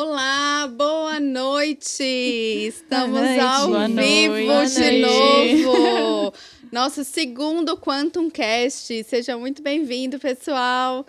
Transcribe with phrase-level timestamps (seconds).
[0.00, 2.04] Olá, boa noite!
[2.04, 3.40] Estamos noite.
[3.40, 4.74] ao vivo noite.
[4.74, 6.32] de novo.
[6.70, 9.02] Nosso segundo Quantum Cast.
[9.02, 11.04] Seja muito bem-vindo, pessoal.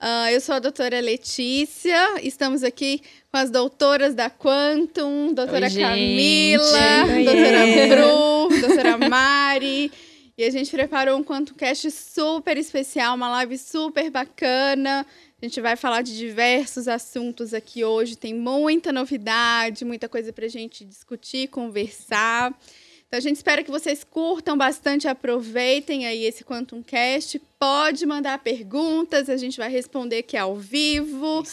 [0.00, 2.18] Ah, eu sou a doutora Letícia.
[2.22, 5.78] Estamos aqui com as doutoras da Quantum, doutora Oi.
[5.78, 6.64] Camila,
[7.12, 7.24] Oiê.
[7.26, 9.92] doutora Bru, doutora Mari.
[10.40, 15.06] E a gente preparou um Quantum Cast super especial, uma live super bacana.
[15.38, 18.16] A gente vai falar de diversos assuntos aqui hoje.
[18.16, 22.58] Tem muita novidade, muita coisa para a gente discutir, conversar.
[23.06, 27.38] Então a gente espera que vocês curtam bastante, aproveitem aí esse Quantum Cast.
[27.58, 31.44] Pode mandar perguntas, a gente vai responder aqui ao vivo.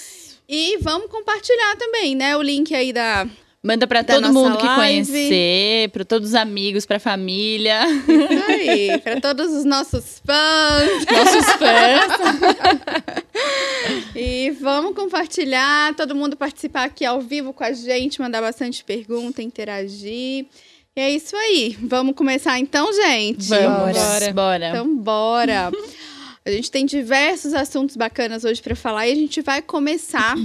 [0.48, 2.38] E vamos compartilhar também, né?
[2.38, 3.28] O link aí da.
[3.68, 5.06] Manda pra Da todo mundo que live.
[5.12, 7.86] conhecer, pra todos os amigos, pra família.
[7.86, 11.06] Isso aí, para todos os nossos fãs.
[11.12, 13.18] Nossos fãs.
[14.16, 19.42] E vamos compartilhar, todo mundo participar aqui ao vivo com a gente, mandar bastante pergunta,
[19.42, 20.46] interagir.
[20.96, 21.78] E é isso aí.
[21.82, 23.50] Vamos começar então, gente?
[23.50, 24.34] Vamos, Bora.
[24.34, 24.70] bora.
[24.70, 25.72] Então, bora.
[26.46, 30.36] A gente tem diversos assuntos bacanas hoje para falar e a gente vai começar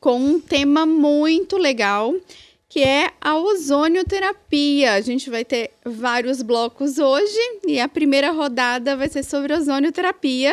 [0.00, 2.14] com um tema muito legal,
[2.68, 4.94] que é a ozonioterapia.
[4.94, 10.52] A gente vai ter vários blocos hoje e a primeira rodada vai ser sobre ozonioterapia.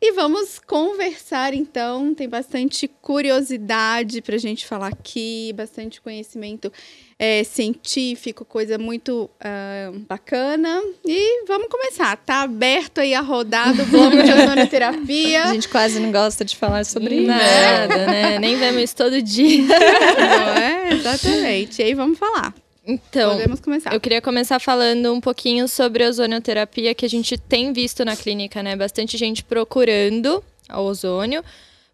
[0.00, 2.14] E vamos conversar então.
[2.14, 6.70] Tem bastante curiosidade para a gente falar aqui, bastante conhecimento
[7.18, 10.82] é, científico, coisa muito ah, bacana.
[11.04, 12.16] E vamos começar.
[12.18, 15.44] Tá aberto aí a rodada, o bloco de ozonioterapia.
[15.48, 18.38] A gente quase não gosta de falar sobre nada, né?
[18.38, 19.66] Nem vemos isso todo dia.
[19.66, 20.92] Não é?
[20.92, 21.80] Exatamente.
[21.80, 22.54] E aí vamos falar.
[22.86, 23.92] Então, Podemos começar.
[23.92, 28.14] eu queria começar falando um pouquinho sobre a ozonioterapia que a gente tem visto na
[28.14, 28.76] clínica, né?
[28.76, 31.42] Bastante gente procurando a ozônio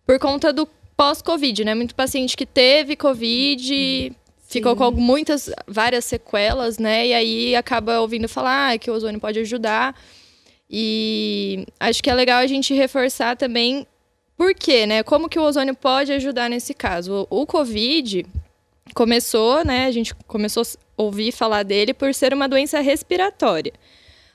[0.06, 1.74] por conta do pós-Covid, né?
[1.74, 4.12] Muito paciente que teve Covid,
[4.52, 7.06] ficou com muitas, várias sequelas, né?
[7.06, 9.96] E aí acaba ouvindo falar ah, que o ozônio pode ajudar.
[10.70, 13.86] E acho que é legal a gente reforçar também
[14.36, 15.02] por quê, né?
[15.02, 17.26] Como que o ozônio pode ajudar nesse caso?
[17.30, 18.26] O, o Covid
[18.94, 19.86] começou, né?
[19.86, 23.72] A gente começou a ouvir falar dele por ser uma doença respiratória.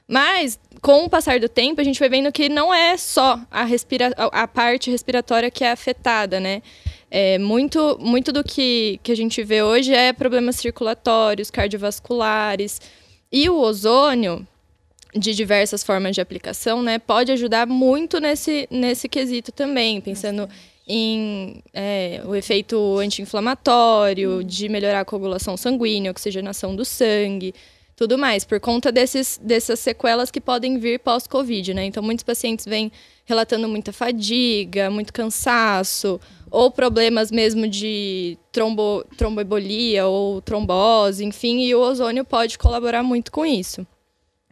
[0.08, 3.66] Mas, com o passar do tempo, a gente foi vendo que não é só a,
[3.66, 6.62] respira a a parte respiratória que é afetada, né?
[7.10, 12.82] É, muito, muito do que, que a gente vê hoje é problemas circulatórios, cardiovasculares.
[13.32, 14.46] E o ozônio,
[15.16, 20.50] de diversas formas de aplicação, né, pode ajudar muito nesse, nesse quesito também, pensando
[20.88, 27.54] em é, o efeito anti-inflamatório, de melhorar a coagulação sanguínea, oxigenação do sangue,
[27.98, 31.84] tudo mais, por conta desses, dessas sequelas que podem vir pós-Covid, né?
[31.84, 32.92] Então, muitos pacientes vêm
[33.26, 36.22] relatando muita fadiga, muito cansaço,
[36.52, 43.32] ou problemas mesmo de trombo, tromboembolia ou trombose, enfim, e o ozônio pode colaborar muito
[43.32, 43.86] com isso.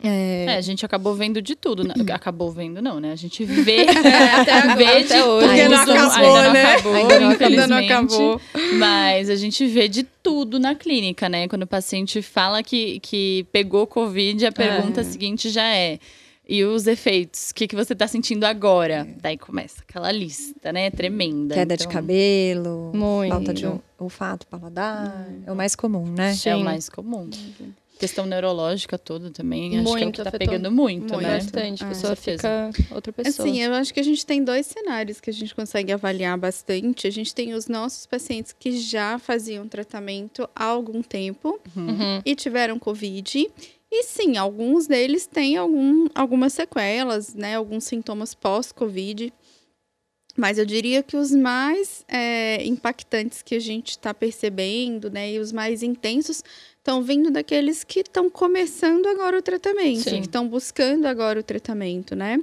[0.04, 1.84] É, a gente acabou vendo de tudo.
[1.84, 1.94] né?
[2.14, 3.12] Acabou vendo, não, né?
[3.12, 5.48] A gente vê, até agora, vê de até hoje.
[5.48, 6.64] Porque não acabou, ainda né?
[6.64, 7.48] não acabou, Ainda não acabou.
[7.48, 7.92] Ainda não infelizmente.
[7.94, 8.42] acabou.
[8.78, 11.48] Mas a gente vê de tudo na clínica, né?
[11.48, 15.98] Quando o paciente fala que, que pegou Covid, a pergunta seguinte já é.
[16.48, 17.50] E os efeitos?
[17.50, 19.08] O que, que você tá sentindo agora?
[19.20, 20.92] Daí começa aquela lista, né?
[20.92, 21.56] Tremenda.
[21.56, 21.58] É.
[21.60, 23.32] Queda de Então, cabelo, Muito.
[23.32, 25.26] falta de ol- olfato, paladar.
[25.48, 26.30] É o mais comum, né?
[26.30, 26.54] É Sim.
[26.54, 27.28] o mais comum.
[27.98, 29.66] Questão neurológica toda também.
[29.66, 31.26] acho que é o Muito que tá pegando muito, muito.
[31.28, 31.36] né?
[31.38, 31.84] Bastante.
[31.84, 32.72] A Ah, pessoa certeza.
[32.74, 33.48] fica outra pessoa.
[33.48, 37.08] Assim, eu acho que a gente tem dois cenários que a gente consegue avaliar bastante.
[37.08, 42.22] A gente tem os nossos pacientes que já faziam tratamento há algum tempo Uhum.
[42.26, 43.48] e tiveram Covid.
[43.92, 47.56] E sim, alguns deles têm algum, algumas sequelas, né?
[47.56, 49.32] Alguns sintomas pós-Covid.
[50.38, 55.32] Mas eu diria que os mais é, impactantes que a gente está percebendo, né?
[55.32, 56.44] E os mais intensos
[56.78, 60.16] estão vindo daqueles que estão começando agora o tratamento, Sim.
[60.18, 62.38] que estão buscando agora o tratamento, né?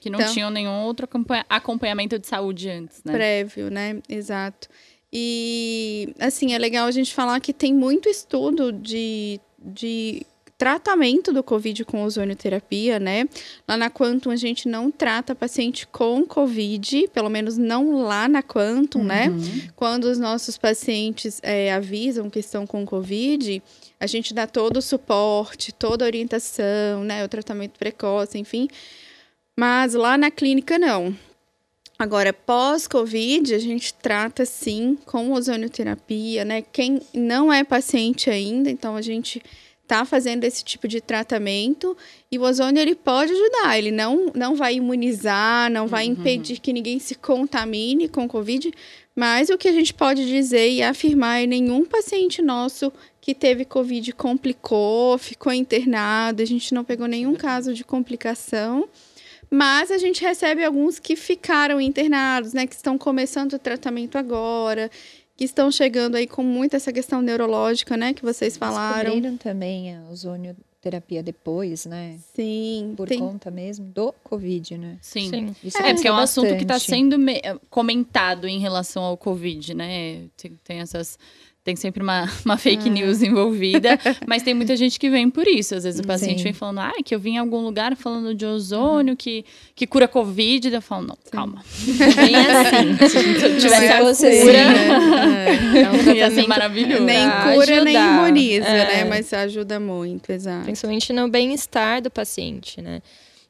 [0.00, 3.12] Que não Então- tinham nenhum outro acompanha- acompanhamento de saúde antes, né?
[3.12, 4.00] prévio, né?
[4.08, 4.68] Exato.
[5.12, 10.22] E, assim, é legal a gente falar que tem muito estudo de, de
[10.64, 13.28] tratamento do Covid com ozonioterapia, né?
[13.68, 18.42] Lá na Quantum a gente não trata paciente com Covid, pelo menos não lá na
[18.42, 19.26] Quantum, né?
[19.76, 23.62] Quando os nossos pacientes é, avisam que estão com Covid,
[24.00, 27.22] a gente dá todo o suporte, toda a orientação, né?
[27.22, 28.66] O tratamento precoce, enfim.
[29.54, 31.14] Mas lá na clínica, não.
[31.98, 36.62] Agora, pós-Covid, a gente trata sim com ozonioterapia, né?
[36.62, 39.42] Quem não é paciente ainda, então a gente
[39.86, 41.96] tá fazendo esse tipo de tratamento
[42.30, 46.72] e o ozônio ele pode ajudar, ele não, não vai imunizar, não vai impedir que
[46.72, 48.72] ninguém se contamine com Covid,
[49.14, 53.64] Mas o que a gente pode dizer e afirmar é nenhum paciente nosso que teve
[53.64, 58.88] Covid complicou, ficou internado, a gente não pegou nenhum caso de complicação.
[59.50, 62.66] Mas a gente recebe alguns que ficaram internados, né?
[62.66, 64.90] Que estão começando o tratamento agora,
[65.36, 68.12] que estão chegando aí com muita essa questão neurológica, né?
[68.14, 69.10] Que vocês falaram.
[69.10, 72.16] Descobriram também a ozonioterapia depois, né?
[72.34, 72.94] Sim.
[72.96, 73.18] Por tem...
[73.18, 74.98] conta mesmo do Covid, né?
[75.00, 75.30] Sim.
[75.30, 75.56] Sim.
[75.64, 76.96] Isso É, porque é um ajuda assunto que está bastante.
[76.98, 77.40] sendo me-
[77.70, 80.24] comentado em relação ao Covid, né?
[80.36, 81.18] Tem, tem essas.
[81.64, 85.74] Tem sempre uma, uma fake news envolvida, mas tem muita gente que vem por isso.
[85.74, 86.44] Às vezes o paciente Sim.
[86.44, 90.06] vem falando, ah, que eu vim em algum lugar falando de ozônio, que, que cura
[90.06, 90.68] Covid.
[90.74, 91.64] Eu falo, não, calma.
[92.16, 92.96] Bem assim.
[93.08, 93.16] Se
[93.46, 97.02] eu tivesse Se a cura, É, é um ia ser maravilhoso.
[97.02, 98.96] Nem cura, nem imuniza, É.
[98.98, 99.04] né?
[99.04, 100.64] Mas ajuda muito, exato.
[100.64, 103.00] Principalmente no bem-estar do paciente, né?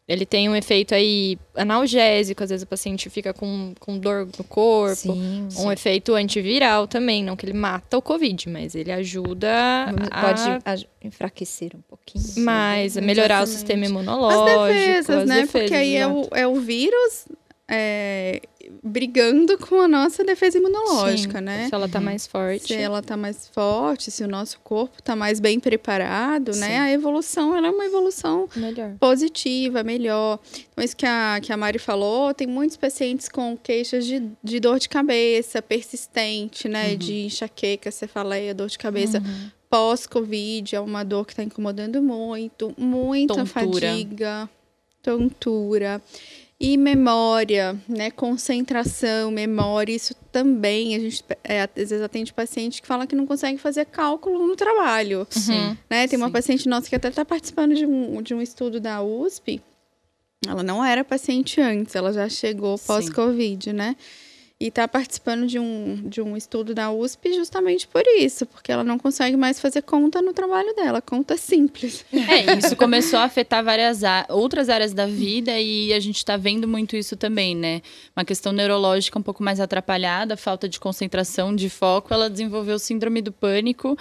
[0.06, 4.44] Ele tem um efeito aí analgésico, às vezes o paciente fica com, com dor no
[4.44, 4.94] corpo.
[4.96, 9.50] Sim, Um efeito antiviral também, não que ele mata o Covid, mas ele ajuda
[10.10, 12.22] a Pode a- enfraquecer um pouquinho.
[12.44, 13.56] mais, a melhorar o Exatamente.
[13.58, 14.66] sistema As imunológico.
[14.74, 15.34] defesas, as né?
[15.40, 17.24] defesas, Porque aí é o, é o vírus
[17.66, 18.42] é,
[18.82, 21.68] brigando com a nossa defesa imunológica, Sim, né?
[21.68, 22.66] Se ela tá mais forte.
[22.68, 26.68] Se ela tá mais forte, se o nosso corpo tá mais bem preparado, né?
[26.68, 26.78] Sim.
[26.78, 28.94] A evolução, ela é uma evolução Melhor.
[28.98, 30.38] positiva, melhor.
[30.72, 34.60] Então, isso que a, que a Mari falou, tem muitos pacientes com queixas de, de
[34.60, 36.96] dor de cabeça persistente, né?
[36.96, 39.18] De enxaqueca, cefaleia, dor de cabeça.
[39.18, 39.50] Uhum.
[39.68, 42.72] Pós-Covid, é uma dor que está incomodando muito.
[42.78, 43.88] Muita Tontura.
[43.88, 44.48] fadiga,
[45.02, 46.00] tontura.
[46.58, 48.10] E memória, né?
[48.10, 50.94] Concentração, memória, isso também.
[50.94, 54.54] A gente é, às vezes atende paciente que fala que não consegue fazer cálculo no
[54.54, 55.26] trabalho.
[55.30, 55.76] Sim.
[55.90, 56.06] Né?
[56.06, 56.32] Tem uma Sim.
[56.32, 59.60] paciente nossa que até está participando de um, de um estudo da USP.
[60.46, 63.96] Ela não era paciente antes, ela já chegou pós-Covid, né?
[64.64, 68.82] E está participando de um, de um estudo da USP justamente por isso, porque ela
[68.82, 72.02] não consegue mais fazer conta no trabalho dela, conta simples.
[72.34, 74.00] É, isso começou a afetar várias
[74.30, 77.82] outras áreas da vida e a gente está vendo muito isso também, né?
[78.16, 82.14] Uma questão neurológica um pouco mais atrapalhada, falta de concentração, de foco.
[82.14, 83.98] Ela desenvolveu síndrome do pânico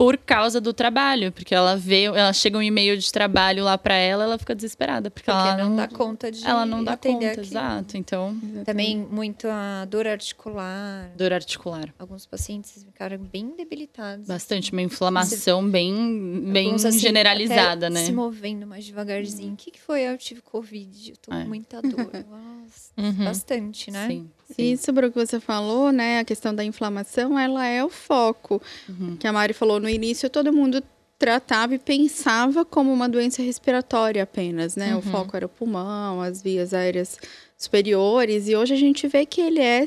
[0.00, 3.94] por causa do trabalho, porque ela vê, ela chega um e-mail de trabalho lá para
[3.94, 7.26] ela, ela fica desesperada, porque, Porque ela não dá conta de ela não dá conta,
[7.26, 7.42] aquilo.
[7.46, 7.98] exato.
[7.98, 11.10] Então, Também muito a dor articular.
[11.18, 11.92] dor articular.
[11.98, 14.26] Alguns pacientes ficaram bem debilitados.
[14.26, 18.04] Bastante, uma inflamação bem, bem Alguns, assim, generalizada, até né?
[18.06, 19.52] Se movendo mais devagarzinho.
[19.52, 20.00] O que, que foi?
[20.00, 21.42] Eu tive Covid, eu tô É.
[21.42, 22.10] com muita dor.
[22.30, 22.59] Nossa,
[22.96, 23.24] Uhum.
[23.24, 24.06] Bastante, né?
[24.08, 24.72] Sim, sim.
[24.72, 26.20] E sobre o que você falou, né?
[26.20, 28.60] A questão da inflamação, ela é o foco.
[28.88, 29.16] Uhum.
[29.16, 30.82] Que a Mari falou no início, todo mundo
[31.18, 34.92] tratava e pensava como uma doença respiratória apenas, né?
[34.94, 35.02] O Uhum.
[35.02, 37.18] foco era o pulmão, as vias aéreas
[37.58, 38.48] superiores.
[38.48, 39.84] E hoje a gente vê que ele é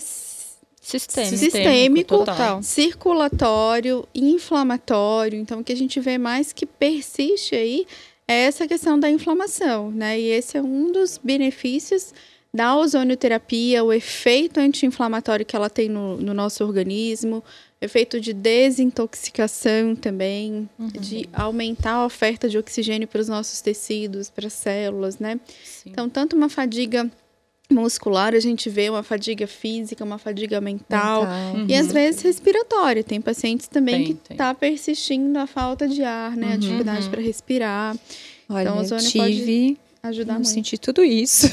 [0.81, 1.37] Sistêmico.
[1.37, 2.61] Sistêmico, total.
[2.61, 5.39] circulatório, inflamatório.
[5.39, 7.85] Então, o que a gente vê mais que persiste aí
[8.27, 10.19] é essa questão da inflamação, né?
[10.19, 12.13] E esse é um dos benefícios
[12.55, 17.43] da ozonioterapia, o efeito anti-inflamatório que ela tem no, no nosso organismo,
[17.81, 24.47] efeito de desintoxicação também, de aumentar a oferta de oxigênio para os nossos tecidos, para
[24.47, 25.39] as células, né?
[25.63, 25.89] Sim.
[25.89, 27.09] Então, tanto uma fadiga
[27.71, 31.25] muscular, a gente vê uma fadiga física, uma fadiga mental.
[31.25, 31.65] Mental.
[31.67, 33.03] E às vezes respiratória.
[33.03, 34.37] Tem pacientes também Tem, que tem.
[34.37, 36.53] tá persistindo a falta de ar, né?
[36.53, 37.97] A dificuldade para respirar.
[38.47, 40.49] Olha, Então, eu tive, Ajudar não muito.
[40.49, 41.47] senti tudo isso.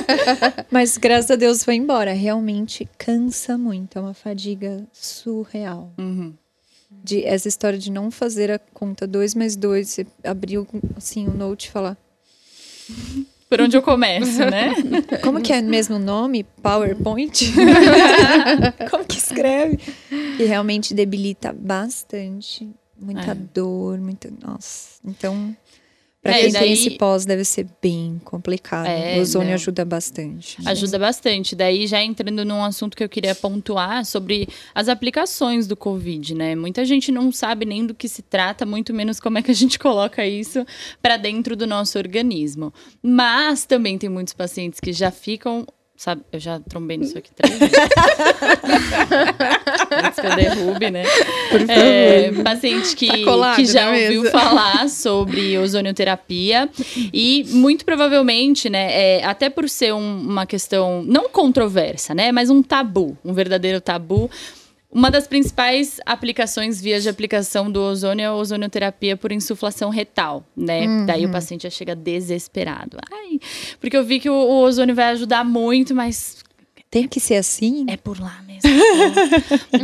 [0.70, 2.12] Mas graças a Deus foi embora.
[2.12, 3.98] Realmente cansa muito.
[3.98, 5.90] É uma fadiga surreal.
[5.98, 6.34] Uhum.
[7.02, 11.32] De, essa história de não fazer a conta 2 mais 2, você abriu assim o
[11.32, 11.96] note e falar.
[13.48, 14.74] Por onde eu começo, né?
[15.24, 16.44] Como que é mesmo o nome?
[16.62, 17.50] PowerPoint?
[18.90, 19.78] Como que escreve?
[20.38, 22.68] E realmente debilita bastante.
[23.00, 23.34] Muita É.
[23.34, 24.30] dor, muita.
[24.42, 25.00] Nossa.
[25.04, 25.56] Então,
[26.22, 28.86] pra É, quem tem daí- esse pós, deve ser bem complicado.
[28.86, 29.54] É, o ozônio não.
[29.54, 30.56] ajuda bastante.
[30.66, 31.56] Ajuda bastante.
[31.56, 36.54] Daí, já entrando num assunto que eu queria pontuar sobre as aplicações do Covid, né?
[36.54, 39.54] Muita gente não sabe nem do que se trata, muito menos como é que a
[39.54, 40.64] gente coloca isso
[41.02, 42.72] para dentro do nosso organismo.
[43.02, 45.66] Mas também tem muitos pacientes que já ficam.
[46.02, 47.74] Sabe, eu já trombei nisso aqui três vezes.
[50.02, 51.02] Antes que eu derrube, né?
[51.68, 54.30] É, paciente que, Tá colado que já ouviu mesa.
[54.32, 56.70] falar sobre ozonioterapia
[57.12, 62.48] e muito provavelmente, né, é, até por ser um- uma questão não controversa, né, mas
[62.48, 64.30] um tabu, um verdadeiro tabu.
[64.92, 70.44] Uma das principais aplicações, vias de aplicação do ozônio é a ozonioterapia por insuflação retal,
[70.56, 71.04] né?
[71.06, 72.98] Daí o paciente já chega desesperado.
[73.12, 73.38] Ai,
[73.80, 76.38] porque eu vi que o, o ozônio vai ajudar muito, mas
[76.90, 77.86] Tem que ser assim?
[77.88, 78.49] é por lá mesmo.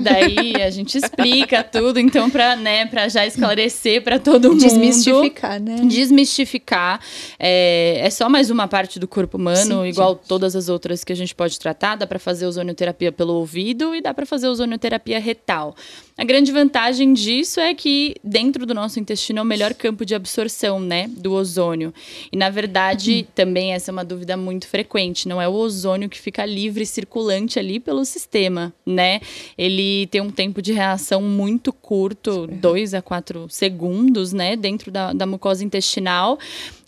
[0.02, 4.60] Daí a gente explica tudo, então, pra, né, pra já esclarecer pra todo mundo.
[4.60, 5.76] Desmistificar, né?
[5.84, 7.00] Desmistificar.
[7.38, 10.28] É, é só mais uma parte do corpo humano, Sim, igual gente.
[10.28, 11.96] todas as outras que a gente pode tratar.
[11.96, 15.74] Dá pra fazer ozonioterapia pelo ouvido e dá pra fazer ozonioterapia retal.
[16.18, 20.14] A grande vantagem disso é que dentro do nosso intestino é o melhor campo de
[20.14, 21.92] absorção, né, do ozônio.
[22.32, 26.18] E na verdade, também essa é uma dúvida muito frequente, não é o ozônio que
[26.18, 29.20] fica livre circulante ali pelo sistema, né?
[29.56, 35.12] Ele tem um tempo de reação muito curto, 2 a 4 segundos, né, dentro da,
[35.12, 36.38] da mucosa intestinal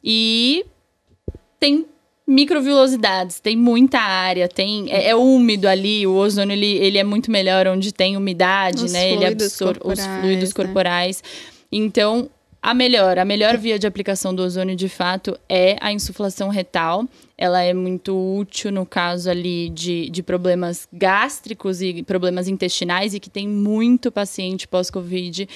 [0.02, 0.64] e
[1.58, 1.86] tem
[2.26, 7.30] microvilosidades, tem muita área, tem é, é úmido ali, o ozônio ele, ele é muito
[7.30, 9.12] melhor onde tem umidade, Os né?
[9.12, 10.54] Ele absorve os fluidos né?
[10.54, 11.22] corporais.
[11.72, 12.28] Então,
[12.60, 17.04] a melhor, a melhor via de aplicação do ozônio de fato é a insuflação retal.
[17.36, 23.20] Ela é muito útil no caso ali de, de problemas gástricos e problemas intestinais e
[23.20, 25.48] que tem muito paciente pós-Covid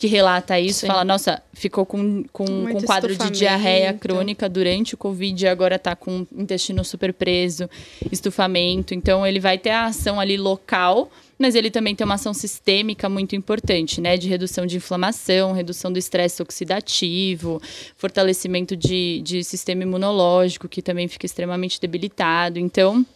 [0.00, 0.86] que relata isso, Sim.
[0.86, 5.78] fala, nossa, ficou com, com, com quadro de diarreia crônica durante o Covid e agora
[5.78, 7.68] tá com o intestino super preso,
[8.10, 8.94] estufamento.
[8.94, 13.08] Então, ele vai ter a ação ali local, mas ele também tem uma ação sistêmica
[13.08, 14.18] muito importante, né?
[14.18, 17.60] De redução de inflamação, redução do estresse oxidativo,
[17.96, 22.58] fortalecimento de, de sistema imunológico, que também fica extremamente debilitado.
[22.58, 23.06] Então.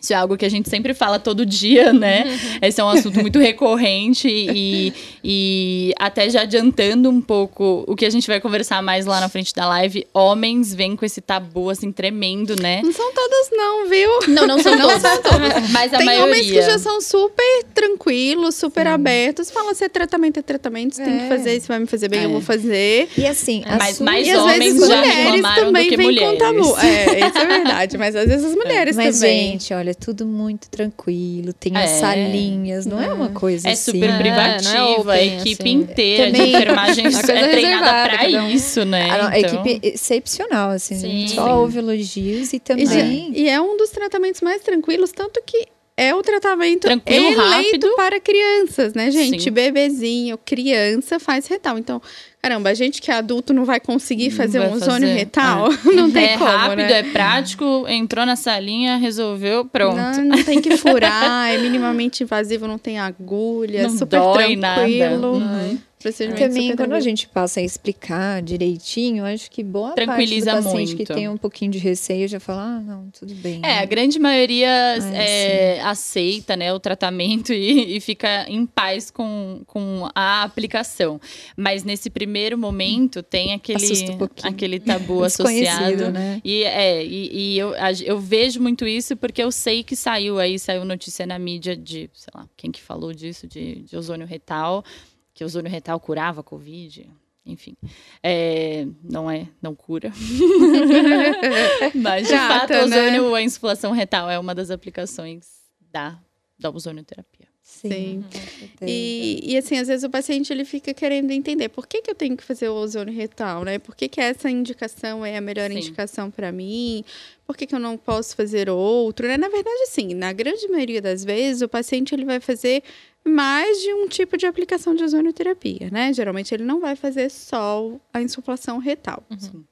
[0.00, 2.24] Isso é algo que a gente sempre fala todo dia, né?
[2.60, 8.04] Esse é um assunto muito recorrente e, e até já adiantando um pouco o que
[8.04, 11.70] a gente vai conversar mais lá na frente da live, homens vêm com esse tabu
[11.70, 12.80] assim tremendo, né?
[12.82, 14.10] Não são todos, não, viu?
[14.26, 14.72] Não, não são
[15.22, 16.24] todos, mas a Tem maioria.
[16.26, 19.52] homens que já são super tranquilos, super abertos.
[19.52, 20.96] Fala, se é tratamento, é tratamento.
[20.96, 21.28] Você tem que É.
[21.28, 22.24] fazer, se vai me fazer bem, É.
[22.24, 23.08] eu vou fazer.
[23.16, 26.16] E assim, a Mas sua- mais e às homens vezes já mulheres também que vêm
[26.16, 26.58] com tabu.
[26.58, 26.82] mulheres.
[27.12, 27.98] É, isso é verdade.
[27.98, 29.52] Mas às vezes as mulheres Mas, também.
[29.52, 31.52] gente, olha, é tudo muito tranquilo.
[31.52, 31.84] Tem É.
[31.84, 33.92] as salinhas, não é uma coisa É assim.
[33.92, 35.72] super não é privativa, a open, equipe assim.
[35.72, 38.48] inteira Também- de enfermagem é treinada pra um.
[38.48, 39.10] isso, né?
[39.10, 40.94] A, a Então- equipe excepcional, assim.
[40.96, 41.28] Sim.
[41.28, 41.50] Só Sim.
[41.52, 42.86] houve elogios e E, também.
[42.86, 43.00] já-
[43.40, 47.94] e é um dos tratamentos mais tranquilos, tanto que é o tratamento Tranquilo, eleito rápido.
[47.96, 49.42] para crianças, né, gente?
[49.44, 49.50] Sim.
[49.50, 51.78] Bebezinho, criança faz retal.
[51.78, 52.00] Então,
[52.42, 55.68] caramba, a gente que é adulto não vai conseguir fazer vai um ozônio fazer, retal?
[55.94, 56.98] Não tem é como, rápido, né?
[56.98, 59.96] é prático, entrou na salinha, resolveu, pronto.
[59.96, 64.80] Não, não tem que furar, é minimamente invasivo, não tem agulha, Não super dói nada.
[64.80, 65.34] tranquilo.
[65.34, 65.78] Uhum.
[66.02, 70.62] Procedimento Também, super quando a gente passa a explicar direitinho, acho que boa Tranquiliza parte
[70.62, 71.06] do paciente muito.
[71.06, 73.60] que tem um pouquinho de receio já fala, ah, não, tudo bem.
[73.64, 79.10] É, a grande maioria Ah, é, aceita né, o tratamento e, e fica em paz
[79.10, 81.20] com, com a aplicação.
[81.56, 86.10] Mas nesse primeiro momento tem aquele, um aquele tabu associado.
[86.10, 86.40] né?
[86.44, 87.72] E, é, e, e eu,
[88.04, 92.10] eu vejo muito isso porque eu sei que saiu aí, saiu notícia na mídia de,
[92.12, 94.84] sei lá, quem que falou disso, de, de ozônio retal,
[95.34, 97.08] que ozônio retal curava a Covid.
[97.44, 97.76] Enfim,
[98.22, 100.12] É, não é, não cura.
[101.94, 103.02] Mas, de Trata, fato, o né?
[103.18, 105.46] ozônio, a insuflação retal é uma das aplicações
[105.90, 106.18] da,
[106.58, 107.48] da ozonioterapia.
[107.64, 108.24] Sim.
[108.24, 108.90] com certeza.
[108.90, 112.14] E, e assim, às vezes o paciente ele fica querendo entender por que, que eu
[112.14, 113.78] tenho que fazer o ozônio retal, né?
[113.78, 115.78] Por que, que essa indicação é a melhor Sim.
[115.78, 117.04] indicação para mim?
[117.46, 119.26] Por que, que eu não posso fazer outro?
[119.28, 119.36] Né?
[119.36, 122.82] Na verdade, sim, na grande maioria das vezes, o paciente ele vai fazer
[123.24, 126.12] mais de um tipo de aplicação de ozonioterapia, né?
[126.12, 129.22] Geralmente ele não vai fazer só a insuflação retal.
[129.38, 129.64] Sim.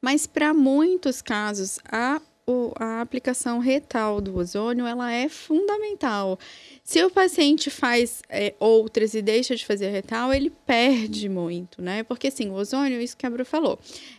[0.00, 6.38] Mas para muitos casos, a, o- a aplicação retal do ozônio ela é fundamental.
[6.84, 12.02] Se o paciente faz é, outras e deixa de fazer retal, ele perde muito, né?
[12.02, 13.78] Porque assim, o ozônio, isso que a Bru falou,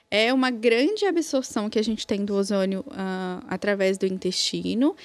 [0.10, 4.96] é uma grande absorção que a gente tem do ozônio ah, através do intestino.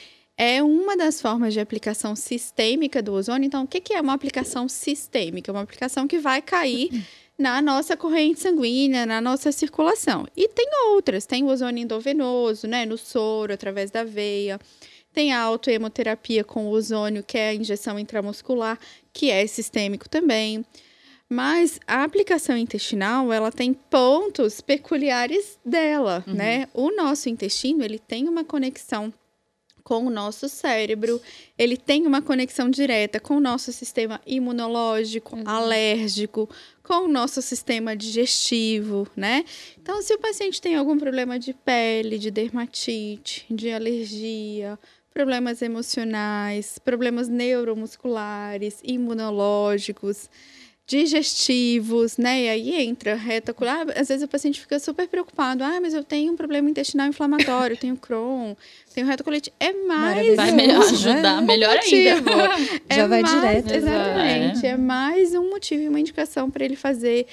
[0.45, 3.47] É uma das formas de aplicação sistêmica do ozônio.
[3.47, 5.49] Então, o que, é uma aplicação sistêmica?
[5.49, 7.07] É uma aplicação que vai cair
[7.39, 10.27] na nossa corrente sanguínea, na nossa circulação.
[10.37, 14.59] E tem outras, tem o ozônio endovenoso, né, no soro, através da veia.
[15.13, 18.81] Tem a autohemoterapia com ozônio, que é a injeção intramuscular,
[19.13, 20.67] que é sistêmico também.
[21.29, 26.67] Mas a aplicação intestinal, ela tem pontos peculiares dela, né?
[26.75, 29.15] O nosso intestino, ele tem uma conexão
[29.93, 31.21] com o nosso cérebro,
[31.59, 36.49] ele tem uma conexão direta com o nosso sistema imunológico, alérgico,
[36.83, 39.45] com o nosso sistema digestivo, né?
[39.79, 44.79] Então, se o paciente tem algum problema de pele, de dermatite, de alergia,
[45.13, 50.31] problemas emocionais, problemas neuromusculares, imunológicos,
[50.93, 52.43] digestivos, né?
[52.45, 53.87] E aí entra reta ocular.
[53.97, 55.65] Às vezes o paciente fica super preocupado.
[55.65, 58.55] Ah, mas eu tenho um problema intestinal inflamatório, tenho Crohn,
[58.95, 59.53] tenho retocolite.
[59.59, 62.31] É mais Vai um melhor, ajudar, um melhor motivo.
[62.31, 62.81] ainda.
[62.89, 63.75] É Já vai mais- direto.
[63.75, 64.67] Exatamente.
[64.67, 67.27] É mais um motivo e uma indicação para ele fazer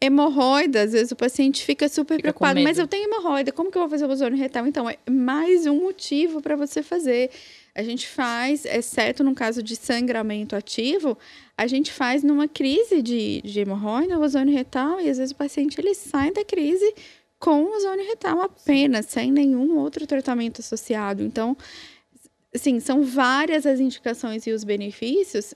[0.00, 0.82] hemorroida.
[0.82, 3.82] Às vezes o paciente fica super Fica preocupado, mas eu tenho hemorroida, como que eu
[3.82, 4.66] vou fazer o ozônio retal?
[4.66, 7.30] Então, é mais um motivo para você fazer.
[7.74, 11.18] A gente faz, exceto no caso de sangramento ativo,
[11.56, 15.80] a gente faz numa crise de, de hemorroida, ozônio retal, e às vezes o paciente
[15.80, 16.94] ele sai da crise
[17.38, 21.22] com o ozônio retal apenas, sem nenhum outro tratamento associado.
[21.22, 21.56] Então,
[22.54, 25.54] assim, são várias as indicações e os benefícios,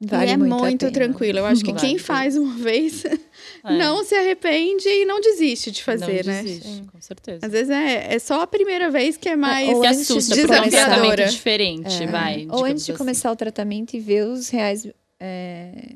[0.00, 1.38] Vale e é muito, tranquilo.
[1.38, 3.04] Eu acho que Vale quem faz uma vez
[3.64, 6.42] É, não se arrepende e não desiste de fazer, não né?
[6.42, 7.46] desiste, com certeza.
[7.46, 9.68] Às vezes é, é só a primeira vez que é mais.
[9.70, 11.06] ou que antes assusta, de porque é um desafiadora.
[11.06, 12.06] tratamento diferente, É.
[12.06, 12.46] vai.
[12.50, 12.98] Ou antes de assim.
[12.98, 14.86] começar o tratamento e ver os reais
[15.24, 15.94] é,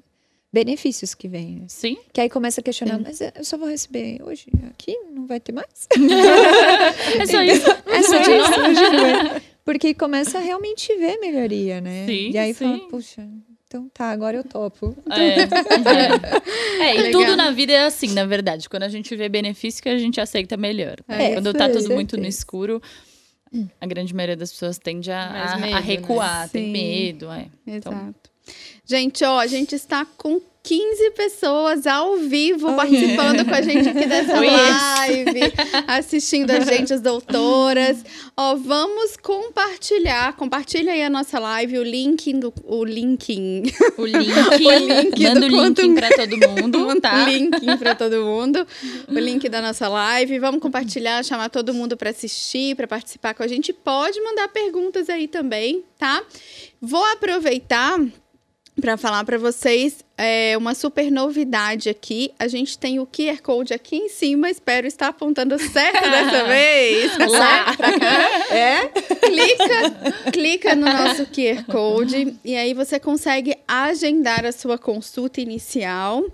[0.52, 1.64] benefícios que vêm.
[1.68, 4.96] Sim, Que aí começa a questionar, mas eu só vou receber hoje aqui?
[5.12, 5.86] Não vai ter mais?
[7.20, 7.66] é só isso.
[7.86, 9.42] É só isso.
[9.64, 12.06] Porque começa a realmente ver melhoria, né?
[12.06, 12.88] Sim, e aí fala, sim.
[12.88, 13.28] puxa,
[13.66, 14.96] então tá, agora eu topo.
[15.10, 16.48] É, é.
[16.80, 18.68] É, e tudo na vida é assim, na verdade.
[18.68, 20.96] Quando a gente vê benefício, que a gente aceita melhor.
[21.06, 21.32] né?
[21.32, 22.38] É, Quando tá tudo muito no certeza.
[22.38, 22.80] escuro,
[23.80, 25.80] a grande maioria das pessoas tende a, a- medo, a né?
[25.80, 26.72] recuar, tem Sim.
[26.72, 27.30] medo.
[27.30, 27.46] É.
[27.66, 28.27] Então, Exato.
[28.84, 34.06] Gente, ó, a gente está com 15 pessoas ao vivo participando com a gente aqui
[34.06, 35.40] dessa live,
[35.86, 38.04] assistindo a gente, as doutoras.
[38.36, 40.34] Ó, vamos compartilhar.
[40.36, 42.52] Compartilha aí a nossa live, o link do.
[42.64, 43.24] O o link,
[43.96, 47.24] link manda o link Quantum- pra todo mundo, tá?
[47.24, 48.66] linking para todo mundo.
[49.08, 50.38] O link da nossa live.
[50.38, 53.72] Vamos compartilhar, chamar todo mundo para assistir, para participar com a gente.
[53.72, 56.22] Pode mandar perguntas aí também, tá?
[56.80, 57.98] Vou aproveitar
[58.80, 62.32] para falar para vocês é, uma super novidade aqui.
[62.38, 64.50] A gente tem o QR Code aqui em cima.
[64.50, 67.18] Espero estar apontando certo dessa vez.
[67.18, 67.76] Lá.
[68.50, 68.86] É?
[68.86, 76.24] Clica, clica no nosso QR Code e aí você consegue agendar a sua consulta inicial.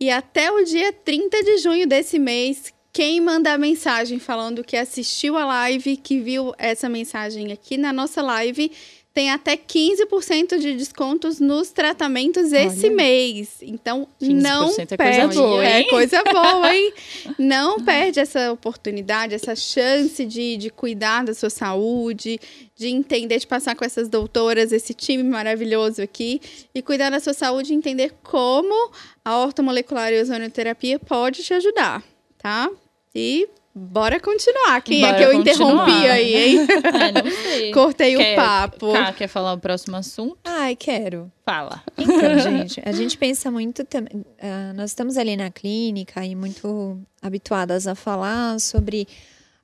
[0.00, 5.36] E até o dia 30 de junho desse mês, quem mandar mensagem falando que assistiu
[5.38, 8.70] a live, que viu essa mensagem aqui na nossa live,
[9.14, 12.96] tem até 15% de descontos nos tratamentos esse Olha.
[12.96, 13.58] mês.
[13.60, 15.36] Então, 15% não é coisa perde.
[15.36, 16.92] boa, é coisa boa, hein?
[17.38, 22.40] Não perde essa oportunidade, essa chance de, de cuidar da sua saúde,
[22.74, 26.40] de entender, de passar com essas doutoras, esse time maravilhoso aqui,
[26.74, 28.90] e cuidar da sua saúde e entender como
[29.24, 32.02] a ortomolecular e ozonioterapia pode te ajudar,
[32.38, 32.70] tá?
[33.14, 34.80] E bora continuar.
[34.82, 36.10] Quem Bora é que eu interrompi continuar.
[36.12, 36.58] aí, hein?
[36.84, 37.72] Ah, não sei.
[37.72, 38.92] Cortei Quer- o papo.
[39.16, 40.36] Quer falar o próximo assunto?
[40.44, 41.30] Ai, quero.
[41.44, 41.82] Fala.
[41.96, 44.24] Então, gente, a gente pensa muito também.
[44.40, 49.06] ah, nós estamos ali na clínica e muito habituadas a falar sobre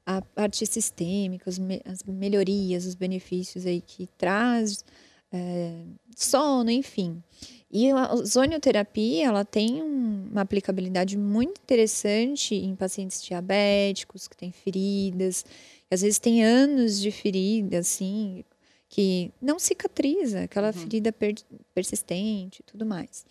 [0.07, 4.83] a parte sistêmica, as melhorias, os benefícios aí que traz,
[5.31, 5.73] é,
[6.17, 7.23] sono, enfim.
[7.71, 14.51] E a ozonioterapia, ela tem um- uma aplicabilidade muito interessante em pacientes diabéticos que têm
[14.51, 15.43] feridas,
[15.87, 18.43] que às vezes tem anos de ferida, assim,
[18.89, 21.35] que não cicatriza, aquela ferida per-
[21.75, 23.27] persistente e tudo mais.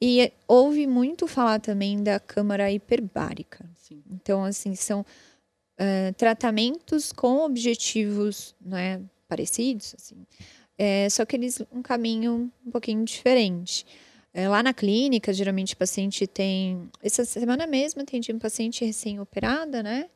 [0.00, 3.68] E eh, ouve muito falar também da câmara hiperbárica.
[3.76, 4.02] Sim.
[4.10, 5.04] Então, assim, são
[5.76, 10.16] eh, tratamentos com objetivos né, parecidos, assim,
[10.78, 13.86] eh, só que eles um caminho um pouquinho diferente.
[14.32, 16.90] Eh, lá na clínica, geralmente o paciente tem.
[17.02, 20.06] Essa semana mesmo atendi um paciente recém-operada, né?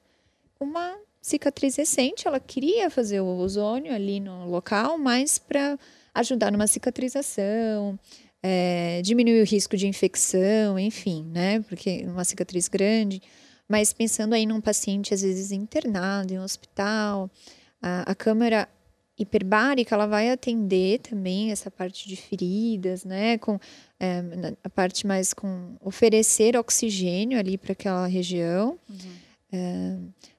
[0.60, 5.78] Uma cicatriz recente, ela queria fazer o ozônio ali no local, mas para
[6.14, 7.98] ajudar numa cicatrização,
[8.42, 11.60] eh, diminuir o risco de infecção, enfim, né?
[11.68, 13.22] Porque uma cicatriz grande.
[13.68, 17.30] Mas pensando aí num paciente, às vezes, internado em um hospital,
[17.82, 18.68] a, a câmara
[19.18, 23.36] hiperbárica, ela vai atender também essa parte de feridas, né?
[23.38, 23.58] Com
[24.00, 28.78] eh, na- a parte mais com oferecer oxigênio ali para aquela região,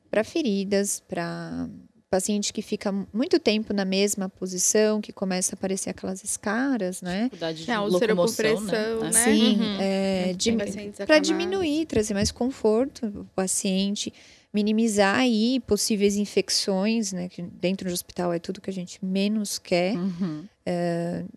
[0.10, 1.68] para feridas, para
[2.10, 7.18] paciente que fica muito tempo na mesma posição, que começa a aparecer aquelas escaras, né?
[7.26, 9.10] Dificuldade de É, locomoção, pressão, né?
[9.12, 9.12] né?
[9.12, 9.78] Sim, Uhum.
[9.80, 14.12] é, pacientes para diminuir, trazer mais conforto para o paciente,
[14.54, 17.30] minimizar aí possíveis infecções, né?
[17.30, 19.96] Que dentro do hospital é tudo que a gente menos quer.
[19.96, 20.46] Uhum.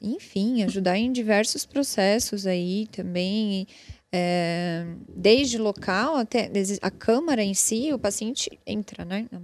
[0.01, 3.67] Enfim, ajudar em diversos processos aí também.
[4.15, 6.51] é, desde local até
[6.83, 9.27] a câmara em si, o paciente entra, né?
[9.33, 9.39] É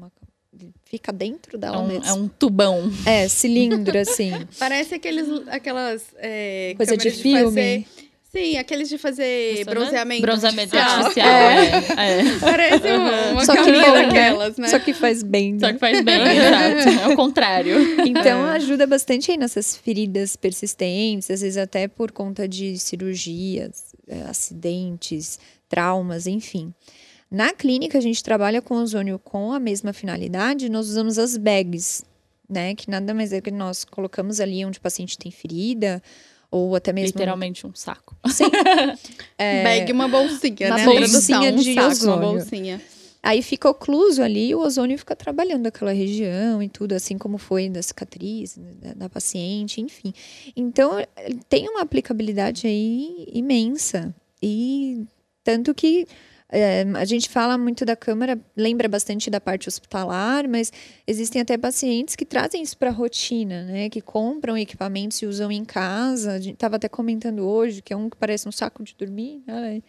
[0.84, 2.04] fica dentro É dela um, mesmo.
[2.04, 2.90] é um tubão.
[3.06, 4.30] É, cilindro, assim.
[4.58, 7.44] Parece aqueles, aquelas é, Coisa de filme.
[7.44, 7.86] fazer
[8.30, 9.74] Sim, aqueles de fazer Isso, né?
[9.74, 10.20] bronzeamento.
[10.20, 11.26] Bronzeamento artificial.
[11.26, 11.96] artificial.
[11.96, 12.20] É.
[12.20, 12.38] é.
[12.38, 14.02] Parece uma, uma Só que né?
[14.02, 14.68] daquelas, né?
[14.68, 15.58] Só que faz bem.
[15.58, 15.72] Só né?
[15.72, 16.88] que faz bem, exato.
[17.04, 17.74] É o contrário.
[18.06, 24.24] Então ajuda bastante aí nessas feridas persistentes, às vezes até por conta de cirurgias, eh,
[24.28, 25.38] acidentes,
[25.68, 26.74] traumas, enfim.
[27.30, 32.04] Na clínica a gente trabalha com ozônio com a mesma finalidade, nós usamos as bags,
[32.48, 32.74] né?
[32.74, 36.02] Que nada mais é que nós colocamos ali onde o paciente tem ferida,
[36.50, 37.08] ou até mesmo.
[37.08, 38.16] Literalmente um saco.
[38.28, 38.44] Sim.
[39.40, 40.84] É, Bag, uma bolsinha, uma né?
[40.84, 42.16] bolsinha Tradução, um de saco, ozônio.
[42.16, 42.82] uma bolsinha.
[43.22, 47.68] Aí fica ocluso ali, o ozônio fica trabalhando aquela região e tudo, assim como foi
[47.68, 50.12] da cicatriz né, da, da paciente, enfim.
[50.56, 50.92] Então,
[51.48, 54.14] tem uma aplicabilidade aí imensa.
[54.42, 55.04] E
[55.44, 56.06] tanto que
[56.50, 60.72] é, a gente fala muito da câmara, lembra bastante da parte hospitalar, mas
[61.06, 63.90] existem até pacientes que trazem isso para a rotina, né?
[63.90, 66.32] Que compram equipamentos e usam em casa.
[66.32, 69.42] A gente estava até comentando hoje que é um que parece um saco de dormir.
[69.46, 69.82] Ai,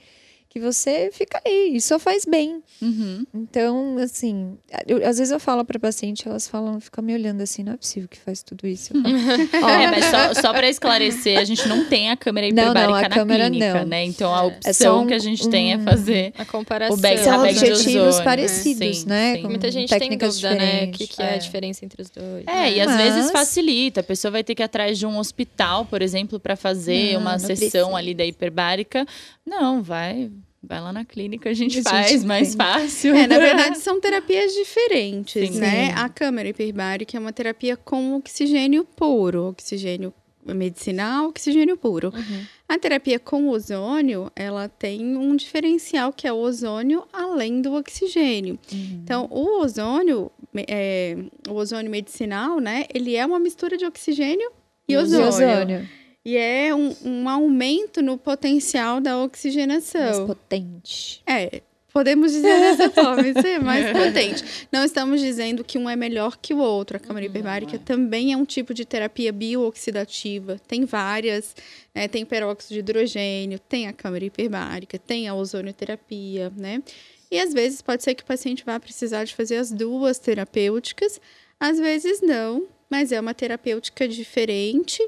[0.49, 2.63] que você fica ali e só faz bem.
[2.81, 3.23] Uhum.
[3.35, 4.57] Então, assim,
[4.87, 7.77] eu- às vezes eu falo para paciente, elas falam, ficam me olhando assim, não é
[7.77, 8.91] possível que faz tudo isso.
[8.93, 9.03] Falo,
[9.63, 12.71] "Ó, É, mas só, só para esclarecer, a gente não tem a câmera Não, não,
[12.71, 13.85] hiperbárica a na câmera clínica, não.
[13.85, 14.03] né?
[14.05, 16.97] Então a opção É só um- que a gente tem é um- fazer A comparação.
[16.97, 19.35] O bag- são objetivos ozônio, parecidos, sim, né?
[19.35, 19.43] sim.
[19.43, 20.55] Muita gente tem técnicas dúvida, né?
[20.55, 20.97] O diferentes.
[21.09, 21.25] que, que é.
[21.25, 21.33] É.
[21.35, 22.47] a diferença entre os dois.
[22.47, 23.99] É, e às Mas- vezes facilita.
[23.99, 27.21] A pessoa vai ter que ir atrás de um hospital, por exemplo, para fazer Não,
[27.21, 27.95] uma não sessão precisa.
[27.95, 29.05] ali da hiperbárica.
[29.45, 30.29] Não, vai,
[30.61, 32.57] vai lá na clínica, a gente A gente faz mais tem.
[32.57, 33.15] fácil.
[33.15, 35.59] É, na verdade, são terapias diferentes, Sim.
[35.59, 35.93] né?
[35.95, 40.13] A câmara hiperbárica é uma terapia com oxigênio puro, oxigênio
[40.45, 42.11] medicinal, oxigênio puro.
[42.15, 42.43] Uhum.
[42.67, 48.57] A terapia com ozônio, ela tem um diferencial que é o ozônio além do oxigênio.
[48.71, 49.01] Uhum.
[49.03, 50.31] Então, o ozônio,
[50.67, 51.17] é,
[51.47, 52.85] o ozônio medicinal, né?
[52.93, 54.49] Ele é uma mistura de oxigênio
[54.87, 55.27] e, E ozônio.
[55.27, 55.89] ozônio.
[56.29, 60.27] E é um, um aumento no potencial da Mais oxigenação.
[60.27, 61.23] potente.
[61.25, 64.67] É, podemos dizer dessa forma, isso é mais potente.
[64.71, 66.97] Não estamos dizendo que um é melhor que o outro.
[66.97, 70.61] A câmara hiperbárica também é um tipo de terapia biooxidativa.
[70.67, 71.55] Tem várias,
[71.95, 72.07] né?
[72.07, 76.83] Tem peróxido de hidrogênio, tem a câmara hiperbárica, tem a ozonioterapia, né?
[77.31, 81.19] E às vezes pode ser que o paciente vá precisar de fazer as duas terapêuticas,
[81.59, 85.03] às vezes não, mas é uma terapêutica diferente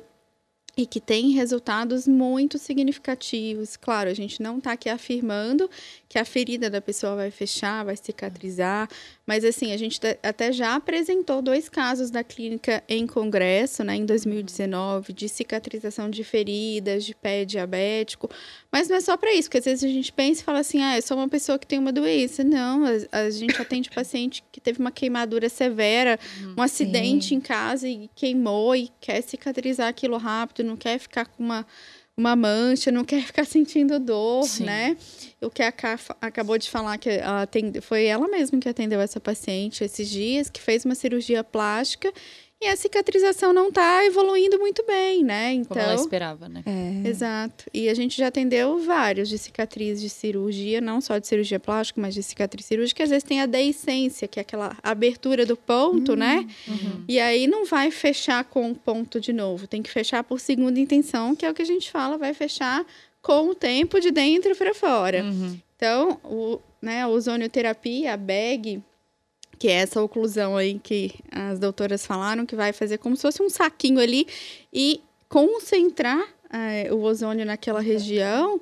[0.76, 3.76] e que tem resultados muito significativos.
[3.76, 5.70] Claro, a gente não está aqui afirmando
[6.12, 8.90] que a ferida da pessoa vai fechar, vai cicatrizar,
[9.26, 13.96] mas assim, a gente tá- até já apresentou dois casos da clínica em congresso, né,
[13.96, 18.30] em 2019, de cicatrização de feridas, de pé diabético,
[18.70, 20.82] mas não é só para isso, porque às vezes a gente pensa e fala assim,
[20.82, 22.44] ah, eu sou uma pessoa que tem uma doença.
[22.44, 26.20] Não, a, a gente atende paciente que teve uma queimadura severa,
[26.58, 31.42] um acidente em casa e queimou e quer cicatrizar aquilo rápido, não quer ficar com
[31.42, 31.66] uma,
[32.18, 34.66] uma mancha, não quer ficar sentindo dor, Sim.
[34.66, 34.98] né?
[35.42, 39.00] O que a Ká acabou de falar que ela atende, foi ela mesma que atendeu
[39.00, 42.12] essa paciente esses dias, que fez uma cirurgia plástica
[42.62, 45.52] e a cicatrização não está evoluindo muito bem, né?
[45.52, 46.62] Então, Como ela esperava, né?
[46.64, 47.10] É.
[47.10, 47.66] Exato.
[47.74, 52.00] E a gente já atendeu vários de cicatriz de cirurgia, não só de cirurgia plástica,
[52.00, 53.04] mas de cicatriz cirúrgica.
[53.04, 56.48] Às vezes tem a deiscência, que é aquela abertura do ponto, né?
[56.68, 57.04] Uhum.
[57.08, 59.66] E aí não vai fechar com o ponto de novo.
[59.66, 62.86] Tem que fechar por segunda intenção, que é o que a gente fala, vai fechar
[63.24, 65.24] com o tempo de dentro para fora.
[65.24, 65.60] Uhum.
[65.76, 68.84] Então, o, né, a ozonioterapia, a BEG,
[69.62, 73.44] que é essa oclusão aí que as doutoras falaram, que vai fazer como se fosse
[73.44, 74.26] um saquinho ali
[74.74, 76.20] e concentrar
[76.52, 78.60] eh, o ozônio naquela região,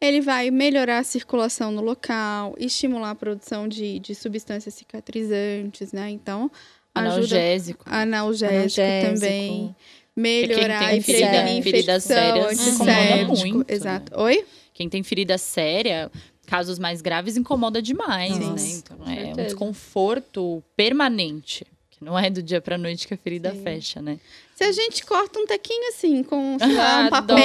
[0.00, 6.10] ele vai melhorar a circulação no local, estimular a produção de, de substâncias cicatrizantes, né?
[6.10, 6.50] Então,
[6.96, 7.84] ajuda Analgésico.
[7.86, 9.14] analgésico, Analgésico.
[9.20, 9.76] também.
[10.16, 13.64] Melhorar tem a ferida- infecção, feridas sérias incomoda muito, né?
[13.68, 14.20] Exato.
[14.20, 14.44] Oi?
[14.74, 16.10] Quem tem ferida séria,
[16.50, 18.40] casos mais graves, incomoda demais, Sim.
[18.52, 18.80] né?
[18.82, 19.42] Então é um certeza.
[19.44, 21.64] desconforto permanente.
[21.90, 23.62] Que não é do dia pra noite que a ferida Sim.
[23.62, 24.18] fecha, né?
[24.56, 27.36] Se a gente corta um tequinho assim, com sei lá, um papel,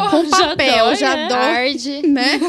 [0.00, 0.10] dói.
[0.10, 1.28] com Já papel, dói, já né?
[1.28, 2.40] dói, né?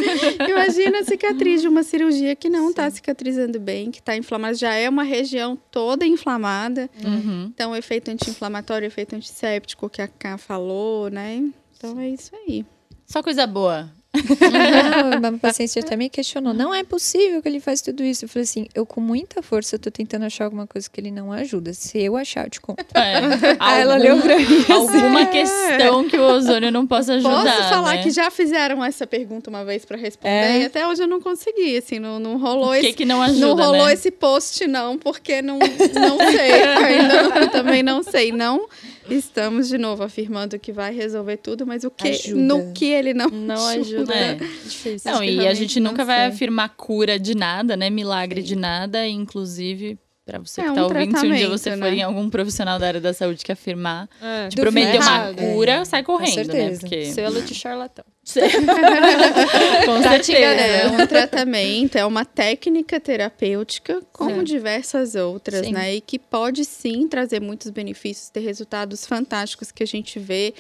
[0.50, 4.74] Imagina a cicatriz de uma cirurgia que não está cicatrizando bem, que está inflamada, já
[4.74, 6.90] é uma região toda inflamada.
[7.04, 7.52] Uhum.
[7.54, 11.52] Então, efeito anti-inflamatório, efeito antisséptico, que a Ká falou, né?
[11.78, 12.66] Então, é isso aí.
[13.06, 13.88] Só coisa boa.
[15.22, 16.54] Não, uma paciente até me questionou.
[16.54, 18.26] Não é possível que ele faz tudo isso.
[18.26, 21.32] Eu falei assim, eu com muita força tô tentando achar alguma coisa que ele não
[21.32, 21.74] ajuda.
[21.74, 22.84] Se eu achar, eu te conto.
[22.94, 23.22] É.
[23.60, 24.66] Aí ela olhou pra mim.
[24.70, 25.26] Alguma É.
[25.28, 27.56] questão que o ozônio não possa ajudar.
[27.56, 28.04] Posso falar né?
[28.04, 30.60] que já fizeram essa pergunta uma vez para responder É?
[30.62, 33.40] e até hoje eu não consegui, assim, não, não rolou que, esse que não ajuda,
[33.48, 33.94] não rolou né?
[33.94, 36.52] esse post, não, porque não, não sei.
[36.84, 38.32] Ainda não- também não sei.
[38.32, 38.68] Não,
[39.10, 42.40] estamos de novo afirmando que vai resolver tudo, mas o que Ajuda.
[42.42, 44.14] no que ele não, Não ajuda.
[44.16, 44.36] É.
[44.36, 45.12] Difícil.
[45.12, 47.90] Não, e a gente nunca vai afirmar cura de nada, né?
[47.90, 49.98] Milagre de nada, inclusive.
[50.24, 51.96] Pra você É que um tá ouvindo, se um dia você for né?
[51.96, 56.04] em algum profissional da área da saúde que afirmar, É, te prometer uma cura, sai
[56.04, 56.44] correndo, né?
[56.44, 56.80] certeza.
[56.82, 57.06] Porque...
[57.08, 58.06] Selo de charlatão.
[59.86, 60.54] Com Tá te certeza.
[60.54, 61.02] enganando.
[61.02, 64.44] É um tratamento, é uma técnica terapêutica, como Sim.
[64.44, 65.74] diversas outras, Sim.
[65.74, 65.96] né?
[65.96, 70.54] E que pode sim trazer muitos benefícios, ter resultados fantásticos que a gente vê.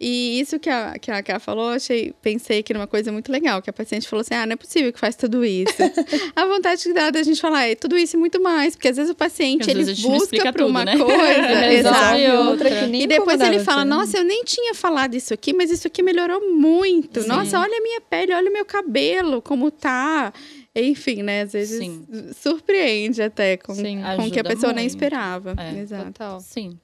[0.00, 3.10] E isso que a, que a Ká falou, eu achei, pensei que era uma coisa
[3.12, 5.74] muito legal, que a paciente falou assim: ah, não é possível que faz tudo isso.
[6.34, 8.96] a vontade que dá da gente falar, é tudo isso e muito mais, porque às
[8.96, 10.96] vezes o paciente ele busca por uma né?
[10.96, 11.66] coisa.
[11.72, 12.48] Exato.
[12.48, 13.84] outra E depois ele fala.
[13.84, 17.13] Nossa, eu nem tinha falado isso aqui, mas isso aqui melhorou muito.
[17.22, 17.28] Sim.
[17.28, 20.32] Nossa, olha a minha pele, olha o meu cabelo, como tá.
[20.74, 21.42] Enfim, né?
[21.42, 22.06] Às vezes Sim.
[22.40, 24.94] surpreende até com, Sim, com o que a pessoa nem muito.
[24.94, 25.54] esperava.
[25.56, 25.78] É.
[25.80, 26.04] Exato.
[26.06, 26.40] Total.
[26.40, 26.78] Sim.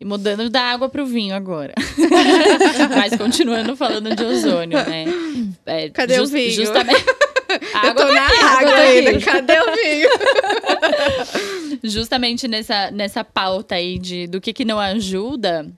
[0.00, 1.74] E mudando da água pro vinho agora.
[2.96, 5.04] Mas continuando falando de ozônio, né?
[5.64, 6.50] É, Cadê o vinho?
[6.50, 7.04] Justamente.
[7.74, 8.38] A Eu água tô tá na aqui.
[8.44, 9.20] água tá ainda.
[9.20, 10.08] Cadê o vinho?
[11.84, 15.70] justamente nessa, nessa pauta aí de do que, que não ajuda.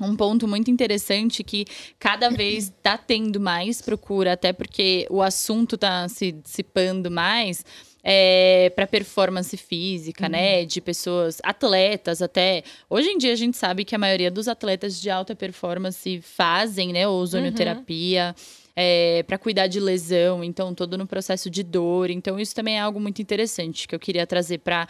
[0.00, 1.64] Um ponto muito interessante que
[1.98, 7.64] cada vez está tendo mais procura, até porque o assunto está se dissipando mais,
[8.08, 10.64] é, para performance física, né?
[10.64, 12.62] De pessoas, atletas até.
[12.88, 16.92] Hoje em dia a gente sabe que a maioria dos atletas de alta performance fazem,
[16.92, 17.08] né?
[17.08, 18.32] Ozonioterapia.
[18.78, 22.10] É, para cuidar de lesão, então todo no processo de dor.
[22.10, 24.86] Então isso também é algo muito interessante que eu queria trazer para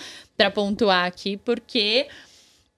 [0.52, 2.08] pontuar aqui, porque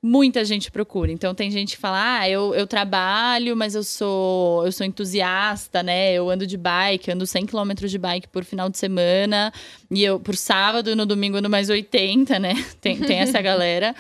[0.02, 1.10] muita gente procura.
[1.10, 5.82] Então tem gente que fala: "Ah, eu, eu trabalho, mas eu sou eu sou entusiasta,
[5.82, 6.12] né?
[6.12, 9.52] Eu ando de bike, ando 100 km de bike por final de semana,
[9.90, 12.54] e eu por sábado, no domingo ando mais 80, né?
[12.80, 13.94] Tem, tem essa galera.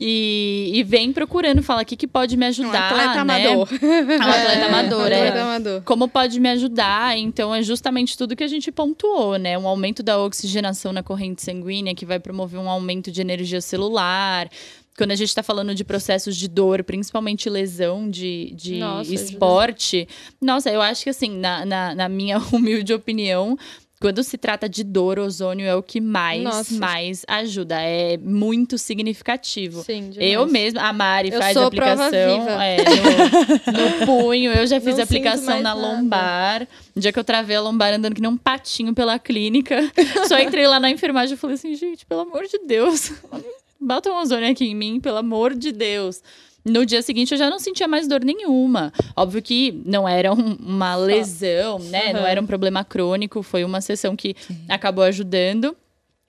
[0.00, 3.20] E, e vem procurando, fala: "O que que pode me Um ajudar?", atleta né?
[3.20, 3.68] amador.
[4.14, 5.82] É um atleta amador, é atleta amador.
[5.82, 7.16] como pode me ajudar?
[7.16, 9.56] Então, é justamente tudo que a gente pontuou, né?
[9.56, 14.48] Um aumento da oxigenação na corrente sanguínea, que vai promover um aumento de energia celular.
[14.96, 19.14] Quando a gente está falando de processos de dor, principalmente lesão de, de Nossa, ajuda.
[19.22, 20.08] esporte.
[20.40, 23.58] Nossa, eu acho que assim, na, na, na minha humilde opinião,
[24.00, 26.74] quando se trata de dor, ozônio é o que mais, Nossa.
[26.74, 27.80] mais ajuda.
[27.80, 29.82] É muito significativo.
[29.82, 30.32] Sim, demais.
[30.32, 35.04] Eu mesma, a Mari Eu faz aplicação é, no, no punho, eu já fiz Não
[35.04, 35.80] aplicação na nada.
[35.80, 36.68] lombar.
[36.94, 39.90] No dia que eu travei a lombar andando que nem um patinho pela clínica.
[40.28, 43.10] Só entrei lá na enfermagem e falei assim, gente, pelo amor de Deus,
[43.84, 46.22] bota um ozônio aqui em mim, pelo amor de Deus.
[46.64, 48.90] No dia seguinte eu já não sentia mais dor nenhuma.
[49.14, 52.12] Óbvio que não era um- uma lesão, né?
[52.12, 52.28] Não Aham.
[52.28, 54.34] era um problema crônico, foi uma sessão que
[54.68, 55.76] acabou ajudando.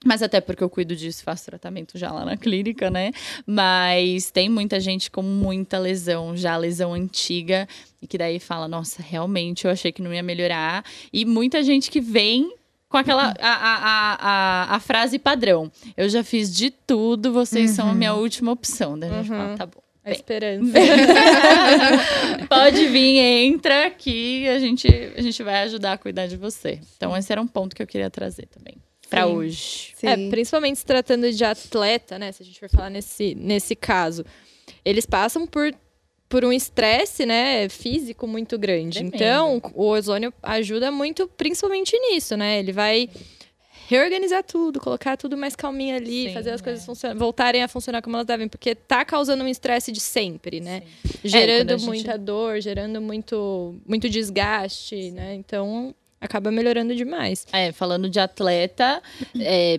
[0.04, 3.10] Mas até porque eu cuido disso, faço tratamento já lá na clínica, né?
[3.46, 7.66] Mas tem muita gente com muita lesão, já lesão antiga,
[8.02, 10.84] e que daí fala, nossa, realmente eu achei que não ia melhorar.
[11.12, 12.52] E muita gente que vem
[12.88, 14.16] com aquela a, a, a,
[14.72, 15.70] a, a frase padrão.
[15.96, 18.98] Eu já fiz de tudo, vocês são a minha última opção.
[18.98, 19.56] Daí a gente fala, Uhum.
[19.56, 19.80] tá bom.
[20.04, 20.72] A esperança.
[22.48, 26.80] Pode vir, entra que a gente, a gente vai ajudar a cuidar de você.
[26.96, 28.76] Então, esse era um ponto que eu queria trazer também.
[29.10, 29.32] Pra Sim.
[29.34, 29.92] hoje.
[29.96, 30.06] Sim.
[30.06, 32.32] É, principalmente se tratando de atleta, né?
[32.32, 34.24] Se a gente for falar nesse, nesse caso.
[34.84, 35.72] Eles passam por,
[36.28, 38.98] por um estresse, né, físico muito grande.
[38.98, 39.14] Tremendo.
[39.14, 42.58] Então, o ozônio ajuda muito, principalmente nisso, né?
[42.58, 43.08] Ele vai
[43.88, 46.64] reorganizar tudo, colocar tudo mais calminho ali, Sim, fazer as é.
[46.64, 50.60] coisas funcionar, voltarem a funcionar como elas devem, porque tá causando um estresse de sempre,
[50.60, 50.82] né?
[51.04, 51.18] Sim.
[51.24, 55.34] É, Gerando a gente- muita dor, gerando muito, muito desgaste, né?
[55.36, 57.46] Então, acaba melhorando demais.
[57.52, 59.00] É, falando de atleta,
[59.38, 59.78] é,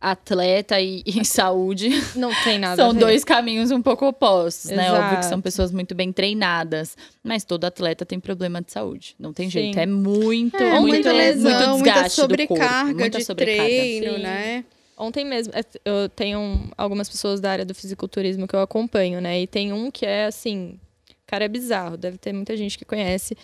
[0.00, 4.90] atleta e, e saúde Não tem nada a são dois caminhos um pouco opostos, né?
[4.92, 5.42] Óbvio que são Exato.
[5.42, 9.14] pessoas muito bem treinadas, mas todo atleta tem problema de saúde.
[9.18, 9.50] Não tem Sim.
[9.50, 9.78] jeito.
[9.78, 13.64] É muito, É, muito, muita lesão, muito muita desgaste do sobrecarga corpo, muita de sobrecarga.
[13.68, 14.22] treino, Sim.
[14.22, 14.64] né?
[14.96, 19.20] Ontem mesmo, é, eu tenho um- algumas pessoas da área do fisiculturismo que eu acompanho,
[19.20, 19.40] né?
[19.40, 20.78] E tem um que é assim,
[21.26, 23.36] cara é bizarro, deve ter muita gente que conhece.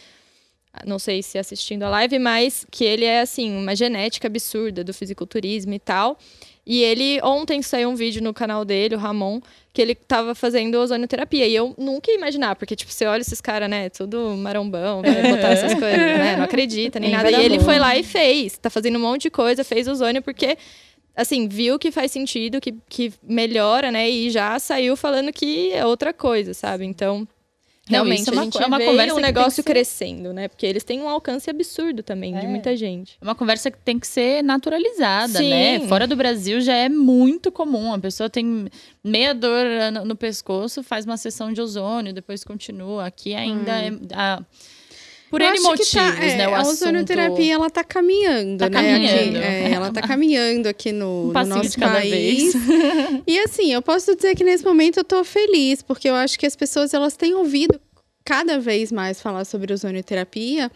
[0.84, 4.92] Não sei se assistindo a live, mas que ele é assim, uma genética absurda do
[4.92, 6.18] fisiculturismo e tal.
[6.66, 9.40] E ele ontem saiu um vídeo no canal dele, o Ramon,
[9.72, 11.46] que ele tava fazendo ozonioterapia.
[11.46, 13.88] E eu nunca ia imaginar, porque, tipo, você olha esses caras, né?
[13.88, 16.36] Tudo marombão, vai botar essas coisas, né?
[16.36, 17.30] Não acredita nem Nem nada.
[17.30, 18.58] E ele foi lá e fez.
[18.58, 20.58] Tá fazendo um monte de coisa, fez ozônio, porque
[21.14, 24.10] assim, viu que faz sentido, que, que melhora, né?
[24.10, 26.84] E já saiu falando que é outra coisa, sabe?
[26.84, 27.26] Então,
[27.88, 29.38] Realmente, isso é uma a gente co- é uma vê conversa um que tem que
[29.38, 30.48] negócio ser- crescendo, né?
[30.48, 32.48] Porque eles têm um alcance absurdo também de É.
[32.48, 33.16] muita gente.
[33.20, 35.50] É uma conversa que tem que ser naturalizada, Sim.
[35.50, 35.80] né?
[35.88, 37.92] Fora do Brasil já é muito comum.
[37.94, 38.66] A pessoa tem
[39.04, 43.06] meia dor no, no pescoço, faz uma sessão de ozônio, depois continua.
[43.06, 43.90] Aqui ainda é.
[44.12, 44.42] a-
[45.38, 46.48] por Eu N que motivos, tá- é, né?
[46.48, 46.72] O a assunto.
[46.74, 48.92] ozonioterapia, ela tá caminhando, Tá né?
[48.92, 49.36] caminhando.
[49.38, 49.46] aqui.
[49.46, 52.52] É, ela tá caminhando aqui no, Um no nosso país.
[52.54, 52.54] vez.
[53.26, 56.46] E assim, eu posso dizer que nesse momento eu tô feliz, porque eu acho que
[56.46, 57.80] as pessoas elas têm ouvido
[58.24, 60.70] cada vez mais falar sobre ozonioterapia.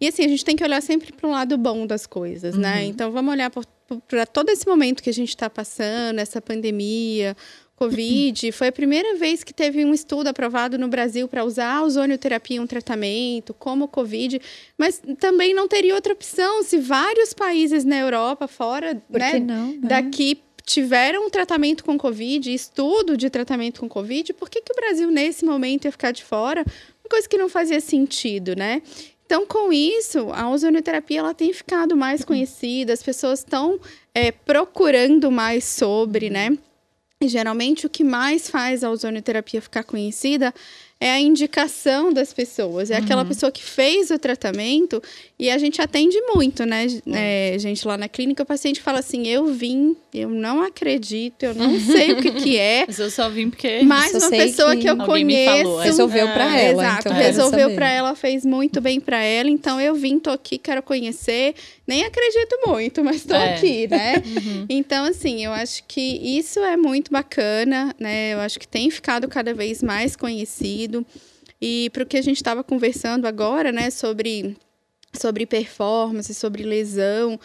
[0.00, 2.84] E assim, a gente tem que olhar sempre para o lado bom das coisas, né?
[2.84, 7.36] Então vamos olhar para todo esse momento que a gente está passando, essa pandemia,
[7.76, 8.50] Covid.
[8.52, 12.56] Foi a primeira vez que teve um estudo aprovado no Brasil para usar a ozonioterapia
[12.56, 14.40] em um tratamento, como Covid.
[14.76, 19.72] Mas também não teria outra opção se vários países na Europa, fora, né, não?
[19.72, 19.78] né?
[19.82, 24.74] daqui tiveram um tratamento com Covid, estudo de tratamento com Covid, por que, que o
[24.74, 26.64] Brasil, nesse momento, ia ficar de fora?
[27.04, 28.82] Uma coisa que não fazia sentido, né?
[29.24, 33.78] Então, com isso, a ozonioterapia ela tem ficado mais conhecida, as pessoas estão
[34.14, 36.56] é, procurando mais sobre, né?
[37.18, 40.52] E geralmente o que mais faz a ozonioterapia ficar conhecida
[41.00, 42.90] é a indicação das pessoas.
[42.90, 45.02] É aquela pessoa que fez o tratamento
[45.38, 46.86] e a gente atende muito, né?
[47.12, 51.54] É, gente, lá na clínica, o paciente fala assim: eu vim, eu não acredito, eu
[51.54, 52.84] não sei o que, que é.
[52.88, 53.80] Mas eu só vim porque.
[53.84, 55.62] Mas uma pessoa que que, eu conheço.
[55.64, 55.84] falou, é.
[55.84, 56.82] Resolveu pra É, ela.
[56.84, 57.74] Exato, então resolveu saber.
[57.74, 59.50] pra ela, fez muito bem pra ela.
[59.50, 61.54] Então eu vim, tô aqui, quero conhecer.
[61.86, 63.54] Nem acredito muito, mas tô É.
[63.54, 64.14] aqui, né?
[64.68, 68.34] Então, assim, eu acho que isso é muito bacana, né?
[68.34, 71.06] Eu acho que tem ficado cada vez mais conhecido.
[71.60, 74.56] E para o que a gente estava conversando agora, né, sobre,
[75.12, 77.38] sobre performance, sobre lesão,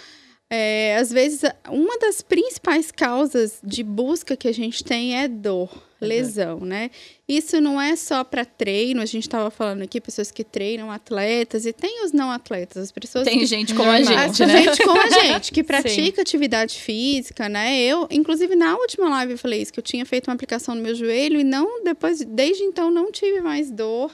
[0.49, 5.69] é, às vezes uma das principais causas de busca que a gente tem é dor,
[6.05, 6.89] lesão, né?
[7.27, 11.65] Isso não é só para treino, a gente estava falando aqui, pessoas que treinam, atletas,
[11.65, 14.63] e tem os não atletas, as pessoas Tem que gente como a gente, né?
[14.63, 17.79] gente como a gente, que pratica atividade física, né?
[17.81, 20.81] Eu, inclusive, na última live eu falei isso, que eu tinha feito uma aplicação no
[20.81, 24.13] meu joelho e não, depois, desde então, não tive mais dor.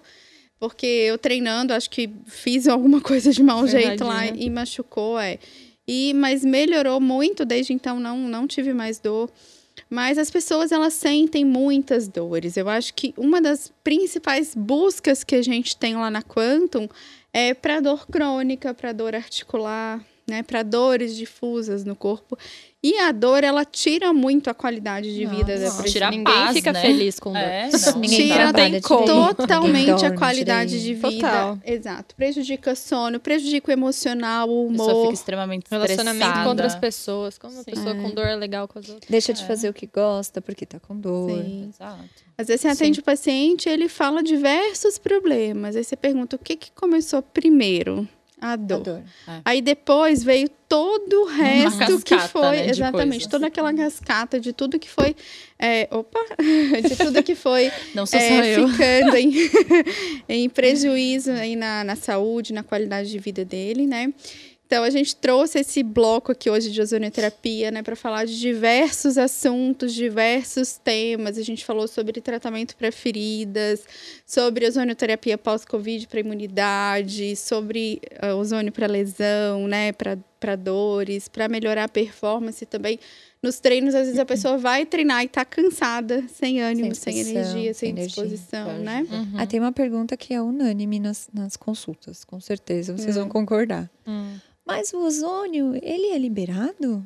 [0.60, 4.48] Porque eu treinando, acho que fiz alguma coisa de mau Foi jeito lá erradinho.
[4.48, 5.38] e machucou, é.
[5.88, 9.32] E, mas melhorou muito, desde então não, não tive mais dor.
[9.90, 12.58] Mas as pessoas, elas sentem muitas dores.
[12.58, 16.88] Eu acho que uma das principais buscas que a gente tem lá na Quantum
[17.32, 22.38] é para dor crônica, para dor articular, né, para dores difusas no corpo.
[22.84, 25.92] E a dor, ela tira muito a qualidade de vida da Nossa, pessoa.
[25.92, 26.82] Tira Ninguém paz, fica né?
[26.82, 27.42] feliz com dor.
[27.42, 28.00] É, não.
[28.00, 31.10] ninguém Tira tem totalmente a qualidade de vida.
[31.12, 31.60] Total.
[31.66, 32.16] Exato.
[32.16, 35.02] Prejudica sono, prejudica o emocional, o A pessoa humor.
[35.06, 36.44] fica extremamente Relacionamento estressada.
[36.44, 37.38] com outras pessoas.
[37.38, 37.72] Como uma Sim.
[37.72, 39.10] pessoa com dor é legal com as outras.
[39.10, 41.32] Deixa de fazer o que gosta porque tá com dor.
[41.32, 41.70] Sim.
[41.70, 42.28] Exato.
[42.38, 45.76] Às vezes você atende o paciente, ele fala diversos problemas.
[45.76, 48.08] Aí você pergunta o que, que começou primeiro?
[48.40, 48.80] A A dor.
[48.82, 49.04] dor.
[49.44, 52.58] Aí depois veio todo o resto que cascata, foi.
[52.58, 53.28] né, exatamente, coisas.
[53.28, 55.16] toda aquela cascata de tudo que foi.
[55.58, 56.20] é, opa!
[56.88, 58.68] de tudo que foi Não sou é, só eu.
[58.70, 59.34] ficando em,
[60.30, 64.14] em prejuízo aí na, na saúde, na qualidade de vida dele, né?
[64.68, 69.18] Então, a gente trouxe esse bloco aqui hoje de ozonioterapia, né, para falar de diversos
[69.18, 71.38] assuntos, diversos temas.
[71.38, 73.86] A gente falou sobre tratamento para feridas,
[74.26, 81.86] sobre ozonioterapia pós-Covid para imunidade, sobre ah, ozônio para lesão, né, para dores, para melhorar
[81.86, 83.00] a performance também.
[83.42, 87.32] Nos treinos, às vezes a pessoa vai treinar e tá cansada, sem ânimo, sem, Sem
[87.32, 88.08] energia, sem, energia.
[88.26, 89.06] disposição, né?
[89.10, 89.34] Uhum.
[89.38, 92.98] Ah, tem uma pergunta que é unânime nas, nas consultas, com certeza.
[92.98, 93.22] Vocês Hum.
[93.22, 93.90] vão concordar.
[94.06, 94.36] Hum.
[94.68, 97.04] Mas o ozônio, ele é liberado?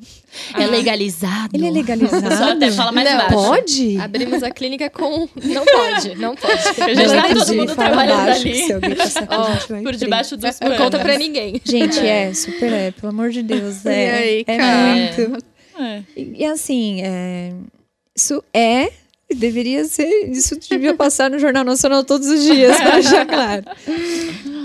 [0.57, 1.55] É legalizado.
[1.55, 2.27] Ele é legalizado?
[2.27, 3.17] pessoal até fala mais Não.
[3.17, 3.33] baixo.
[3.35, 3.97] Pode?
[3.99, 5.29] Abrimos a clínica com.
[5.43, 6.95] Não pode, não pode.
[6.95, 8.55] Já está todo mundo trabalhando baixo, ali.
[8.65, 11.61] Se alguém passar vai Por debaixo dos Não conta pra ninguém.
[11.63, 13.85] Gente, é, super é, pelo amor de Deus.
[13.85, 14.95] É, E aí, é cara?
[14.95, 15.45] muito.
[15.79, 16.03] É.
[16.17, 17.53] E, e assim, é,
[18.15, 18.91] isso é,
[19.33, 23.63] deveria ser, isso devia passar no Jornal Nacional todos os dias, para deixar claro.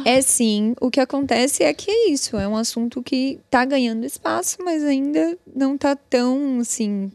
[0.05, 4.07] É sim, o que acontece é que é isso, é um assunto que tá ganhando
[4.07, 7.11] espaço, mas ainda não tá tão, assim,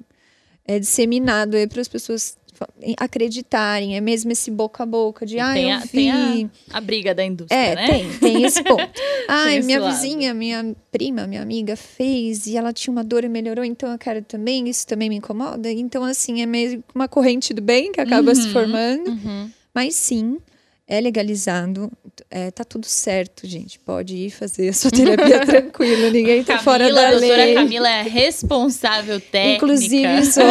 [0.67, 2.37] é, disseminado para as pessoas
[2.97, 5.87] acreditarem, é mesmo esse boca a boca de, ah, tem, eu a, vi...
[5.89, 7.87] tem a, a briga da indústria, É, né?
[7.87, 8.91] tem, tem esse ponto.
[9.27, 9.93] Ai, esse minha lado.
[9.95, 13.97] vizinha, minha prima, minha amiga fez e ela tinha uma dor e melhorou, então eu
[13.97, 15.71] quero também, isso também me incomoda.
[15.71, 18.53] Então, assim, é meio uma corrente do bem que acaba se Uhum.
[18.53, 19.07] formando.
[19.09, 19.49] Uhum.
[19.73, 20.37] Mas sim,
[20.91, 21.89] é legalizado,
[22.29, 23.79] é, tá tudo certo, gente.
[23.79, 27.53] Pode ir fazer a sua terapia tranquilo, ninguém tá Camila, fora da a doutora lei.
[27.53, 30.43] Camila é responsável técnica Inclusive, sou,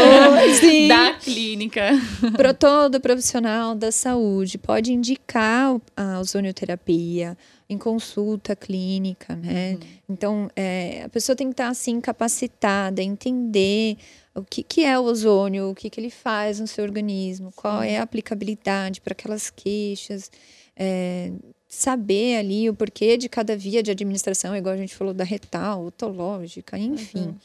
[0.59, 1.91] sim, da clínica.
[2.39, 4.57] para todo profissional da saúde.
[4.57, 7.37] Pode indicar a ozonioterapia
[7.69, 9.77] em consulta clínica, né?
[10.09, 13.99] Então, é, a pessoa tem que estar, assim, capacitada, entender
[14.41, 17.83] o que, que é o ozônio, o que, que ele faz no seu organismo, qual
[17.83, 20.31] é a aplicabilidade para aquelas queixas,
[20.77, 21.33] é,
[21.69, 25.85] saber ali o porquê de cada via de administração, igual a gente falou da retal,
[25.87, 27.37] otológica, enfim.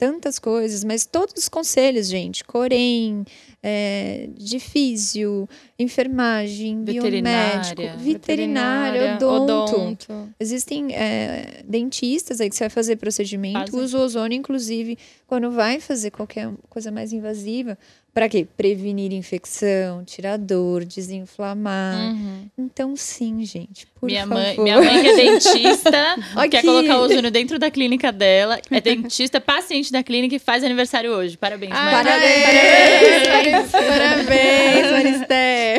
[0.00, 3.22] Tantas coisas, mas todos os conselhos, gente, Corém,
[3.62, 5.46] é, de físio,
[5.78, 7.74] enfermagem, Veterinária.
[7.74, 10.32] biomédico, veterinária, odonto.
[10.40, 13.80] Existem é, dentistas aí que você vai fazer procedimento, Fazem.
[13.80, 14.96] usa o ozônio, inclusive,
[15.26, 17.76] quando vai fazer qualquer coisa mais invasiva.
[18.20, 18.46] Para quê?
[18.54, 21.96] Prevenir infecção, tirar dor, desinflamar.
[21.96, 22.48] Uhum.
[22.58, 24.34] Então, sim, gente, por minha, favor.
[24.34, 26.16] mãe, minha mãe que é dentista,
[26.50, 28.60] quer colocar o ozônio dentro da clínica dela.
[28.70, 31.38] É dentista, paciente da clínica e faz aniversário hoje.
[31.38, 31.90] Parabéns, mãe.
[31.92, 33.70] Parabéns!
[33.70, 35.78] Parabéns, Maristé!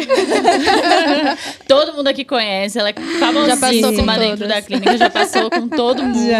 [1.67, 5.69] Todo mundo aqui conhece, ela é Já passou famosíssima dentro da clínica, já passou com
[5.69, 6.31] todo mundo.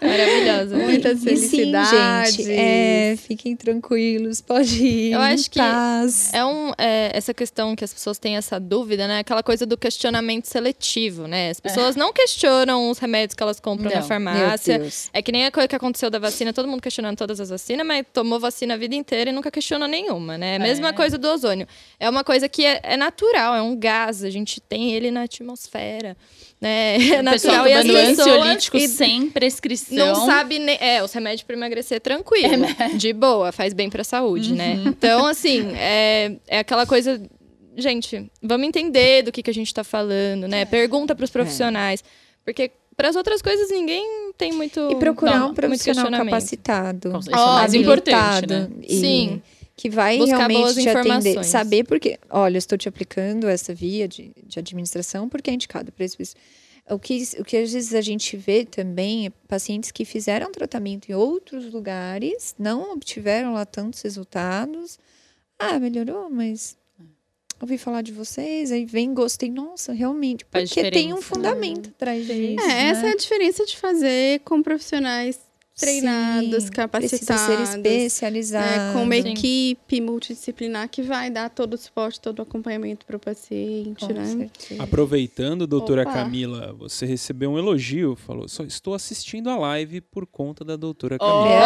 [0.00, 0.74] Maravilhosa.
[0.74, 2.34] Muitas E sim, felicidades.
[2.34, 5.17] gente, é, fiquem tranquilos, pode ir.
[5.18, 5.58] Eu acho que.
[6.32, 9.18] É, um, é, essa questão que as pessoas têm essa dúvida, né?
[9.20, 11.50] Aquela coisa do questionamento seletivo, né?
[11.50, 13.98] As pessoas não questionam os remédios que elas compram na Não.
[14.00, 14.82] Meu farmácia.
[15.12, 17.86] É que nem a coisa que aconteceu da vacina, todo mundo questionando todas as vacinas,
[17.86, 20.58] mas tomou vacina a vida inteira e nunca questionou nenhuma, né?
[20.58, 20.92] Mesma É.
[20.92, 21.66] coisa do ozônio.
[21.98, 25.22] É uma coisa que é, é natural, é um gás, a gente tem ele na
[25.22, 26.16] atmosfera,
[26.60, 26.96] né?
[26.96, 29.96] É natural e as pessoas e sem prescrição.
[29.96, 30.76] não sabe nem.
[30.80, 32.66] É, os remédios para emagrecer tranquilo.
[32.96, 34.82] De boa, faz bem pra saúde, né?
[34.86, 37.20] Então, assim, é, é aquela coisa.
[37.76, 40.64] Gente, vamos entender do que, que a gente tá falando, né?
[40.64, 42.02] Pergunta pros profissionais.
[42.44, 44.90] Porque para as outras coisas ninguém tem muito.
[44.90, 47.16] E procurar Não, um profissional capacitado.
[47.20, 48.68] Isso é mais importante, né?
[48.82, 49.42] e Sim.
[49.78, 51.44] Que vai Buscar realmente boas te atender.
[51.44, 55.92] Saber porque, olha, eu estou te aplicando essa via de, de administração porque é indicado
[55.92, 56.34] para isso.
[56.90, 61.08] O que, o que às vezes a gente vê também é pacientes que fizeram tratamento
[61.08, 64.98] em outros lugares, não obtiveram lá tantos resultados.
[65.56, 66.76] Ah, melhorou, mas
[67.60, 71.22] ouvi falar de vocês, aí vem, gostei, nossa, realmente, porque tem um diferença.
[71.22, 72.64] fundamento atrás disso.
[72.64, 73.10] É, essa né?
[73.10, 75.38] é a diferença de fazer com profissionais
[75.78, 77.68] treinados, Sim, capacitados.
[78.10, 78.28] Ser.
[78.56, 79.30] É, com uma Sim.
[79.30, 84.12] equipe multidisciplinar que vai dar todo o suporte, todo o acompanhamento para o paciente, Com
[84.12, 84.26] né?
[84.26, 84.82] certeza.
[84.82, 86.12] Aproveitando, doutora Opa.
[86.12, 91.16] Camila, você recebeu um elogio, falou, só estou assistindo a live por conta da doutora
[91.20, 91.58] Oh, Camila.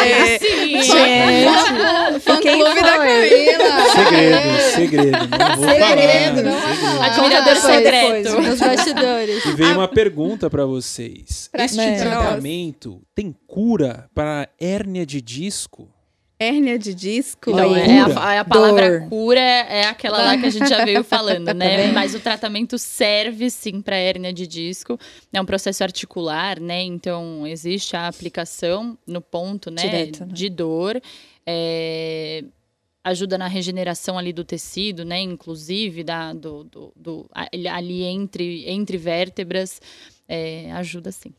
[0.00, 0.82] Aí sim.
[0.82, 2.96] Gente, Fã clube da?
[2.96, 3.70] Camila!
[3.90, 6.74] Segredo, segredo, não vou Segredo, não falar.
[6.74, 7.06] vou falar.
[7.06, 8.40] Admirador Conta depois, secreto.
[8.42, 9.44] Nos bastidores.
[9.46, 11.48] E veio uma pergunta para vocês.
[11.52, 12.00] Pra este nós.
[12.02, 15.88] tratamento tem cura para hérnia de disco?
[16.42, 17.50] Hérnia de disco.
[17.50, 17.80] Então, Oi.
[17.80, 19.08] é a, a palavra Dor.
[19.10, 21.92] cura é aquela lá que a gente já veio falando, né?
[21.92, 24.98] Mas o tratamento serve sim para hérnia de disco.
[25.30, 26.82] É um processo articular, né?
[26.82, 29.82] Então existe a aplicação no ponto, né?
[29.82, 30.32] Direto, né?
[30.32, 30.98] De dor.
[31.44, 32.42] É,
[33.04, 35.20] ajuda na regeneração ali do tecido, né?
[35.20, 37.30] Inclusive da, do, do, do-
[37.70, 39.78] ali entre, entre vértebras.
[40.26, 41.34] É, ajuda sim.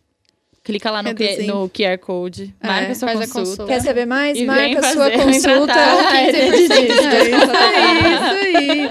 [0.63, 1.47] Clica lá no, Reduzir.
[1.47, 3.33] no QR Code, É, marca sua consulta.
[3.39, 3.65] consulta.
[3.65, 4.37] Quer saber mais?
[4.37, 5.73] E Marca a sua fazer, vem consulta.
[5.73, 7.51] tratar a hérnia de 15% de disco.
[7.81, 8.89] É isso aí.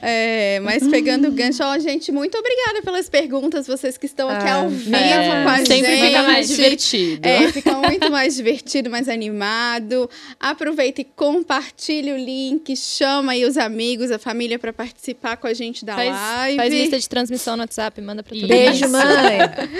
[0.00, 4.48] É, mas pegando o gancho, ó, gente, muito obrigada pelas perguntas, vocês que estão aqui
[4.48, 5.68] Ah, ao vivo É, com a gente.
[5.68, 7.28] sempre fica mais divertido.
[7.28, 10.08] É, fica muito mais divertido, mais animado.
[10.40, 15.52] Aproveita e compartilha o link, chama aí os amigos, a família para participar com a
[15.52, 16.56] gente da Faz, live.
[16.56, 18.92] faz lista de transmissão no WhatsApp, manda pra todo Beijo, mundo.
[18.92, 19.70] mãe.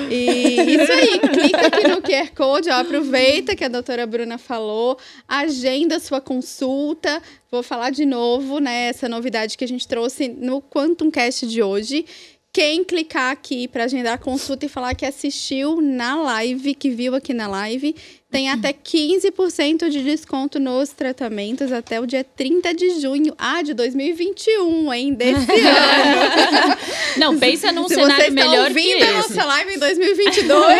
[0.12, 4.98] E isso aí, clica aqui no QR Code, ó, aproveita que a doutora Bruna falou,
[5.28, 7.22] agenda sua consulta.
[7.50, 11.62] Vou falar de novo, né, essa novidade que a gente trouxe no Quantum Cast de
[11.62, 12.04] hoje.
[12.52, 17.14] Quem clicar aqui para agendar a consulta e falar que assistiu na live, que viu
[17.14, 17.94] aqui na live,
[18.30, 23.74] tem até 15% de desconto nos tratamentos até o dia 30 de junho, ah, de
[23.74, 26.76] 2021, hein, desse ano.
[27.16, 29.12] Não, pensa num Se cenário melhor que ouvindo a esse.
[29.34, 30.78] nossa live em 2022,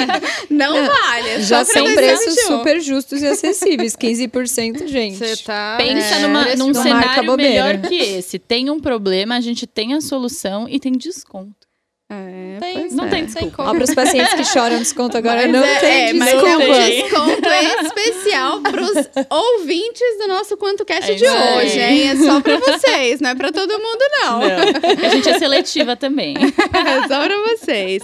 [0.48, 1.28] não vale.
[1.28, 2.56] É Já são preços 2021.
[2.58, 3.94] super justos e acessíveis.
[3.94, 5.18] 15%, gente.
[5.18, 5.76] Você tá.
[5.78, 7.50] Pensa é, numa, num cenário bobeira.
[7.50, 8.38] melhor que esse.
[8.38, 11.65] Tem um problema, a gente tem a solução e tem desconto.
[12.08, 13.08] É, Tem- Não é.
[13.10, 13.64] tem desculpa.
[13.64, 16.48] Ó, para os pacientes que choram desconto agora, Mas não é, tem é, mas desculpa.
[16.48, 17.02] é um tem.
[17.02, 17.48] desconto
[17.84, 18.90] especial pros
[19.28, 22.08] ouvintes do nosso Quanto Cast É de hoje, hein?
[22.10, 24.38] É só pra vocês, não é pra todo mundo, não.
[24.38, 25.04] Não.
[25.04, 26.36] A gente é seletiva também.
[26.76, 28.02] É só pra vocês.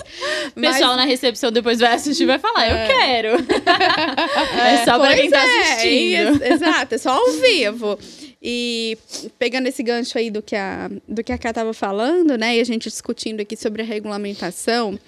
[0.57, 3.29] O pessoal na recepção depois vai assistir e vai falar, eu quero.
[4.59, 6.43] É só pra Pois quem tá é, assistindo.
[6.43, 7.99] ex- exato, é só ao vivo.
[8.45, 8.99] E
[9.39, 12.57] pegando esse gancho aí do que a, do que a Ká tava falando, né?
[12.57, 14.99] E a gente discutindo aqui sobre a regulamentação,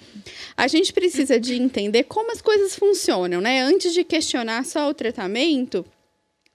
[0.55, 3.61] a gente precisa de entender como as coisas funcionam, né?
[3.61, 5.85] Antes de questionar só o tratamento,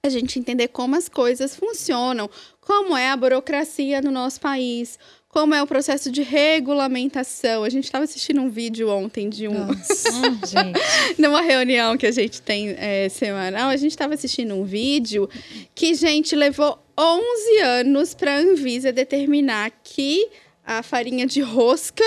[0.03, 2.27] a gente entender como as coisas funcionam,
[2.59, 4.97] como é a burocracia no nosso país,
[5.31, 7.63] como é o processo de regulamentação.
[7.63, 10.11] A gente estava assistindo um vídeo ontem de um, Nossa,
[10.45, 11.17] gente.
[11.17, 15.29] numa reunião que a gente tem é, semanal, a gente estava assistindo um vídeo
[15.73, 20.27] que, gente, levou 11 anos para a Anvisa determinar que
[20.65, 22.03] a farinha de rosca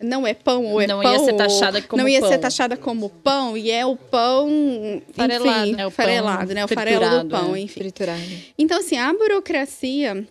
[0.00, 1.12] não é pão ou é Não pão.
[1.12, 2.28] ia ser taxada como Não ia pão.
[2.28, 4.50] ser taxada como pão e é o pão
[5.12, 5.66] Farelado.
[5.68, 6.64] Enfim, É o pão farelado, né?
[6.64, 7.60] O farelo do pão, é.
[7.60, 7.80] enfim.
[7.80, 8.20] Triturado.
[8.58, 10.26] Então, assim, a burocracia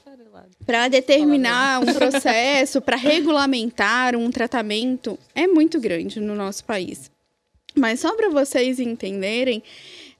[0.65, 7.11] para determinar um processo, para regulamentar um tratamento, é muito grande no nosso país.
[7.75, 9.63] Mas só para vocês entenderem,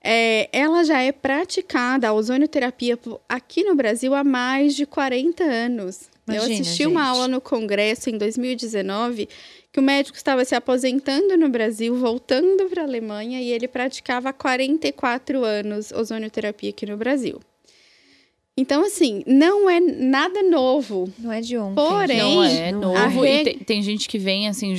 [0.04, 2.98] é, ela já é praticada, a ozonioterapia,
[3.28, 6.10] aqui no Brasil há mais de 40 anos.
[6.28, 7.10] Eu Imagina, assisti uma gente.
[7.10, 9.28] aula no Congresso em 2019
[9.72, 14.30] que o médico estava se aposentando no Brasil, voltando para a Alemanha, e ele praticava
[14.30, 17.40] há 44 anos ozonioterapia aqui no Brasil.
[18.58, 21.12] Então, assim, não é nada novo.
[21.18, 21.76] Não é de ontem.
[21.76, 23.26] Porém, Não é novo.
[23.26, 23.42] é.
[23.42, 24.76] E tem, tem gente que vem, assim,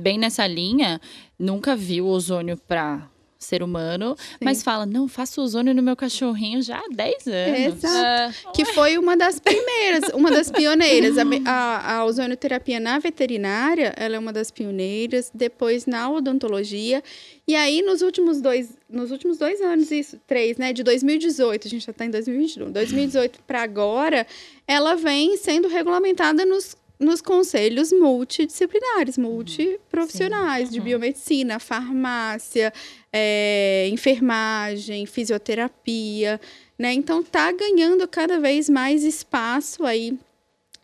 [0.00, 1.00] bem nessa linha,
[1.38, 3.08] nunca viu ozônio pra
[3.44, 7.84] ser humano, mas fala, não, faço ozônio no meu cachorrinho já há 10 anos.
[7.84, 8.48] Exato.
[8.48, 11.16] É, Que foi uma das primeiras, uma das pioneiras.
[11.18, 15.30] A, a, a ozonioterapia na veterinária, ela é uma das pioneiras.
[15.34, 17.02] Depois na odontologia.
[17.46, 20.72] E aí, nos últimos dois, nos últimos dois anos, isso, três, né?
[20.72, 22.72] De 2018, a gente já está em 2021.
[22.72, 24.26] 2018 para agora,
[24.66, 32.72] ela vem sendo regulamentada nos, nos conselhos multidisciplinares, multiprofissionais, de biomedicina, farmácia,
[33.12, 36.40] é, enfermagem, fisioterapia,
[36.78, 36.92] né?
[36.92, 40.18] Então tá ganhando cada vez mais espaço aí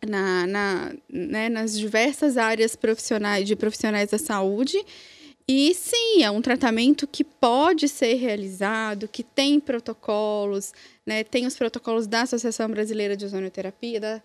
[0.06, 4.78] na, na, né, nas diversas áreas profissionais de profissionais da saúde.
[5.48, 10.72] E sim, é um tratamento que pode ser realizado, que tem protocolos,
[11.04, 11.24] né?
[11.24, 14.22] Tem os protocolos da Associação Brasileira de Ozonioterapia, da-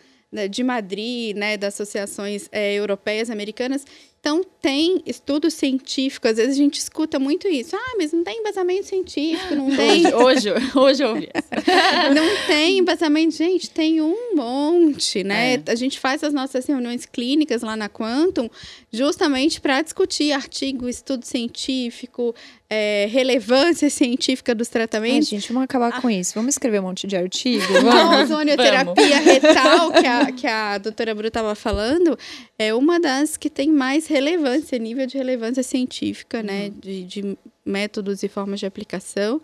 [0.49, 1.57] de Madrid, né?
[1.57, 3.86] Das associações eh, europeias, americanas.
[4.26, 6.28] Então, tem estudo científico.
[6.28, 7.76] Às vezes a gente escuta muito isso.
[7.76, 11.47] Ah, mas não tem embasamento científico, não tem Hoje, hoje, hoje eu ouvi essa.
[12.11, 15.53] não tem embasamento, gente, tem um monte, né?
[15.53, 15.63] É.
[15.67, 18.49] A gente faz as nossas reuniões clínicas lá na Quantum
[18.91, 22.34] justamente para discutir artigo, estudo científico,
[22.70, 25.30] é, relevância científica dos Ai, tratamentos.
[25.30, 26.34] gente, vamos acabar com isso.
[26.36, 27.63] Vamos escrever um monte de artigo?
[27.78, 28.32] A Vamos.
[28.32, 32.18] ozonioterapia retal, que a, que a doutora Bru estava falando,
[32.57, 36.72] é uma das que tem mais relevância, nível de relevância científica, né?
[36.80, 39.39] De, de métodos e formas de aplicação.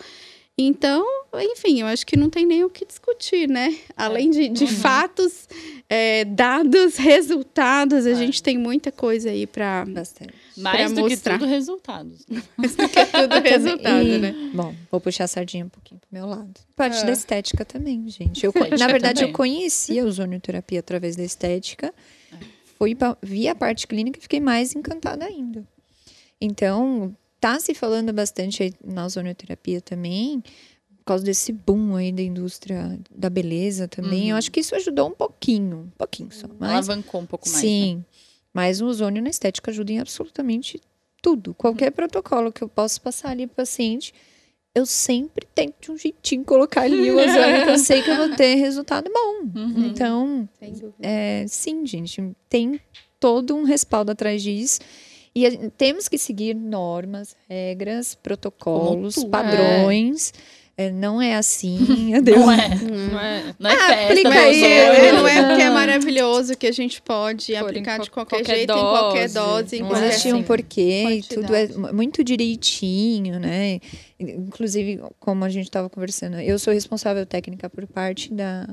[0.68, 1.05] Então,
[1.36, 3.76] enfim, eu acho que não tem nem o que discutir, né?
[3.95, 5.47] Além de, de fatos,
[5.89, 10.34] é, dados, resultados, a gente tem muita coisa aí para Bastante.
[10.57, 11.34] Mais do mostrar.
[11.39, 12.26] que tudo, resultados.
[12.28, 14.51] tudo resultado, E- né?
[14.53, 16.53] Bom, vou puxar a sardinha um pouquinho pro meu lado.
[16.76, 17.05] Parte Ah.
[17.05, 18.45] da estética também, gente.
[18.45, 19.32] Eu, na verdade, também.
[19.32, 21.93] eu conheci a ozonioterapia através da estética.
[22.78, 25.64] Fui pra, vi a parte clínica e fiquei mais encantada ainda.
[26.39, 30.42] Então, tá se falando bastante aí na ozonioterapia também,
[31.00, 34.30] por causa desse boom aí da indústria da beleza também.
[34.30, 36.48] Eu acho que isso ajudou um pouquinho, um pouquinho só.
[36.60, 37.56] Mas Alavancou um pouco mais.
[37.56, 37.62] né?
[37.70, 38.06] Sim,
[38.54, 40.80] mas o ozônio na estética ajuda em absolutamente
[41.22, 41.54] tudo.
[41.56, 44.14] Qualquer protocolo que eu possa passar ali pro paciente,
[44.76, 48.16] eu sempre tento de um jeitinho colocar ali o ozônio, que eu sei que eu
[48.18, 49.60] vou ter resultado bom.
[49.60, 49.88] Uhum.
[49.88, 50.96] Então, Sem dúvida.
[51.02, 52.80] é, sim, gente, tem
[53.20, 54.80] todo um respaldo atrás disso.
[55.34, 59.29] E a- temos que seguir normas, regras, protocolos, tudo.
[59.29, 60.34] padrões.
[60.77, 61.77] É, não é assim,
[62.15, 62.39] adeus.
[62.39, 62.69] Não é.
[62.79, 66.65] não é- Não é Ah, festa aplica aí, é, não é porque é maravilhoso que
[66.65, 69.34] a gente pode em aplicar de qual- qualquer, qualquer jeito, em qualquer dose.
[69.63, 70.07] dose, em Não Não qualquer...
[70.09, 73.79] existe um assim, porquê, e tudo é muito direitinho, né?
[74.19, 78.67] Inclusive, como a gente estava conversando, eu sou responsável técnica por parte da,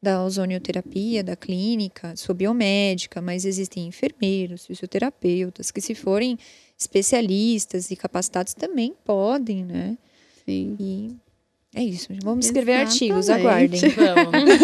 [0.00, 6.38] da ozonioterapia, da clínica, sou biomédica, mas existem enfermeiros, fisioterapeutas, que se forem
[6.78, 9.98] especialistas e capacitados também podem, né?
[10.44, 10.76] Sim.
[10.78, 11.16] E
[11.74, 12.08] É isso.
[12.22, 13.84] Vamos escrever artigos, Exatamente.
[13.86, 14.24] aguardem.
[14.32, 14.58] Vamos.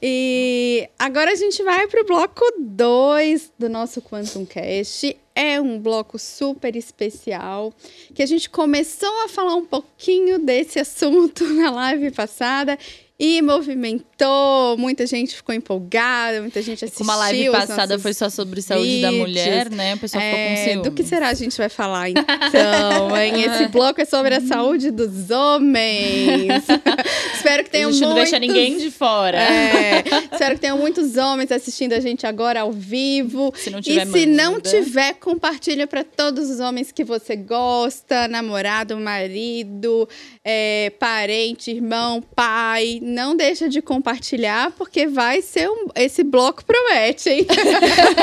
[0.00, 5.16] E agora a gente vai pro bloco 2 do nosso Quantum Cast.
[5.34, 7.72] É um bloco super especial
[8.14, 12.78] que a gente começou a falar um pouquinho desse assunto na live passada
[13.18, 17.04] e movimentou, muita gente ficou empolgada, muita gente assistiu.
[17.06, 19.28] Como a live passada nossos foi só sobre saúde da vídeos.
[19.28, 19.94] mulher, né?
[19.94, 20.82] O pessoal ficou com É, ciúme.
[20.82, 23.42] do que será a gente vai falar então, hein?
[23.42, 26.64] Esse bloco é sobre a saúde dos homens.
[27.46, 28.30] Espero que A tenham gente não muitos...
[28.30, 29.38] deixa ninguém de fora.
[29.38, 33.52] É, espero que tenham muitos homens assistindo a gente agora ao vivo.
[33.54, 34.68] Se não E tiver se não manda.
[34.68, 40.08] tiver, compartilha para todos os homens que você gosta, namorado, marido,
[40.44, 42.98] é, parente, irmão, pai.
[43.00, 45.86] Não deixa de compartilhar, porque vai ser um.
[45.94, 47.46] Esse bloco promete, hein?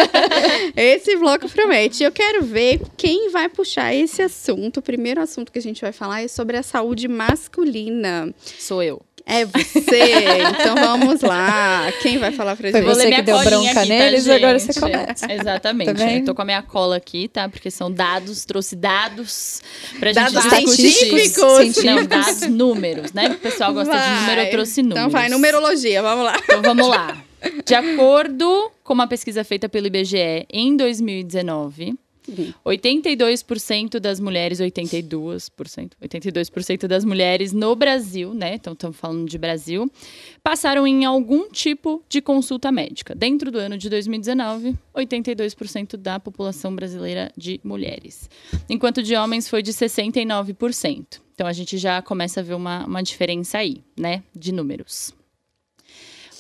[0.76, 2.04] esse bloco promete.
[2.04, 4.78] Eu quero ver quem vai puxar esse assunto.
[4.78, 8.34] O primeiro assunto que a gente vai falar é sobre a saúde masculina.
[8.60, 9.02] Sou eu.
[9.26, 10.38] É você.
[10.60, 11.92] então vamos lá.
[12.02, 12.86] Quem vai falar pra Foi gente?
[12.86, 14.74] Vou você ler que minha deu colinha bronca aqui, tá, neles, agora gente?
[14.74, 15.32] você começa.
[15.34, 15.94] Exatamente.
[15.94, 16.14] Tá?
[16.14, 17.48] Eu tô com a minha cola aqui, tá?
[17.48, 19.62] Porque são dados, trouxe dados
[20.00, 20.92] pra Dados gente discutir.
[20.92, 21.38] científicos.
[21.38, 22.08] Não, Científicos.
[22.08, 23.30] dados, números, né?
[23.30, 25.00] O pessoal gosta de número, eu trouxe números.
[25.00, 26.38] Então vai, numerologia, vamos lá.
[26.44, 27.18] Então vamos lá.
[27.66, 31.96] De acordo com uma pesquisa feita pelo IBGE em 2019,
[32.66, 38.56] 82% das mulheres, 82%, 82% das mulheres no Brasil, né?
[38.56, 39.90] Então estamos falando de Brasil,
[40.42, 43.14] passaram em algum tipo de consulta médica.
[43.16, 48.30] Dentro do ano de 2019, 82% da população brasileira de mulheres.
[48.70, 51.22] Enquanto de homens foi de 69%.
[51.34, 54.24] Então a gente já começa a ver uma, uma diferença aí, né?
[54.36, 55.14] De números.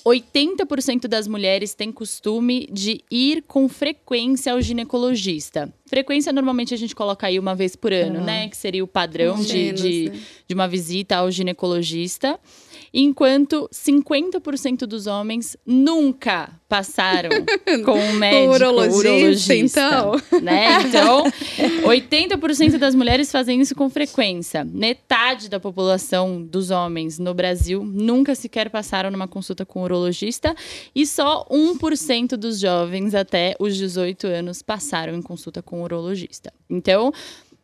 [0.05, 5.73] 80% das mulheres têm costume de ir com frequência ao ginecologista.
[5.85, 8.25] Frequência, normalmente, a gente coloca aí uma vez por ano, Uhum.
[8.25, 8.47] né?
[8.49, 10.19] Que seria o padrão ou de, menos, de, né?
[10.47, 12.39] de uma visita ao ginecologista.
[12.93, 17.31] Enquanto 50% dos homens nunca passaram
[17.83, 20.41] com um médico urologista, urologista, então.
[20.41, 20.81] né?
[20.83, 21.23] Então,
[21.83, 24.63] 80% das mulheres fazem isso com frequência.
[24.63, 30.55] Metade da população dos homens no Brasil nunca sequer passaram numa consulta com um urologista
[30.93, 36.53] e só 1% dos jovens até os 18 anos passaram em consulta com um urologista.
[36.69, 37.11] Então,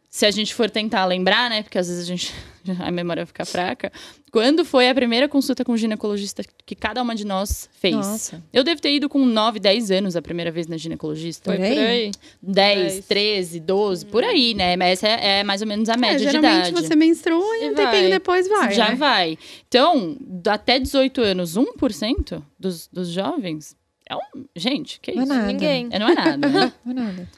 [0.09, 2.33] se a gente for tentar lembrar, né, porque às vezes a gente
[2.79, 3.91] a memória fica fraca,
[4.31, 7.95] quando foi a primeira consulta com ginecologista que cada uma de nós fez?
[7.95, 8.43] Nossa.
[8.53, 11.51] Eu devo ter ido com 9, 10 anos a primeira vez na ginecologista.
[11.51, 11.75] Foi Por aí?
[11.75, 12.11] por aí.
[12.41, 13.05] 10, Dez.
[13.05, 14.75] 13, 12, por aí, né?
[14.75, 16.87] Mas essa é, é mais ou menos a É, média de geralmente idade.
[16.87, 17.85] você menstrua e E um vai.
[17.91, 18.73] tempinho depois vai.
[18.73, 18.95] Já né?
[18.95, 19.37] vai.
[19.67, 20.17] Então,
[20.47, 23.75] até 18 anos, 1% dos, dos jovens.
[24.09, 24.43] É um.
[24.55, 25.33] Gente, que Não é isso?
[25.33, 25.47] nada.
[25.47, 25.87] Ninguém.
[25.91, 26.47] É, não é nada.
[26.49, 26.73] né?
[26.83, 27.29] Não é nada.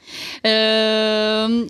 [0.42, 1.66] Ahn,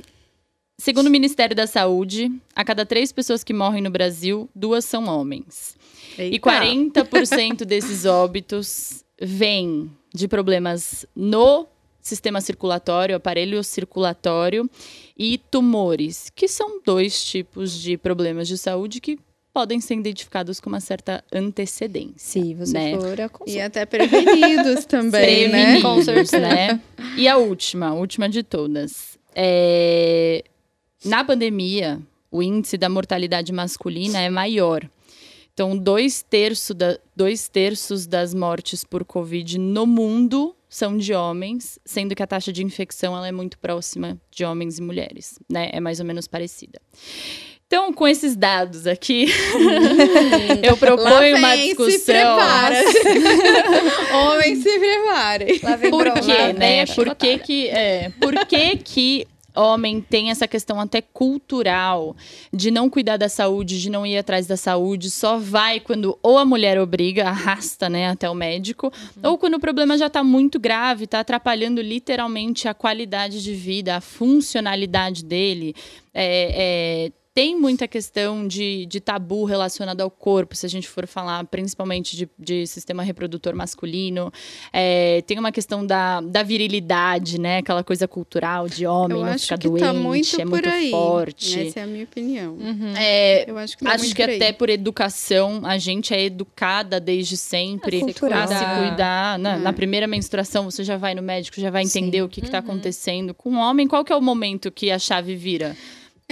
[0.83, 5.05] segundo o Ministério da Saúde, a cada três pessoas que morrem no Brasil, duas são
[5.07, 5.77] homens.
[6.19, 6.51] E Eita.
[6.51, 11.67] 40% desses óbitos vêm de problemas no
[12.01, 14.69] sistema circulatório, aparelho circulatório
[15.17, 19.19] e tumores, que são dois tipos de problemas de saúde que
[19.55, 22.43] podem ser identificados com uma certa antecedência.
[22.43, 22.97] Se você Né?
[22.99, 23.65] for a E consulta.
[23.67, 25.79] até prevenidos também, né?
[25.81, 26.41] Prevenidos, certeza.
[26.41, 26.81] né?
[27.17, 29.17] E a última, a última de todas.
[29.35, 30.43] É,
[31.05, 32.01] Na pandemia,
[32.31, 34.89] o índice da mortalidade masculina é maior.
[35.53, 41.79] Então, dois, terço da, dois terços das mortes por Covid no mundo são de homens,
[41.85, 45.69] sendo que a taxa de infecção ela é muito próxima de homens e mulheres, né?
[45.73, 46.81] É mais ou menos parecida.
[47.67, 49.27] Então, com esses dados aqui,
[50.63, 52.15] eu proponho uma vem, Se discussão.
[52.15, 52.83] prepara.
[54.57, 55.61] Se prepare.
[55.63, 56.87] Lá vem Por quê, né?
[56.87, 62.17] Por que que, é, por que que homem tem essa questão até cultural
[62.53, 66.39] de não cuidar da saúde, de não ir atrás da saúde, só vai quando ou
[66.39, 68.93] a mulher obriga, arrasta, né, até o médico,
[69.23, 73.97] ou quando o problema já tá muito grave, tá atrapalhando literalmente a qualidade de vida,
[73.97, 75.75] a funcionalidade dele.
[76.15, 81.07] É, é, tem muita questão de, de tabu relacionado ao corpo, se a gente for
[81.07, 84.31] falar principalmente de, de sistema reprodutor masculino.
[84.71, 87.59] É, tem uma questão da, da virilidade, né?
[87.59, 90.91] Aquela coisa cultural de homem, Eu não ficar que doente, tá muito é muito aí.
[90.91, 91.69] forte.
[91.69, 92.53] Essa é a minha opinião.
[92.55, 92.93] Uhum.
[92.97, 94.37] É, Eu acho que tá Acho muito que por aí.
[94.37, 98.43] até por educação, a gente é educada desde sempre É cultural.
[98.43, 98.55] a se
[98.89, 99.39] cuidar.
[99.39, 99.59] Na, É.
[99.59, 102.23] na primeira menstruação, você já vai no médico, já vai entender Sim.
[102.25, 103.33] o que, está acontecendo.
[103.33, 105.75] Com o homem, qual que é o momento que a chave vira?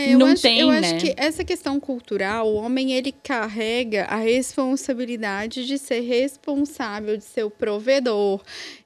[0.08, 0.78] É, eu não acho, tem, eu né?
[0.78, 7.24] acho que essa questão cultural, o homem ele carrega a responsabilidade de ser responsável, de
[7.24, 8.40] ser o provedor,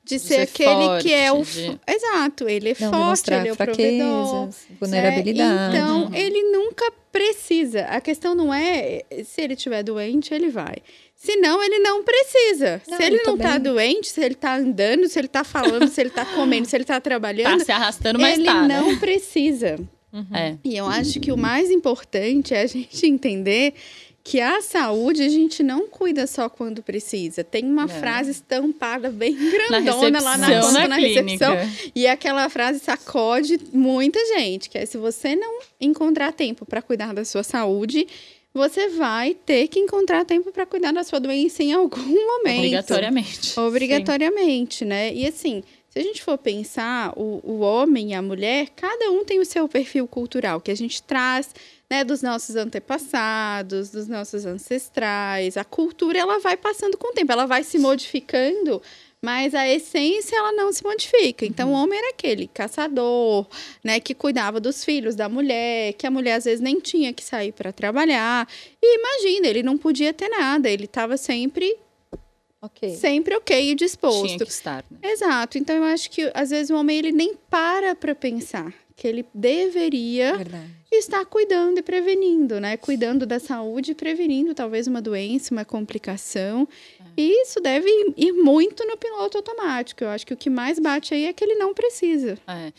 [0.05, 3.49] de, ser, ser aquele que é o forte, de- Exato, ele é Não forte, ele
[3.49, 4.49] é o provedor.
[4.51, 5.77] fraquezas, vulnerabilidade.
[5.77, 7.83] É, então, ele nunca precisa.
[7.87, 10.77] A questão não é se ele estiver doente, ele vai.
[11.15, 12.83] Se não, ele não precisa.
[12.87, 13.61] Não, se ele não tá também.
[13.73, 16.85] doente, se ele tá andando, se ele tá falando, se ele tá comendo, se ele
[16.85, 18.81] tá Tá trabalhando, se arrastando, mas ele tá, né?
[18.81, 19.79] não precisa.
[20.33, 20.57] É.
[20.65, 23.75] E eu acho que o mais importante é a gente entender
[24.23, 27.45] que a saúde a gente não cuida só quando precisa.
[27.45, 27.89] Tem uma É.
[27.89, 29.35] frase estampada bem
[29.69, 31.57] Na grandona lá na, recepção, conta, na, na recepção.
[31.57, 31.91] clínica.
[31.95, 37.12] E aquela frase sacode muita gente, que é se você não encontrar tempo para cuidar
[37.12, 38.07] da sua saúde,
[38.55, 42.59] você vai ter que encontrar tempo para cuidar da sua doença em algum momento.
[42.61, 43.61] Obrigatoriamente.
[43.61, 45.12] Obrigatoriamente, né?
[45.12, 45.62] E assim,
[45.95, 49.45] se a gente for pensar, o, o homem e a mulher, cada um tem o
[49.45, 51.55] seu perfil cultural, que a gente traz
[51.89, 55.57] né, dos nossos antepassados, dos nossos ancestrais.
[55.57, 58.83] A cultura, ela vai passando com o tempo, ela vai se modificando,
[59.23, 61.47] mas a essência, ela não se modifica.
[61.47, 63.47] Então, o homem era aquele caçador,
[63.85, 67.23] né, que cuidava dos filhos da mulher, que a mulher, às vezes, nem tinha que
[67.23, 68.49] sair para trabalhar.
[68.83, 71.84] E imagina, ele não podia ter nada, ele estava sempre
[72.65, 72.97] Ok.
[72.97, 74.27] sempre ok e disposto.
[74.27, 74.99] Tinha que estar, né?
[75.03, 75.59] Exato.
[75.59, 79.27] Então eu acho que às vezes o homem ele nem para para pensar que ele
[79.35, 80.71] deveria Verdade.
[80.95, 82.77] Estar cuidando e prevenindo, né?
[82.77, 86.69] Cuidando da saúde e prevenindo talvez uma doença, uma complicação.
[87.17, 90.03] E isso deve ir muito no piloto automático.
[90.03, 92.37] Eu acho que o que mais bate aí é que ele não precisa.
[92.47, 92.73] É.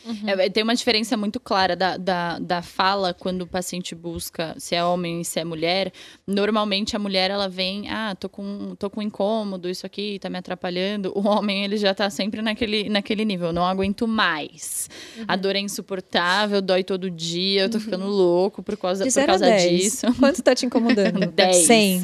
[0.44, 4.74] É, tem uma diferença muito clara da, da, da fala quando o paciente busca se
[4.74, 5.92] é homem e se é mulher.
[6.26, 10.38] Normalmente a mulher ela vem, ah, tô com, tô com incômodo, isso aqui tá me
[10.38, 11.12] atrapalhando.
[11.16, 14.90] O homem ele já tá sempre naquele, naquele nível, não aguento mais.
[15.26, 19.14] A dor é insuportável, dói todo dia, eu tô ficando louco por causa, De por
[19.14, 19.80] 0 a causa 10.
[19.82, 20.06] disso.
[20.18, 21.26] Quanto tá te incomodando?
[21.32, 21.56] 10.
[21.66, 22.02] 100.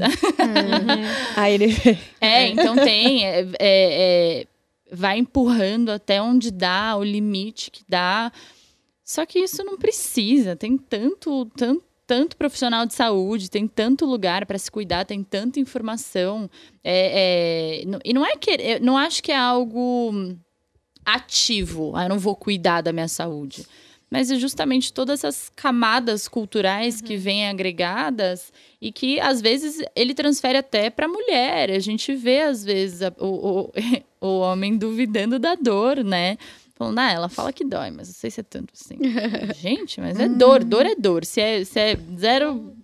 [1.36, 1.98] Aí ele...
[2.20, 3.24] É, então tem.
[3.26, 4.46] é, é, é,
[4.92, 8.30] vai empurrando até onde dá, o limite que dá.
[9.05, 10.55] Só que isso não precisa.
[10.57, 15.59] Tem tanto, tanto, tanto profissional de saúde, tem tanto lugar para se cuidar, tem tanta
[15.61, 16.48] informação.
[16.84, 18.50] É, é, não- e não é que.
[18.50, 20.34] Eu não acho que é algo
[21.05, 21.92] ativo.
[21.96, 23.66] Ah, eu não vou cuidar da minha saúde.
[24.13, 30.13] Mas é justamente todas essas camadas culturais que vêm agregadas e que às vezes ele
[30.13, 31.71] transfere até para a mulher.
[31.71, 33.73] A gente vê às vezes a- o, o,
[34.21, 36.37] o homem duvidando da dor, né?
[36.75, 38.99] Falando, ah, ela fala que dói, mas não sei se é tanto assim.
[39.59, 41.25] gente, mas é dor, dor é dor.
[41.25, 42.75] Se é, se é zero-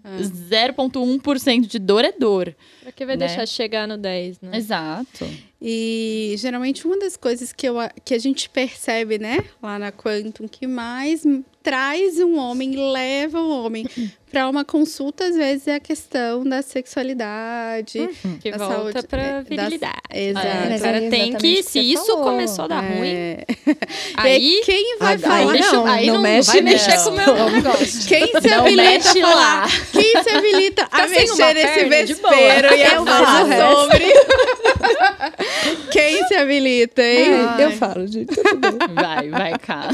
[0.67, 2.55] 0,1% de dor, é dor.
[2.83, 3.27] Pra que vai Né?
[3.27, 4.57] deixar chegar no 10, né?
[4.57, 5.27] Exato.
[5.61, 10.47] E geralmente uma das coisas que, eu, que a gente percebe, né, lá na Quantum,
[10.47, 11.25] que mais
[11.63, 13.87] traz um homem, leva o homem
[14.31, 18.09] para uma consulta, às vezes, é a questão da sexualidade.
[18.43, 19.95] Que da volta saúde, pra é, da- virilidade.
[20.13, 20.47] Exato.
[20.47, 22.25] É, agora aí tem que, se isso falou.
[22.25, 23.45] começou a dar ruim, É.
[24.17, 25.37] aí Quem vai Ah, falar?
[25.37, 26.71] aí não, aí não não mexe vai não.
[26.73, 28.07] mexer com o meu negócio.
[28.09, 29.35] Quem se Não habilita a falar?
[29.35, 29.67] lá.
[29.93, 33.49] Quem se habilita a sem uma mexer nesse vespeiro e a Eu falar faço o
[33.49, 33.81] resto.
[33.81, 34.05] sobre?
[35.91, 37.29] Quem se habilita, hein?
[37.49, 38.95] Ai, eu falo, gente, tudo bem.
[38.95, 39.89] Vai, vai cá.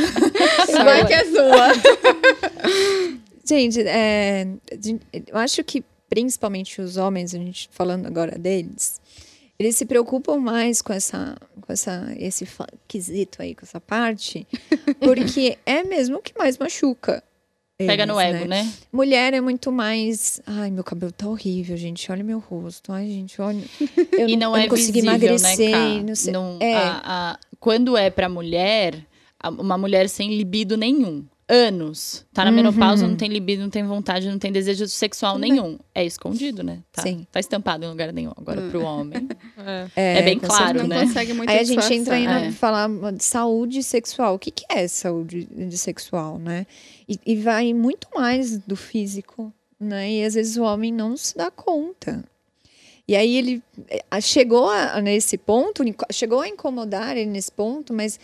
[0.85, 1.54] Vai que é sua.
[3.47, 4.47] Gente, é,
[5.27, 9.01] eu acho que principalmente os homens, a gente falando agora deles,
[9.59, 12.47] eles se preocupam mais com essa, com essa, esse
[12.89, 14.47] quesito aí, com essa parte,
[15.01, 17.23] porque é mesmo o que mais machuca.
[17.77, 18.73] Pega eles, no ego, né?
[18.93, 20.41] Mulher é muito mais.
[20.47, 22.11] Ai, meu cabelo tá horrível, gente.
[22.11, 22.93] Olha meu rosto.
[22.93, 23.65] Ai, gente, olha.
[24.13, 25.71] Eu E não, não eu é consegui visível, emagrecer.
[25.71, 26.33] né, não sei.
[26.33, 26.77] Não- É.
[26.77, 29.05] a- a- quando é pra mulher,
[29.41, 32.57] a- uma mulher sem libido nenhum, anos, tá na Uhum.
[32.57, 35.53] menopausa, não tem libido, não tem vontade, não tem desejo sexual Tudo bem.
[35.53, 35.79] nenhum.
[35.95, 36.81] É escondido, né?
[36.91, 37.27] Tá, Sim.
[37.31, 38.33] tá estampado em lugar nenhum.
[38.37, 39.29] Agora, pro homem.
[39.97, 40.19] É.
[40.19, 41.01] É bem com claro, Não né?
[41.07, 42.51] consegue muito Aí a gente entra aí na É.
[42.51, 44.35] falar de saúde sexual.
[44.35, 46.67] O que, que é saúde de sexual, né?
[47.09, 50.11] E, e vai muito mais do físico, né?
[50.11, 52.25] E às vezes o homem não se dá conta.
[53.07, 58.19] E aí ele eh, chegou a- nesse ponto, chegou a incomodar ele nesse ponto, mas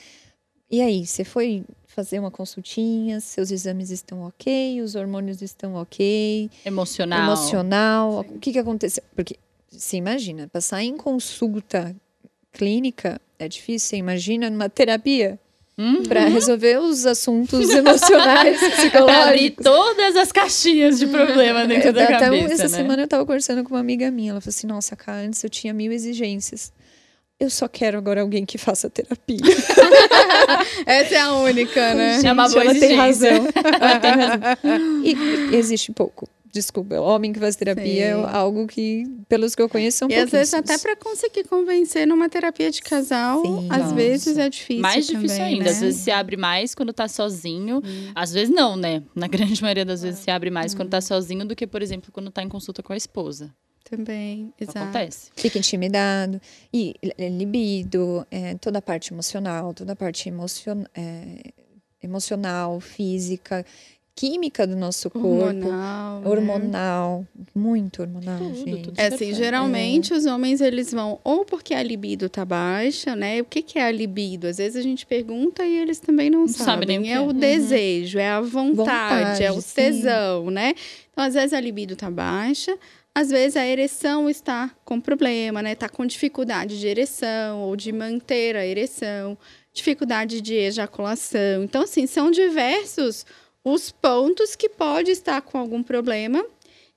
[0.70, 1.06] e aí?
[1.06, 1.64] Você foi
[2.00, 7.24] fazer uma consultinha, seus exames estão ok, os hormônios estão ok, Emocional.
[7.24, 8.20] emocional.
[8.20, 9.02] O que, que aconteceu?
[9.14, 9.36] Porque
[9.70, 11.94] se imagina, passar em consulta
[12.52, 13.90] clínica é difícil.
[13.90, 15.38] Você imagina numa terapia
[15.78, 16.02] Hum?
[16.02, 18.58] para resolver os assuntos emocionais,
[18.92, 19.64] Pra abrir psicológicos.
[19.64, 22.68] todas as caixinhas de problema dentro Eu- da até cabeça, essa né?
[22.68, 24.32] semana eu tava conversando com uma amiga minha.
[24.32, 26.70] Ela falou assim: Nossa, cara, antes eu tinha mil exigências.
[27.40, 29.38] Eu só quero agora alguém que faça terapia.
[30.84, 32.20] Essa é a única, né?
[32.22, 33.30] É uma boa ela tem razão.
[33.80, 35.02] Ela tem razão.
[35.02, 35.14] E,
[35.50, 36.28] e existe pouco.
[36.52, 38.24] Desculpa, homem que faz terapia é Sim.
[38.32, 42.28] algo que, pelos que eu conheço, são E às vezes até para conseguir convencer numa
[42.28, 43.68] terapia de casal, Sim.
[43.70, 43.94] às Nossa.
[43.94, 44.82] vezes é difícil.
[44.82, 45.64] Mais difícil também, ainda.
[45.64, 45.70] né?
[45.70, 47.80] Às vezes se abre mais quando tá sozinho.
[48.14, 49.02] Às vezes não, né?
[49.14, 52.10] Na grande maioria das vezes se abre mais quando tá sozinho do que, por exemplo,
[52.12, 53.54] quando tá em consulta com a esposa.
[53.90, 54.78] Também, exato.
[54.78, 55.30] acontece.
[55.34, 56.40] Fica intimidado.
[56.72, 61.50] E é, libido, é, toda a parte emocional, toda a parte emocion, é,
[62.02, 63.64] emocional, física,
[64.14, 65.28] química do nosso corpo.
[65.28, 66.20] Hormonal.
[66.20, 66.28] né?
[66.28, 68.82] Hormonal, muito hormonal, Tudo, gente.
[68.82, 69.00] tudo.
[69.00, 73.40] É assim, geralmente os homens eles vão ou porque a libido tá baixa, né?
[73.40, 74.46] O que, que é a libido?
[74.46, 77.02] Às vezes a gente pergunta e eles também não, sabem nem o sabem.
[77.02, 77.20] que É é.
[77.20, 77.32] o Uhum.
[77.32, 79.74] desejo, é a vontade, é o Vontade, sim.
[79.74, 80.74] tesão, né?
[81.12, 82.76] Então, às vezes a libido tá baixa,
[83.14, 85.74] às vezes a ereção está com problema, né?
[85.74, 89.36] Tá com dificuldade de ereção ou de manter a ereção,
[89.72, 91.64] dificuldade de ejaculação.
[91.64, 93.26] Então, assim, são diversos
[93.64, 96.44] os pontos que pode estar com algum problema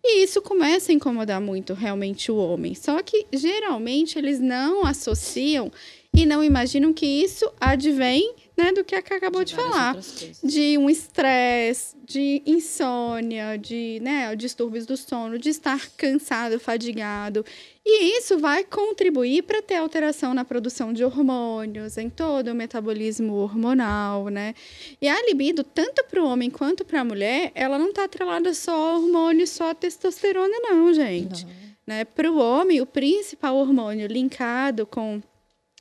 [0.04, 2.76] e isso começa a incomodar muito realmente o homem.
[2.76, 5.72] Só que geralmente eles não associam
[6.14, 9.98] e não imaginam que isso advém né, do que a Cá acabou de, várias falar.
[10.44, 17.44] De um estresse, de insônia, de né, distúrbios do sono, de estar cansado, fadigado.
[17.86, 23.34] E isso vai contribuir para ter alteração na produção de hormônios, em todo o metabolismo
[23.34, 24.56] hormonal, né?
[25.02, 28.54] E a libido, tanto para o homem quanto para a mulher, ela não está atrelada
[28.54, 31.46] só a hormônio, só a testosterona, não, gente.
[31.86, 32.06] Né?
[32.06, 35.22] Para o homem, o principal hormônio linkado com,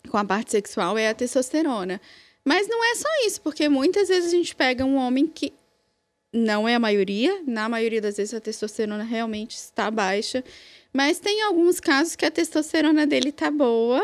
[0.09, 2.01] com a parte sexual é a testosterona.
[2.45, 5.53] Mas não é só isso, porque muitas vezes a gente pega um homem que
[6.33, 10.43] não é a maioria, na maioria das vezes a testosterona realmente está baixa,
[10.93, 14.03] mas tem alguns casos que a testosterona dele tá boa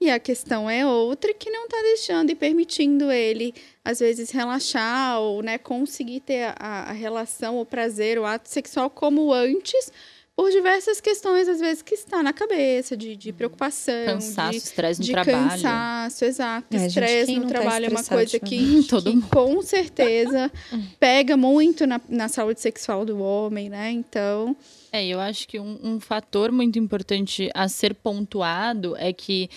[0.00, 3.54] e a questão é outra que não tá deixando e permitindo ele
[3.84, 8.90] às vezes relaxar ou né, conseguir ter a, a relação, o prazer, o ato sexual
[8.90, 9.92] como antes,
[10.34, 15.00] por diversas questões às vezes que está na cabeça de, de preocupação, Cansaço, de estresse
[15.00, 15.50] no de trabalho.
[15.50, 16.76] cansaço, exato.
[16.76, 18.82] É, Estresse no tá trabalho é uma coisa que?
[18.88, 19.28] Todo que mundo.
[19.28, 20.50] com certeza
[20.98, 23.90] pega muito na, na saúde sexual do homem, né?
[23.90, 24.56] Então,
[24.90, 29.50] É, eu acho que um, um fator muito importante a ser pontuado é que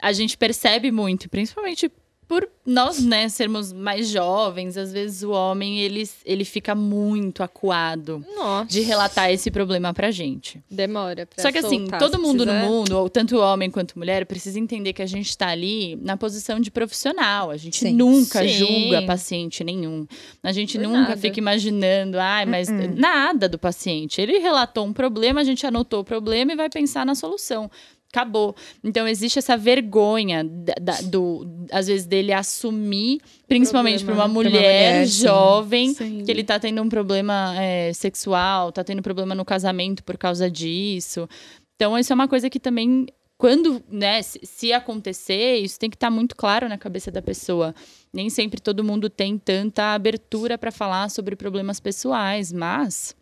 [0.00, 1.90] a gente percebe muito, principalmente
[2.30, 8.24] por nós, né, sermos mais jovens, às vezes o homem, ele, ele fica muito acuado
[8.36, 8.70] Nossa.
[8.70, 10.62] de relatar esse problema pra gente.
[10.70, 14.24] Demora pra Só que assim, soltar, todo mundo no mundo, ou tanto homem quanto mulher,
[14.26, 17.50] precisa entender que a gente tá ali na posição de profissional.
[17.50, 17.94] A gente Sim.
[17.94, 18.48] nunca Sim.
[18.48, 20.06] julga paciente nenhum.
[20.40, 21.16] A gente Por nunca nada.
[21.16, 24.20] fica imaginando, ai, mas nada do paciente.
[24.20, 27.68] Ele relatou um problema, a gente anotou o problema e vai pensar na solução.
[28.12, 28.56] Acabou.
[28.82, 34.28] Então, existe essa vergonha, da- da- do, às vezes, dele assumir, principalmente para uma uma
[34.34, 36.24] mulher, jovem, Sim.
[36.24, 40.50] que ele tá tendo um problema é, sexual, tá tendo problema no casamento por causa
[40.50, 41.28] disso.
[41.76, 43.06] Então, isso é uma coisa que também,
[43.38, 47.72] quando, né, se, se acontecer, isso tem que estar muito claro na cabeça da pessoa.
[48.12, 53.14] Nem sempre todo mundo tem tanta abertura para falar sobre problemas pessoais, mas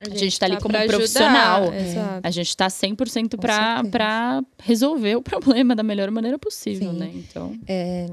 [0.00, 1.64] a gente tá ali como profissional.
[1.64, 2.20] ajudar, Exato.
[2.26, 6.98] a gente tá 100% Com para para resolver o problema da melhor maneira possível, Sim.
[6.98, 7.10] né?
[7.14, 7.58] Então,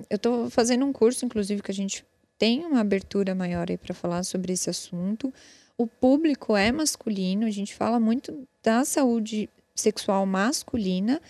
[0.10, 2.04] Eu estou fazendo um curso, inclusive, que a gente
[2.38, 5.34] tem uma abertura maior aí para falar sobre esse assunto.
[5.78, 11.22] O público é masculino, a gente fala muito da saúde sexual masculina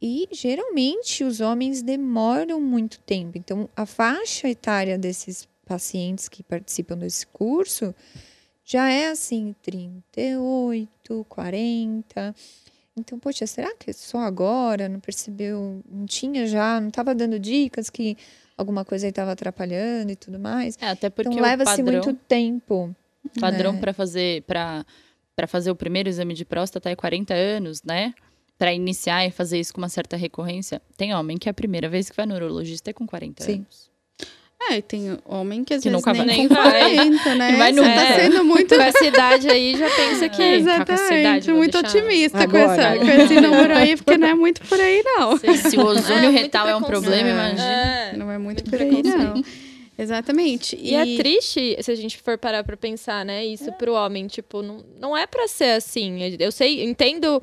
[0.00, 3.36] e geralmente os homens demoram muito tempo.
[3.36, 7.94] Então, a faixa etária desses pacientes que participam desse curso
[8.68, 12.34] já é assim, 38, 40.
[12.98, 14.90] Então, poxa, será que só agora?
[14.90, 15.82] Não percebeu?
[15.90, 16.78] Não tinha já?
[16.78, 18.14] Não estava dando dicas que
[18.58, 20.76] alguma coisa aí estava atrapalhando e tudo mais?
[20.82, 22.94] é até porque então, leva-se muito tempo.
[23.40, 23.80] padrão né?
[23.80, 24.84] para fazer para
[25.34, 28.12] para fazer o primeiro exame de próstata é 40 anos, né?
[28.58, 30.82] Para iniciar e fazer isso com uma certa recorrência.
[30.96, 33.54] Tem homem que é a primeira vez que vai no urologista é com 40 Sim.
[33.54, 33.88] anos.
[34.70, 36.34] É, e tem homem que às Que vezes nunca nem, vai.
[36.36, 36.94] com Nem vai.
[36.94, 37.52] 40, né?
[37.58, 37.94] Vai Você nunca.
[37.94, 38.20] tá É.
[38.20, 40.42] sendo muito Com essa idade aí, já pensa que...
[40.42, 44.80] Exatamente, vou muito otimista com, essa, com esse número aí, porque não é muito por
[44.80, 45.36] aí, não.
[45.36, 47.34] Se o ozônio É, retal é um problema, preconceito.
[47.34, 47.62] imagina.
[47.64, 48.16] É.
[48.16, 49.42] Não é muito Muito por aí, não.
[50.00, 50.78] Exatamente.
[50.80, 53.44] E, é triste se a gente for parar pra pensar, né?
[53.44, 56.20] Isso pro homem, tipo, não, não é pra ser assim.
[56.38, 57.42] Eu sei, entendo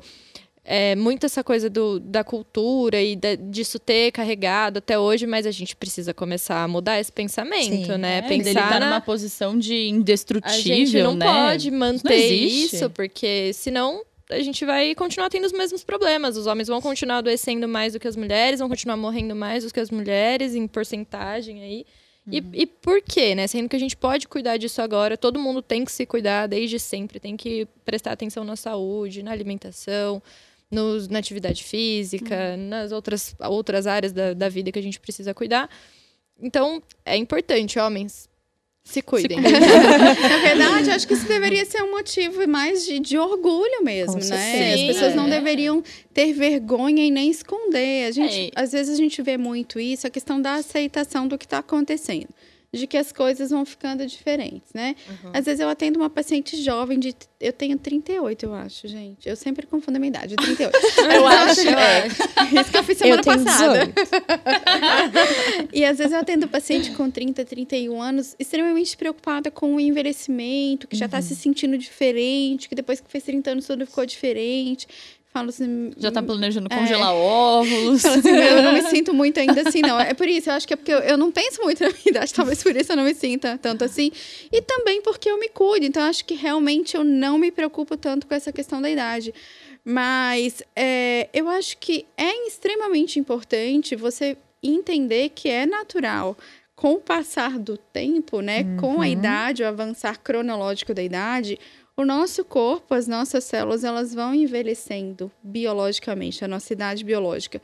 [0.68, 3.16] é, muito essa coisa do, da cultura e
[3.48, 7.98] disso ter carregado até hoje, mas a gente precisa começar a mudar esse pensamento, Sim.
[7.98, 8.18] né?
[8.18, 8.86] É, ele Pensar tá na...
[8.86, 11.24] numa posição de A gente indestrutível, não né?
[11.24, 12.76] pode manter existe.
[12.76, 16.36] isso, porque senão a gente vai continuar tendo os mesmos problemas.
[16.36, 19.72] Os homens vão continuar adoecendo mais do que as mulheres, vão continuar morrendo mais do
[19.72, 21.86] que as mulheres, em porcentagem aí.
[22.28, 23.46] E, e por quê, né?
[23.46, 26.76] Sendo que a gente pode cuidar disso agora, todo mundo tem que se cuidar desde
[26.80, 30.20] sempre, tem que prestar atenção na saúde, na alimentação,
[30.70, 35.32] nos, na atividade física, nas outras, outras áreas da, da vida que a gente precisa
[35.34, 35.68] cuidar.
[36.40, 38.28] Então, é importante, homens,
[38.84, 39.38] se cuidem.
[39.40, 44.26] Na verdade, acho que isso deveria ser um motivo mais de, de orgulho mesmo, Com
[44.28, 44.74] né?
[44.74, 45.30] As pessoas não É.
[45.30, 45.82] deveriam
[46.14, 48.06] ter vergonha e nem esconder.
[48.06, 48.60] A gente, É.
[48.60, 52.28] Às vezes a gente vê muito isso, a questão da aceitação do que está acontecendo.
[52.72, 54.96] De que as coisas vão ficando diferentes, né?
[55.32, 57.14] Às vezes eu atendo uma paciente jovem de.
[57.40, 59.26] Eu tenho 38, eu acho, gente.
[59.28, 60.76] Eu sempre confundo a minha idade, 38.
[61.16, 62.06] Eu acho, eu é.
[62.06, 62.22] acho.
[62.60, 63.86] Isso que eu fiz semana eu tenho passada.
[63.86, 63.94] 18.
[65.72, 70.86] E às vezes eu atendo paciente com 30, 31 anos, extremamente preocupada com o envelhecimento,
[70.88, 71.38] que já tá se Uhum.
[71.38, 74.86] sentindo diferente, que depois que fez 30 anos tudo ficou diferente.
[75.36, 75.92] Falo assim.
[75.98, 76.76] Já tá planejando É.
[76.78, 78.00] congelar óvulos.
[78.00, 80.00] Falo assim, eu não me sinto muito ainda assim, não.
[80.00, 82.00] É por isso, eu acho que é porque eu, eu não penso muito na minha
[82.06, 84.10] idade, talvez por isso eu não me sinta tanto assim.
[84.50, 88.26] E também porque eu me cuido, então acho que realmente eu não me preocupo tanto
[88.26, 89.34] com essa questão da idade.
[89.84, 96.36] Mas é, eu acho que é extremamente importante você entender que é natural.
[96.74, 101.58] Com o passar do tempo, né, com a idade, o avançar cronológico da idade,
[101.96, 107.60] o nosso corpo, as nossas células, elas vão envelhecendo biologicamente, a nossa idade biológica.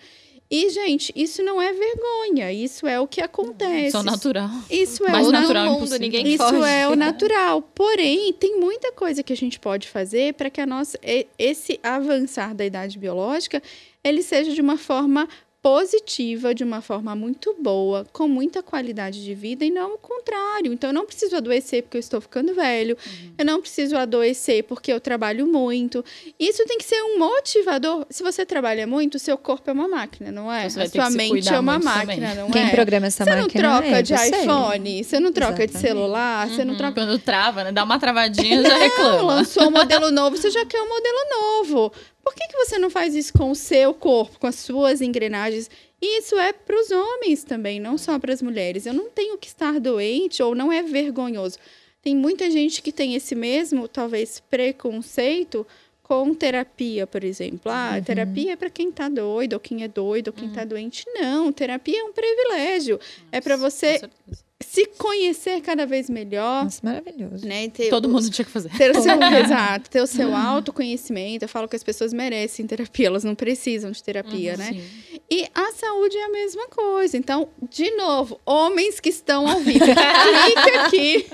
[0.54, 3.92] E, gente, isso não é vergonha, isso é o que acontece.
[3.92, 4.50] Só natural.
[4.70, 5.98] Isso é Mais o natural mundo, impossível.
[5.98, 6.70] ninguém isso foge.
[6.70, 7.62] é o natural.
[7.62, 10.98] Porém, tem muita coisa que a gente pode fazer para que a nossa,
[11.38, 13.62] esse avançar da idade biológica
[14.04, 15.26] ele seja de uma forma
[15.62, 20.72] positiva, de uma forma muito boa, com muita qualidade de vida e não o contrário.
[20.72, 22.98] Então, eu não preciso adoecer porque eu estou ficando velho,
[23.38, 26.04] eu não preciso adoecer porque eu trabalho muito.
[26.38, 28.04] Isso tem que ser um motivador.
[28.10, 30.68] Se você trabalha muito, o seu corpo é uma máquina, não é?
[30.68, 32.36] Você a ter que sua se mente é uma máquina, também.
[32.44, 32.70] não Quem é?
[32.70, 34.42] programa essa Você não máquina troca é de você.
[34.42, 36.92] iPhone, você não troca de celular, você não troca.
[37.00, 37.70] Quando trava, né?
[37.72, 39.22] Dá uma travadinha, já Não, reclama.
[39.22, 41.92] lançou um modelo novo, você já quer um modelo novo.
[42.22, 45.68] Por que, que você não faz isso com o seu corpo, com as suas engrenagens?
[46.00, 48.86] E isso é para os homens também, não só para as mulheres.
[48.86, 51.58] Eu não tenho que estar doente ou não é vergonhoso.
[52.02, 55.64] Tem muita gente que tem esse mesmo, talvez, preconceito
[56.02, 57.70] com terapia, por exemplo.
[57.72, 61.04] Ah, terapia é para quem tá doido, ou quem é doido, ou quem tá doente.
[61.14, 62.98] Não, terapia é um privilégio.
[63.30, 64.44] é para Com você certeza.
[64.62, 67.46] Se conhecer cada vez melhor, Nossa, maravilhoso.
[67.46, 67.68] né?
[67.68, 68.70] ter Todo os- mundo tinha que fazer.
[68.70, 69.12] ter o seu,
[69.44, 71.44] exato, ter o seu autoconhecimento.
[71.44, 74.72] Eu falo que as pessoas merecem terapia, elas não precisam de terapia, né?
[74.72, 75.20] Sim.
[75.30, 77.16] E a saúde é a mesma coisa.
[77.16, 81.26] Então, de novo, homens que estão ao vivo, clica aqui.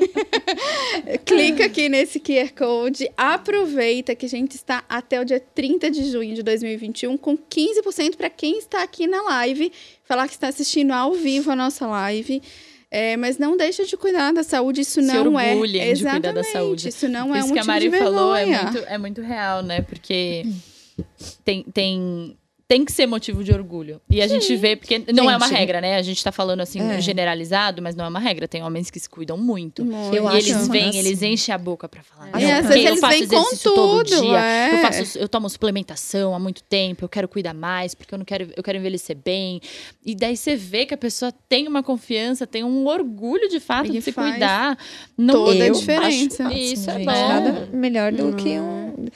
[1.24, 3.10] clica aqui nesse QR Code.
[3.16, 8.16] Aproveita que a gente está até o dia 30 de junho de 2021 com 15%
[8.16, 9.72] para quem está aqui na live.
[10.04, 12.42] Falar que está assistindo ao vivo a nossa live.
[12.90, 15.52] É, mas não deixa de cuidar da saúde, isso Se não é.
[15.52, 16.88] orgulhem de cuidar da Exatamente, saúde.
[16.88, 19.82] Isso não é Isso um que a Mari falou é muito, é muito real, né?
[19.82, 20.46] Porque
[21.44, 22.36] tem, tem,
[22.68, 23.98] tem que ser motivo de orgulho.
[24.10, 25.96] E a gente vê, porque não é uma Gente, regra, né?
[25.96, 27.00] A gente tá falando assim, É.
[27.00, 28.46] generalizado, mas não é uma regra.
[28.46, 29.82] Tem homens que se cuidam muito.
[29.86, 30.14] Muito.
[30.14, 30.98] Eu e acho eles vêm, assim.
[30.98, 32.28] eles enchem a boca pra falar.
[32.28, 32.32] É.
[32.32, 34.38] "Não, E às vezes eu eles faço vêm com exercício todo tudo, dia.
[34.44, 34.74] é.
[34.74, 38.24] Eu, faço, eu tomo suplementação há muito tempo, eu quero cuidar mais, porque eu não
[38.26, 39.62] quero, eu quero envelhecer bem.
[40.04, 43.86] E daí você vê que a pessoa tem uma confiança, tem um orgulho de fato
[43.88, 44.76] E de se cuidar.
[45.16, 46.44] Não, toda a eu diferença.
[46.46, 47.06] acho- Isso é gente.
[47.06, 47.12] bom.
[47.12, 49.06] Nada melhor do que um,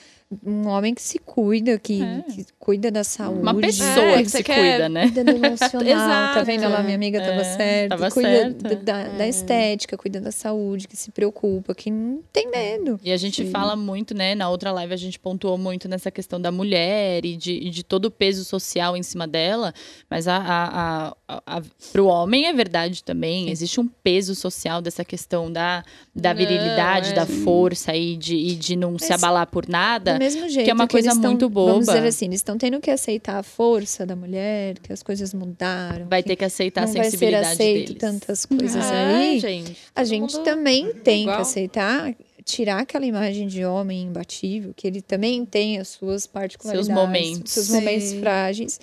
[0.43, 2.23] um homem que se cuida, que, É.
[2.23, 3.41] que cuida da saúde.
[3.41, 5.01] Uma pessoa É, que que se quer- cuida, né?
[5.11, 6.45] Cuida do emocional, tá Exato.
[6.45, 6.81] vendo lá?
[6.81, 7.97] Minha amiga tava É, certa.
[7.97, 8.75] tava cuida certa.
[8.77, 12.97] Da, da estética, cuida da saúde, que se preocupa, que não tem medo.
[13.03, 14.33] E a gente fala muito, né?
[14.33, 17.83] Na outra live a gente pontuou muito nessa questão da mulher e de, e de
[17.83, 19.73] todo o peso social em cima dela.
[20.09, 21.61] Mas a, a, a, a,
[21.91, 23.49] pro homem é verdade também.
[23.49, 25.83] Existe um peso social dessa questão da,
[26.15, 27.13] da Não, virilidade, é.
[27.13, 30.13] da força e de, e de não se Mas- abalar por nada.
[30.13, 31.71] Do mesmo jeito é uma coisa eles tão- muito boba.
[31.73, 35.33] Vamos dizer assim, eles estão tendo que aceitar a força da mulher, que as coisas
[35.33, 36.07] mudaram.
[36.07, 37.99] Vai ter que aceitar não a vai ser sensibilidade aceito deles.
[37.99, 39.39] tantas coisas Ah, aí.
[39.39, 39.77] gente.
[39.95, 41.37] A gente mundo também tem igual.
[41.37, 42.13] que aceitar,
[42.43, 47.51] tirar aquela imagem de homem imbatível, que ele também tem as suas particularidades, momentos.
[47.51, 47.75] seus Sim.
[47.75, 48.79] momentos frágeis.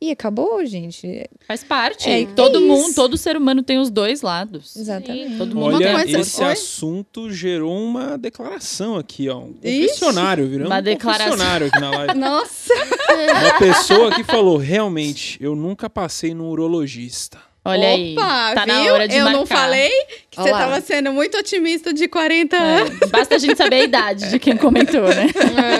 [0.00, 1.28] E acabou, gente.
[1.46, 2.08] Faz parte.
[2.08, 4.76] É, todo é mundo, todo ser humano tem os dois lados.
[4.76, 5.36] Exatamente.
[5.36, 6.20] Todo mundo Olha, tem.
[6.20, 6.52] esse Oi?
[6.52, 9.38] assunto gerou uma declaração aqui, ó.
[9.38, 11.66] Um confessionário, virando Uma um declaração.
[11.66, 12.14] aqui na live.
[12.18, 12.74] Nossa!
[12.74, 17.47] Uma pessoa que falou, realmente, eu nunca passei no urologista.
[17.68, 18.12] Olha aí.
[18.16, 18.74] Opa, Tá viu?
[18.74, 19.38] na hora de Eu marcar.
[19.38, 19.90] não falei
[20.30, 22.98] que Você tava sendo muito otimista de 40 É, anos.
[23.10, 25.26] Basta a gente saber a idade de quem comentou, né?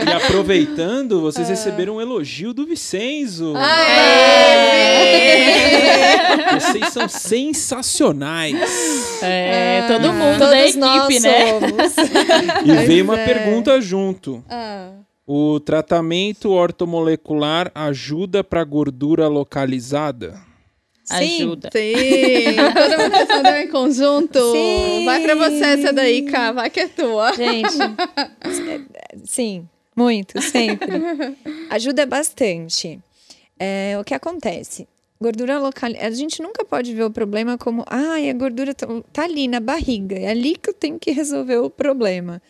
[0.06, 3.54] E aproveitando, vocês receberam um elogio do Vicenzo.
[6.54, 8.56] Vocês são sensacionais.
[9.22, 11.46] É, todo mundo Todos da equipe, nós né?
[11.60, 11.96] somos.
[12.64, 13.24] E veio uma é.
[13.24, 14.42] pergunta junto.
[14.48, 14.90] Ah.
[15.26, 20.40] O tratamento ortomolecular ajuda para gordura localizada?
[21.08, 21.42] Sim.
[21.42, 21.70] Ajuda.
[21.72, 24.52] Sim, todo mundo respondeu em conjunto.
[24.52, 25.04] Sim.
[25.04, 27.32] Vai pra você essa daí, Cá, vai que é tua.
[27.34, 27.72] Gente,
[29.24, 30.86] sim, muito, sempre.
[31.70, 33.00] Ajuda bastante.
[33.58, 34.86] É, o que acontece?
[35.20, 35.90] Gordura local.
[36.00, 39.58] A gente nunca pode ver o problema como, ah, a gordura tá, tá ali na
[39.60, 42.40] barriga, é ali que eu tenho que resolver o problema.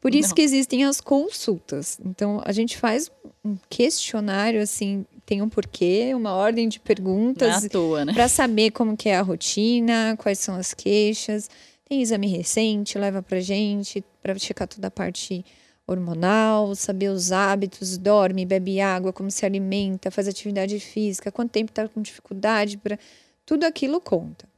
[0.00, 0.34] Por isso Não.
[0.36, 1.98] que existem as consultas.
[2.04, 3.10] Então, a gente faz
[3.44, 8.12] um questionário, assim, tem um porquê, uma ordem de é perguntas à toa, né?
[8.14, 11.50] para saber como que é a rotina, quais são as queixas.
[11.88, 15.44] Tem exame recente, leva pra gente para checar toda a parte
[15.86, 21.70] hormonal, saber os hábitos, dorme, bebe água, como se alimenta, faz atividade física, quanto tempo
[21.70, 22.98] está com dificuldade para
[23.44, 24.48] tudo aquilo conta.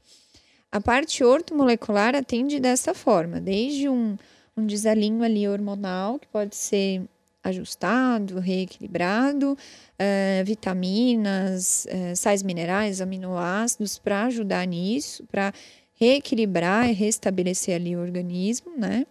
[0.71, 4.17] A parte ortomolecular atende dessa forma, desde um,
[4.57, 7.03] um desalinho ali hormonal que pode ser
[7.49, 9.57] ajustado, reequilibrado,
[9.99, 15.53] eh, vitaminas, eh, sais minerais, aminoácidos para ajudar nisso, para
[15.95, 19.07] reequilibrar e restabelecer ali o organismo, né?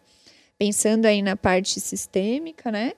[0.57, 2.93] Pensando aí na parte sistêmica, né?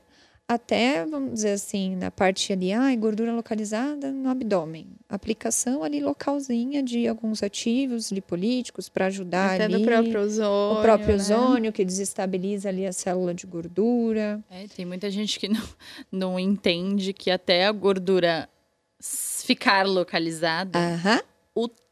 [0.49, 4.87] Até, vamos dizer assim, na parte ali, ah, gordura localizada no abdômen.
[5.07, 9.77] Aplicação ali localzinha de alguns ativos lipolíticos para ajudar Até ali.
[9.77, 10.79] do próprio ozônio.
[10.79, 11.15] o próprio né?
[11.21, 14.43] ozônio, que desestabiliza ali a célula de gordura.
[14.49, 15.69] É, tem muita gente que não,
[16.11, 18.49] não entende que até a gordura
[18.99, 21.21] ficar localizada, Aham.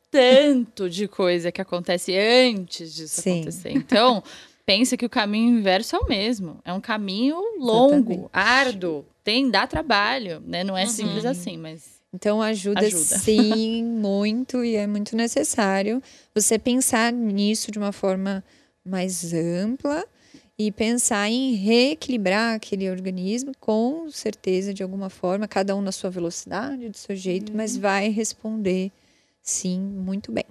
[0.10, 3.42] tanto de coisa que acontece antes disso Sim.
[3.42, 3.72] acontecer.
[3.72, 4.24] Então,
[4.68, 6.60] pensa que o caminho inverso é o mesmo.
[6.66, 8.30] É um caminho longo, Exatamente.
[8.34, 10.64] árduo, tem dá trabalho, né?
[10.64, 10.88] Não é Uhum.
[10.92, 13.18] simples assim, mas Então ajuda, Ajuda.
[13.24, 16.04] sim, muito e é muito necessário
[16.36, 18.44] você pensar nisso de uma forma
[18.86, 20.06] mais ampla
[20.60, 26.10] e pensar em reequilibrar aquele organismo, com certeza, de alguma forma, cada um na sua
[26.10, 28.92] velocidade, do seu jeito, mas vai responder
[29.42, 30.46] sim muito bem.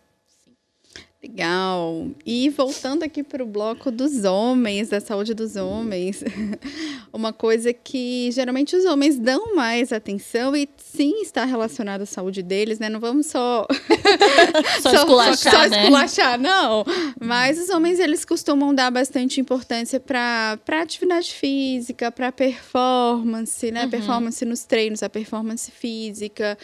[1.22, 2.08] Legal.
[2.26, 6.22] E voltando aqui para o bloco dos homens, da saúde dos homens,
[7.12, 12.42] uma coisa que geralmente os homens dão mais atenção e sim está relacionado à saúde
[12.42, 12.88] deles, né?
[12.90, 13.66] Não vamos só
[14.82, 15.82] só esculachar, só né?
[15.82, 16.84] esculachar, não.
[17.18, 23.84] Mas os homens eles costumam dar bastante importância para para atividade física, para performance, né?
[23.84, 23.90] Uhum.
[23.90, 26.58] Performance nos treinos, a performance física.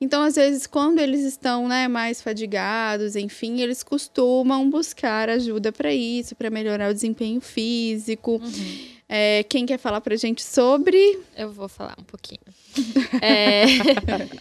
[0.00, 5.92] Então, às vezes, quando eles estão né, mais fadigados, enfim, eles costumam buscar ajuda para
[5.92, 8.32] isso, para melhorar o desempenho físico.
[8.32, 8.86] Uhum.
[9.08, 11.18] É, quem quer falar para gente sobre?
[11.36, 12.40] Eu vou falar um pouquinho.
[13.22, 13.64] É,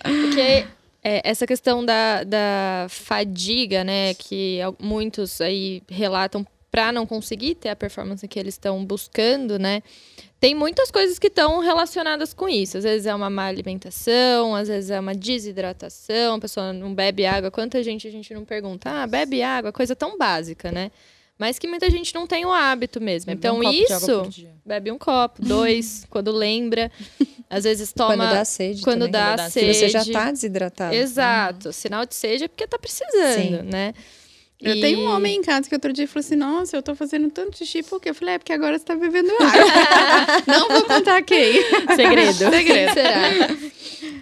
[0.03, 0.67] porque
[1.01, 6.45] é, essa questão da, da fadiga, né, que muitos aí relatam
[6.75, 9.81] para não conseguir ter a performance que eles estão buscando, né?
[10.41, 12.77] Tem muitas coisas que estão relacionadas com isso.
[12.77, 17.25] Às vezes é uma má alimentação, às vezes é uma desidratação, a pessoa não bebe
[17.25, 17.49] água.
[17.49, 20.91] Quanta gente a gente não pergunta, ah, bebe água, coisa tão básica, né?
[21.39, 23.27] Mas que muita gente não tem o hábito mesmo.
[23.27, 24.51] Bebe então, um copo de água isso por dia.
[24.65, 26.91] bebe um copo, dois, quando lembra.
[27.49, 28.17] Às vezes toma.
[28.17, 29.11] quando dá sede quando também.
[29.13, 29.73] dá Quando dá sede.
[29.73, 30.93] Se você já está desidratado.
[30.93, 31.71] Exato.
[31.71, 33.69] Sinal de sede é porque tá precisando, Sim.
[33.69, 33.93] né?
[34.61, 36.95] Eu E- tenho um homem em casa que outro dia falou assim: Nossa, eu tô
[36.95, 38.09] fazendo tanto xixi, por quê?
[38.09, 40.43] Eu falei: É porque agora você tá bebendo água.
[40.47, 41.53] não vou contar quem.
[41.95, 42.37] Segredo.
[42.93, 43.29] Será?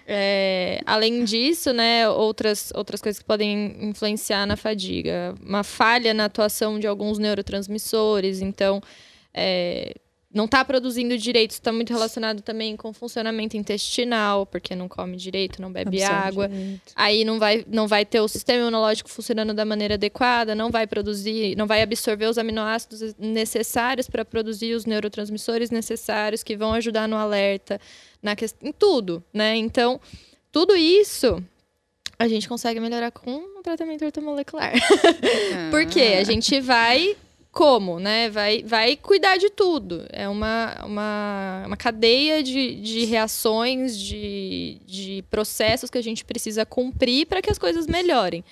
[0.06, 5.34] É, além disso, né, outras, outras coisas que podem influenciar na fadiga.
[5.42, 8.82] Uma falha na atuação de alguns neurotransmissores, então
[9.34, 9.94] é,
[10.34, 15.62] não está produzindo direito, está muito relacionado também com funcionamento intestinal, porque não come direito,
[15.62, 16.48] não bebe Absorve água.
[16.50, 16.82] direito.
[16.96, 20.88] Aí não vai, não vai ter o sistema imunológico funcionando da maneira adequada, não vai
[20.88, 27.08] produzir, não vai absorver os aminoácidos necessários para produzir os neurotransmissores necessários que vão ajudar
[27.08, 27.80] no alerta,
[28.22, 29.56] na ques- em tudo, né?
[29.56, 30.02] Então,
[30.52, 31.44] tudo isso
[32.18, 34.72] a gente consegue melhorar com o tratamento ortomolecular.
[35.72, 37.16] Porque a gente vai
[37.54, 38.32] como, né?
[38.32, 40.06] Vai, vai cuidar de tudo.
[40.12, 46.66] É uma, uma, uma cadeia de, de reações, de, de processos que a gente precisa
[46.66, 48.44] cumprir para que as coisas melhorem.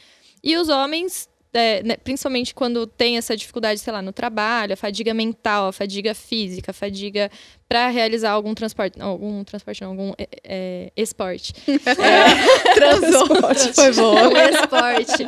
[0.43, 4.78] E os homens é, né, principalmente quando tem essa dificuldade, sei lá, no trabalho, a
[4.78, 7.30] fadiga mental, a fadiga física, a fadiga
[7.72, 11.53] para realizar algum transporte, não, algum transporte, não, algum é, é, esporte.
[12.76, 13.28] Transou.
[13.74, 14.13] Foi bom.
[14.28, 15.24] um esporte,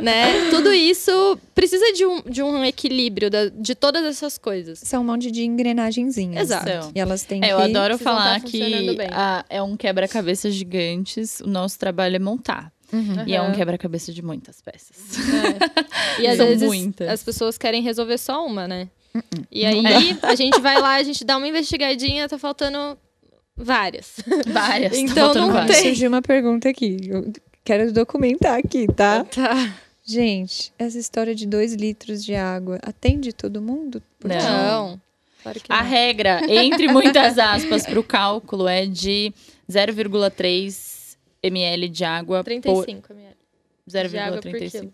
[0.00, 0.48] né?
[0.50, 4.78] Tudo isso precisa de um, de um equilíbrio da- de todas essas coisas.
[4.78, 6.42] São um monte de engrenagenzinhas.
[6.42, 6.68] Exato.
[6.70, 6.92] São.
[6.94, 7.62] E elas têm É, eu que...
[7.64, 9.08] adoro falar tá funcionando que bem.
[9.10, 11.40] a- é um quebra-cabeça gigantes.
[11.40, 12.72] O nosso trabalho é montar.
[12.92, 13.24] Uhum.
[13.26, 14.96] E é um quebra-cabeça de muitas peças.
[16.20, 17.08] E às São vezes muitas.
[17.08, 18.88] as pessoas querem resolver só uma, né?
[19.50, 19.82] E aí
[20.22, 22.98] a gente vai lá, a gente dá uma investigadinha, tá faltando
[23.56, 24.16] várias.
[24.46, 24.92] Várias.
[24.92, 25.76] tá Então faltando não várias.
[25.76, 25.86] tem.
[25.86, 26.96] Surgiu uma pergunta aqui.
[27.08, 27.32] Eu
[27.64, 29.24] quero documentar aqui, tá?
[29.24, 29.74] Tá.
[30.04, 34.02] Gente, essa história de dois litros de água atende todo mundo?
[34.18, 34.88] Porque Não.
[34.90, 35.00] Não.
[35.42, 35.90] Claro que A não.
[35.90, 39.32] regra, entre muitas aspas, para o cálculo é de
[39.70, 43.36] 0,3 ml de água por 35 ml.
[43.86, 44.92] De água por 0,35.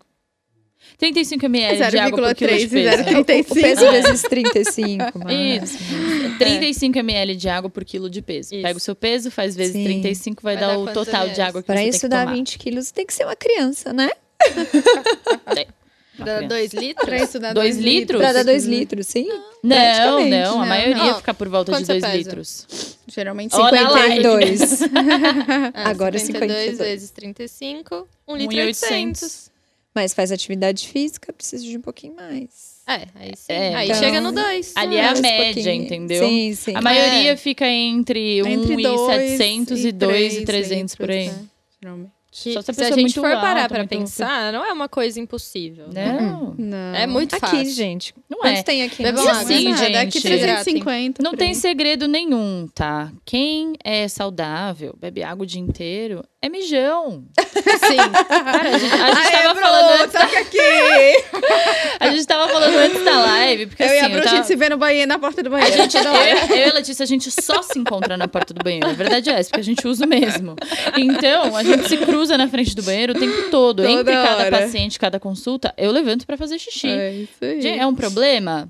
[0.97, 0.97] Quilo.
[0.97, 3.03] 35 ml de água por quilo de 0,3 e peso.
[3.03, 3.51] 0,35.
[3.51, 5.71] O peso vezes 35, mas...
[5.73, 6.37] Isso.
[6.39, 8.53] 35 ml de água por quilo de peso.
[8.55, 8.63] Isso.
[8.63, 9.83] Pega o seu peso, faz vezes Sim.
[9.83, 12.07] 35, vai, Vai dar dar o total de água que Pra você isso tem que
[12.15, 12.35] dar tomar.
[12.35, 14.09] 20 quilos, tem que ser uma criança, né?
[16.17, 17.05] Dá 2 litros?
[17.05, 18.21] Pra isso dá Dois dois litros?
[18.21, 18.75] Pra dar 2 né?
[18.77, 19.27] litros, sim?
[19.61, 21.17] Não, não, a Não, maioria não.
[21.17, 22.17] fica por volta Quanto de você 2 pesa?
[22.17, 22.97] litros.
[23.07, 23.99] Geralmente Olha lá.
[23.99, 24.79] 52.
[25.73, 26.77] Ah, Agora 52 52.
[26.77, 29.23] vezes 35, 1 Um litro e e 800.
[29.23, 29.54] 800.
[29.95, 32.75] Mas faz atividade física, precisa de um pouquinho mais.
[32.87, 33.53] É, aí sim.
[33.53, 34.73] É, aí então- chega no 2.
[34.75, 35.83] Ali é a Mais um média, pouquinho.
[35.85, 36.27] entendeu?
[36.27, 36.75] Sim, sim.
[36.75, 37.35] A maioria É.
[37.37, 39.01] fica entre 1 Entre e dois
[39.37, 41.23] 700 e 2 e 300 por aí.
[41.23, 41.47] litros, né?
[41.81, 42.15] Geralmente.
[42.37, 44.73] Que, Só se a se a é gente muito for parar pra pensar, não é
[44.73, 45.87] uma coisa impossível.
[45.87, 46.19] né?
[46.19, 46.93] Não, Não.
[46.93, 47.71] É muito Aqui, fácil.
[47.71, 48.13] gente.
[48.29, 48.61] não é.
[48.61, 49.01] tem aqui?
[49.03, 49.33] Bebam água.
[49.35, 49.57] Brasil?
[49.57, 50.21] Sim, Nada, Aqui gente.
[50.39, 51.23] 350.
[51.23, 51.55] Não tem aí.
[51.55, 53.09] segredo nenhum, tá?
[53.23, 57.23] Quem é saudável, bebe água o dia inteiro, é mijão.
[57.39, 57.97] Sim.
[58.27, 60.57] Cara, a gente, a gente Aê, tava falando antes, toca aqui!
[61.99, 64.23] a gente tava falando antes da live, porque eu assim, e a eu Bru, a
[64.23, 65.75] tava- gente se vê no banheiro, na porta do A banheiro.
[65.75, 68.87] gente, eu, eu e a Letícia, a gente só se encontra na porta do banheiro.
[68.89, 70.55] A verdade é essa, porque a gente usa o mesmo.
[70.97, 73.77] Então, a gente se cruza na frente do banheiro o tempo todo.
[73.83, 74.51] Toda Entre cada hora.
[74.59, 76.87] paciente, cada consulta, eu levanto pra fazer xixi.
[76.89, 77.61] É isso aí.
[77.61, 78.69] Gente, É um problema?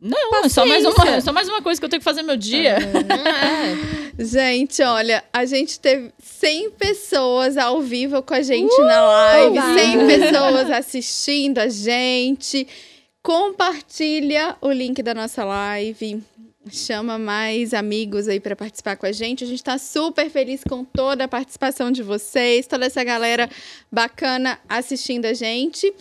[0.00, 2.20] Não, é só mais, uma, é só mais uma coisa que eu tenho que fazer
[2.20, 2.76] no meu dia.
[2.76, 4.03] É.
[4.18, 10.06] Gente, olha, a gente teve 100 pessoas ao vivo com a gente na live, 100
[10.06, 12.66] pessoas assistindo a gente.
[13.22, 16.22] Compartilha o link da nossa live.
[16.70, 19.42] Chama mais amigos aí para participar com a gente.
[19.42, 23.50] A gente está super feliz com toda a participação de vocês, toda essa galera
[23.90, 25.92] bacana assistindo a gente.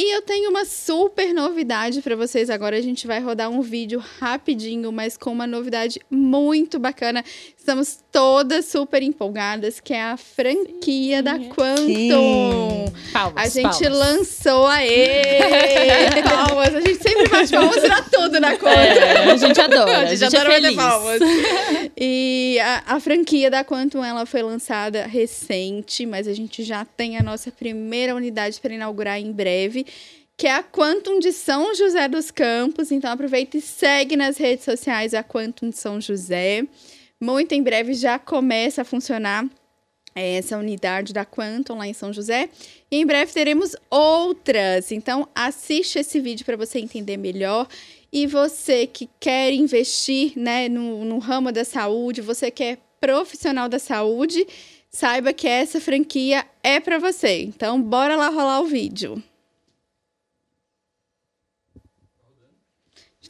[0.00, 2.76] E eu tenho uma super novidade para vocês agora.
[2.76, 7.24] A gente vai rodar um vídeo rapidinho, mas com uma novidade muito bacana.
[7.68, 12.90] Estamos todas super empolgadas, que é a franquia da Quantum.
[13.12, 13.98] Palmas, A gente palmas.
[13.98, 15.38] lançou aê!
[16.24, 16.74] palmas.
[16.74, 18.70] A gente sempre bate palmas pra tudo na conta.
[18.70, 19.98] É, a gente adora.
[19.98, 20.76] A gente, é adora feliz.
[20.76, 21.20] palmas.
[21.94, 27.18] E a, a franquia da Quantum, ela foi lançada recente, mas a gente já tem
[27.18, 29.84] a nossa primeira unidade para inaugurar em breve,
[30.38, 32.90] que é a Quantum de São José dos Campos.
[32.90, 36.64] Então aproveita e segue nas redes sociais a Quantum de São José.
[37.20, 39.44] Muito em breve já começa a funcionar
[40.14, 42.48] é, essa unidade da Quantum lá em São José.
[42.90, 44.92] E em breve teremos outras.
[44.92, 47.68] Então, assiste esse vídeo para você entender melhor.
[48.12, 53.68] E você que quer investir né, no, no ramo da saúde, você que é profissional
[53.68, 54.46] da saúde,
[54.90, 57.42] saiba que essa franquia é para você.
[57.42, 59.22] Então, bora lá rolar o vídeo.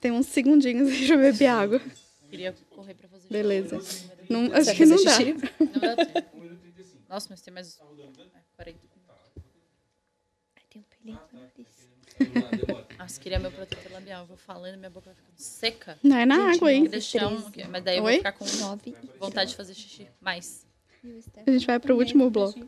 [0.00, 1.82] Tem uns segundinhos aí pra beber água.
[2.30, 3.78] Queria correr fazer Beleza.
[4.28, 5.16] Não, acho que não dá.
[5.16, 5.32] xixi?
[5.60, 6.28] Não dá tempo.
[7.08, 7.78] Nossa, mas tem mais.
[7.78, 8.78] É, 40.
[10.70, 11.88] Tem um pelinho no nariz.
[12.98, 14.22] Nossa, queria meu protetor labial.
[14.22, 15.98] Eu vou falando, minha boca vai ficando seca.
[16.02, 16.88] Não é na água, Tem que hein?
[16.90, 17.42] deixar um.
[17.70, 18.12] Mas daí eu Oi?
[18.12, 18.94] vou ficar com Nove.
[19.18, 20.06] vontade de fazer xixi.
[20.20, 20.66] Mais.
[21.46, 22.58] A gente vai pro último bloco.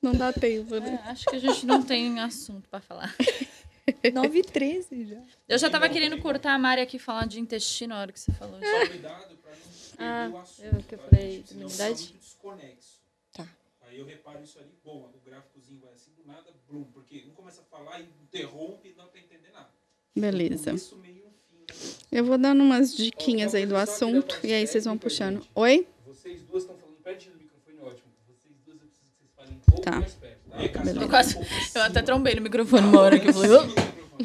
[0.00, 1.02] Não dá tempo, É, né?
[1.06, 3.14] acho que a gente não tem assunto pra falar.
[4.12, 5.22] 9 e 13 já.
[5.48, 8.32] Eu já tava querendo cortar a Mari aqui falar de intestino na hora que você
[8.32, 8.58] falou.
[8.60, 9.58] Cuidado pra não
[9.98, 10.64] Ah, perder o assunto.
[10.76, 11.42] eu que eu tá, falei gente?
[11.42, 11.98] de Senão imunidade.
[11.98, 13.00] fica muito desconexo.
[13.32, 13.48] Tá.
[13.82, 17.34] Aí eu reparo isso ali, bom, o gráficozinho vai assim do nada, blum, porque um
[17.34, 19.68] começa a falar e interrompe e não tá entendendo nada.
[20.16, 20.64] Beleza.
[20.66, 21.56] Começo, meio e um fim.
[21.58, 21.96] né?
[22.12, 25.46] Eu vou dando umas diquinhas aí do assunto e aí vocês vão puxando.
[25.54, 25.86] Oi?
[26.06, 28.08] Vocês duas estão falando pertinho do microfone, ótimo.
[28.26, 30.00] Vocês duas eu preciso que vocês falem um pouco Tá.
[30.00, 30.29] mais perto.
[30.50, 30.58] Tá?
[30.62, 31.38] É, Eu tá quase-.
[31.74, 33.50] Eu até trombei no microfone uma hora que eu falei.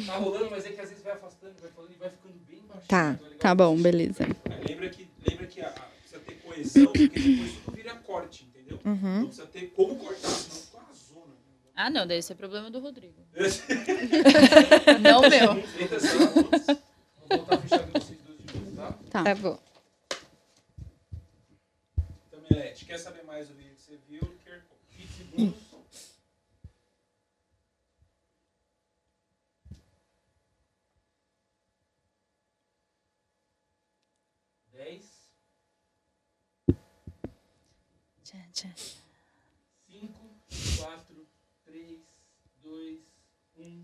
[0.06, 2.60] Tá rolando, mas é que às vezes vai afastando, vai falando e vai ficando bem
[2.68, 2.82] baixinho.
[2.88, 3.02] Tá.
[3.02, 4.24] então é legal Tá bom, beleza.
[4.24, 8.44] Aí lembra que, lembra que a, a- precisa ter coesão, porque depois tudo vira corte,
[8.44, 8.78] entendeu?
[8.84, 8.94] Uhum.
[9.16, 11.32] Então precisa ter como cortar, senão fica uma zona.
[11.74, 13.14] Ah, não, daí esse é problema do Rodrigo.
[15.00, 15.54] não meu.
[15.54, 18.92] Vou voltar a ficha de vocês dois de novo, tá?
[19.10, 19.24] Tá.
[19.24, 19.58] Tá bom.
[22.30, 24.20] Tamelete, quer saber mais do vídeo que você viu?
[24.44, 24.62] Quer
[24.96, 25.54] 20 segundos.
[34.72, 35.04] Dez,
[38.74, 38.96] Tchá.
[39.90, 40.20] cinco,
[40.78, 41.26] quatro,
[41.64, 42.00] três,
[42.62, 42.98] dois,
[43.58, 43.82] um.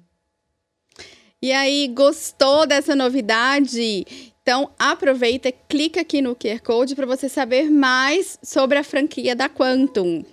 [1.41, 4.33] E aí, gostou dessa novidade?
[4.43, 9.49] Então, aproveita, clica aqui no QR Code para você saber mais sobre a franquia da
[9.49, 10.25] Quantum.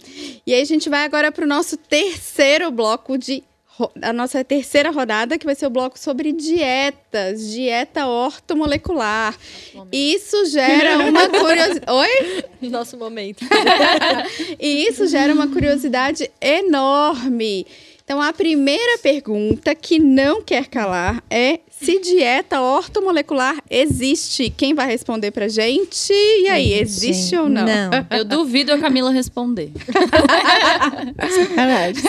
[0.46, 3.44] E aí, a gente vai agora para o nosso terceiro bloco de.
[4.02, 9.38] A nossa terceira rodada, que vai ser o bloco sobre dietas, dieta ortomolecular.
[9.92, 11.86] Isso gera uma curiosidade.
[11.92, 12.44] Oi?
[12.70, 13.46] Nosso momento.
[14.60, 17.66] E isso gera uma curiosidade enorme.
[18.10, 24.50] Então, a primeira pergunta que não quer calar é se dieta ortomolecular existe.
[24.50, 26.12] Quem vai responder pra gente?
[26.12, 27.66] E aí, existe ou não?
[27.68, 27.92] Não.
[28.10, 29.72] Eu duvido a Camila responder.
[31.30, 32.04] Sacanagem.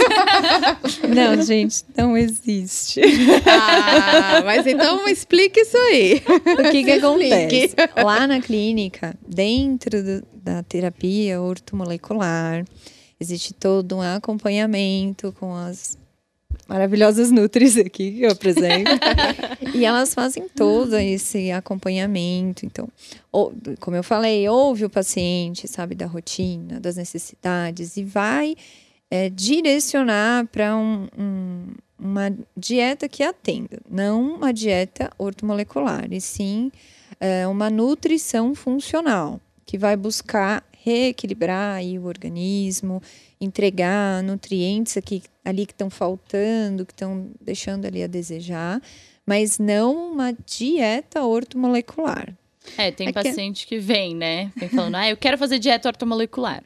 [1.15, 3.03] não, gente, não existe.
[3.47, 6.23] Ah, mas então explique isso aí.
[6.59, 7.75] O que que acontece?
[8.03, 12.65] Lá na clínica, dentro do- da terapia ortomolecular,
[13.21, 15.99] existe todo um acompanhamento com as
[16.67, 18.91] maravilhosas nutris aqui que eu apresento.
[19.75, 22.65] e elas fazem todo esse acompanhamento.
[22.67, 22.89] Então,
[23.31, 28.57] ou- como eu falei, ouve o paciente, sabe, da rotina, das necessidades e vai
[29.13, 31.67] é, direcionar para um- um-
[31.99, 36.71] uma dieta que atenda, não uma dieta ortomolecular, e sim
[37.19, 43.03] é, uma nutrição funcional, que vai buscar reequilibrar aí o organismo,
[43.41, 48.81] entregar nutrientes aqui, ali que estão faltando, que estão deixando ali a desejar,
[49.27, 52.35] mas não uma dieta ortomolecular.
[52.77, 54.53] É, tem É que- paciente que vem, né?
[54.57, 56.63] Vem falando, ah, eu quero fazer dieta ortomolecular.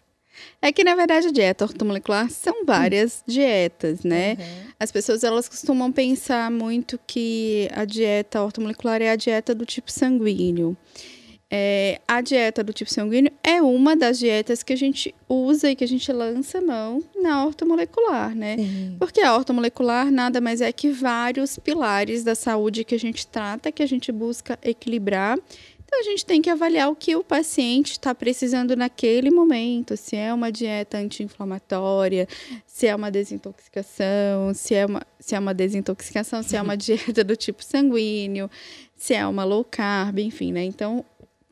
[0.61, 4.37] É que, na verdade, a dieta ortomolecular são várias dietas, né?
[4.81, 9.93] As pessoas, elas costumam pensar muito que a dieta ortomolecular é a dieta do tipo
[9.93, 10.77] sanguíneo.
[11.57, 15.77] É, a dieta do tipo sanguíneo é uma das dietas que a gente usa e
[15.77, 18.57] que a gente lança mão na ortomolecular, né?
[18.99, 23.71] Porque a ortomolecular nada mais é que vários pilares da saúde que a gente trata,
[23.71, 25.39] que a gente busca equilibrar.
[25.85, 30.17] Então, a gente tem que avaliar o que o paciente está precisando naquele momento, se
[30.17, 32.27] é uma dieta anti-inflamatória,
[32.67, 37.23] se é uma desintoxicação, se é uma, se é uma desintoxicação, se é uma dieta
[37.23, 38.51] do tipo sanguíneo,
[38.97, 40.65] se é uma low carb, enfim, né?
[40.65, 41.05] Então,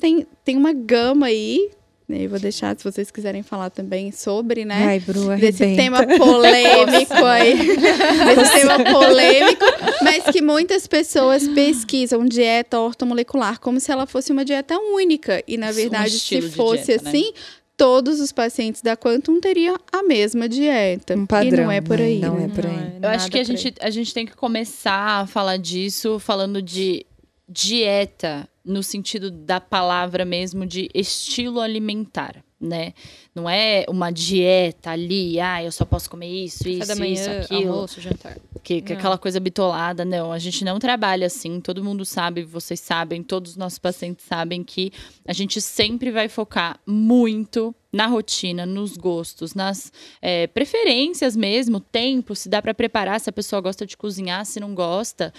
[0.03, 1.71] tem, tem uma gama aí,
[2.09, 2.25] né?
[2.25, 4.85] Eu vou deixar, se vocês quiserem falar também sobre, né?
[4.85, 7.55] Ai, Bru, desse tema polêmico aí.
[8.35, 9.65] desse tema polêmico,
[10.03, 15.41] mas que muitas pessoas pesquisam dieta ortomolecular como se ela fosse uma dieta única.
[15.47, 17.09] E, na Um verdade, se estilo de fosse dieta, né?
[17.11, 17.33] assim,
[17.77, 21.15] todos os pacientes da Quantum teriam a mesma dieta.
[21.15, 22.05] Um padrão, e não é por né?
[22.07, 22.19] aí.
[22.19, 22.47] Não né?
[22.47, 22.99] é por aí.
[23.01, 27.07] Eu acho que a gente, a gente tem que começar a falar disso falando de
[27.49, 32.95] dieta no sentido da palavra mesmo de estilo alimentar, né?
[33.35, 37.53] Não é uma dieta ali, ah, eu só posso comer isso, isso, da manhã, isso,
[37.53, 37.73] aquilo.
[37.73, 38.39] almoço, jantar.
[38.63, 40.33] Que, que aquela coisa bitolada, não.
[40.33, 41.61] A gente não trabalha assim.
[41.61, 44.93] Todo mundo sabe, vocês sabem, todos os nossos pacientes sabem que
[45.27, 52.35] a gente sempre vai focar muito na rotina, nos gostos, nas é, preferências mesmo, tempo,
[52.35, 55.33] se dá para preparar, se a pessoa gosta de cozinhar, se não gosta,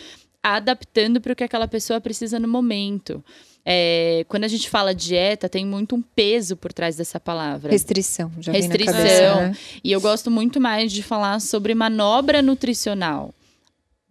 [0.44, 3.24] adaptando para o que aquela pessoa precisa no momento.
[3.66, 7.72] É, quando a gente fala dieta, tem muito um peso por trás dessa palavra.
[7.72, 8.94] Restrição, já Restrição.
[8.94, 9.58] cabeça, né?
[9.82, 13.34] E eu gosto muito mais de falar sobre manobra nutricional.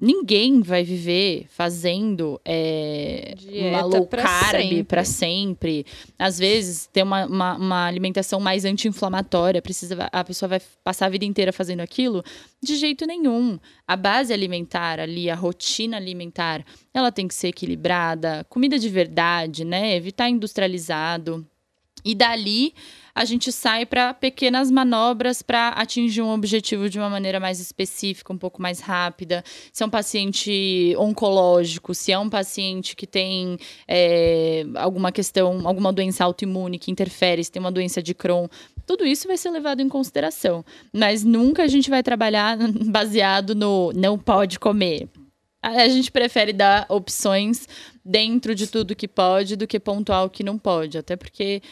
[0.05, 3.37] Ninguém vai viver fazendo é,
[3.71, 4.83] uma low pra carb sempre.
[4.83, 5.87] para sempre.
[6.19, 11.09] Às vezes, ter uma, uma, uma alimentação mais anti-inflamatória, precisa, a pessoa vai passar a
[11.09, 12.25] vida inteira fazendo aquilo?
[12.61, 13.61] De jeito nenhum.
[13.87, 19.65] A base alimentar ali, a rotina alimentar, ela tem que ser equilibrada, comida de verdade,
[19.65, 19.95] né?
[19.95, 21.47] Evitar industrializado.
[22.05, 22.75] E dali
[23.15, 28.33] a gente sai para pequenas manobras para atingir um objetivo de uma maneira mais específica,
[28.33, 29.45] um pouco mais rápida.
[29.73, 35.93] Se é um paciente oncológico, se é um paciente que tem é, alguma questão, alguma
[35.93, 38.49] doença autoimune que interfere, se tem uma doença de Crohn,
[38.87, 40.65] tudo isso vai ser levado em consideração.
[40.93, 42.57] Mas nunca a gente vai trabalhar
[42.89, 45.09] baseado no não pode comer.
[45.63, 47.69] A gente prefere dar opções
[48.05, 50.99] dentro de tudo que pode do que pontuar o que não pode.
[50.99, 51.63] Até porque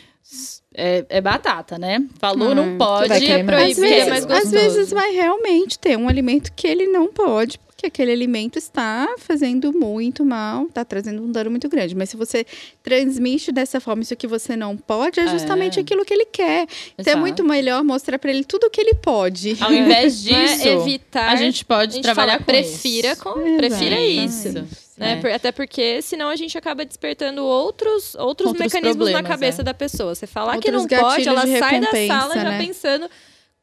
[0.72, 2.06] é, é batata, né?
[2.18, 3.08] Falou, Ah, não pode.
[3.18, 3.72] querer mais.
[3.72, 4.50] Às proibir, é vezes, mais às gostoso.
[4.52, 9.72] vezes vai realmente ter um alimento que ele não pode, porque aquele alimento está fazendo
[9.72, 11.94] muito mal, está trazendo um dano muito grande.
[11.94, 12.44] Mas se você
[12.82, 15.82] transmite dessa forma isso que você não pode, é justamente É.
[15.82, 16.64] aquilo que ele quer.
[16.92, 17.18] Então é Exato.
[17.20, 19.56] muito melhor mostrar para ele tudo o que ele pode.
[19.60, 21.30] Ao invés é disso, evitar.
[21.30, 23.22] a gente pode a gente trabalhar fala, com prefira isso.
[23.22, 24.26] com, prefira Exatamente.
[24.26, 24.52] isso.
[24.98, 25.20] Né?
[25.24, 25.34] É.
[25.34, 29.64] Até porque senão a gente acaba despertando outros, outros, Outros mecanismos na cabeça é.
[29.64, 30.14] da pessoa.
[30.14, 32.58] Você falar que Outros não pode, ela sai da sala já né?
[32.58, 33.08] pensando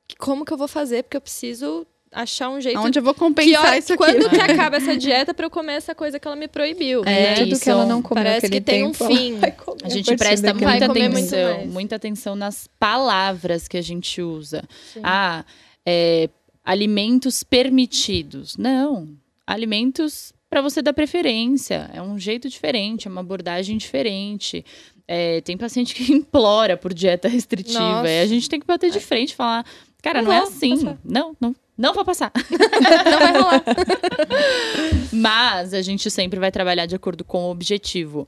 [0.07, 2.80] "Que- como que eu vou fazer, porque eu preciso achar um jeito.
[2.80, 4.04] Onde eu vou que compensar hora, isso aqui?
[4.04, 7.02] quando que acaba essa dieta pra eu comer essa coisa que ela me proibiu?
[7.06, 7.36] É, né?
[7.36, 9.40] tudo isso que ela não comeu parece que tem um tempo, ela fim.
[9.84, 14.64] A gente presta muita atenção, muita atenção nas palavras que a gente usa.
[14.94, 15.02] Sim.
[15.04, 15.46] Ah,
[15.86, 16.30] é,
[16.64, 18.58] alimentos permitidos.
[18.58, 19.08] Não,
[19.46, 21.90] alimentos para você dar preferência.
[21.94, 24.66] É um jeito diferente, é uma abordagem diferente.
[25.08, 28.10] É, tem paciente que implora por dieta restritiva.
[28.10, 29.66] E a gente tem que bater de frente e falar,
[30.02, 30.78] cara, Não não, é assim.
[30.78, 30.98] passar.
[31.04, 32.32] Não, não, não vou passar.
[33.06, 33.64] Não vai rolar.
[35.14, 38.28] Mas a gente sempre vai trabalhar de acordo com o objetivo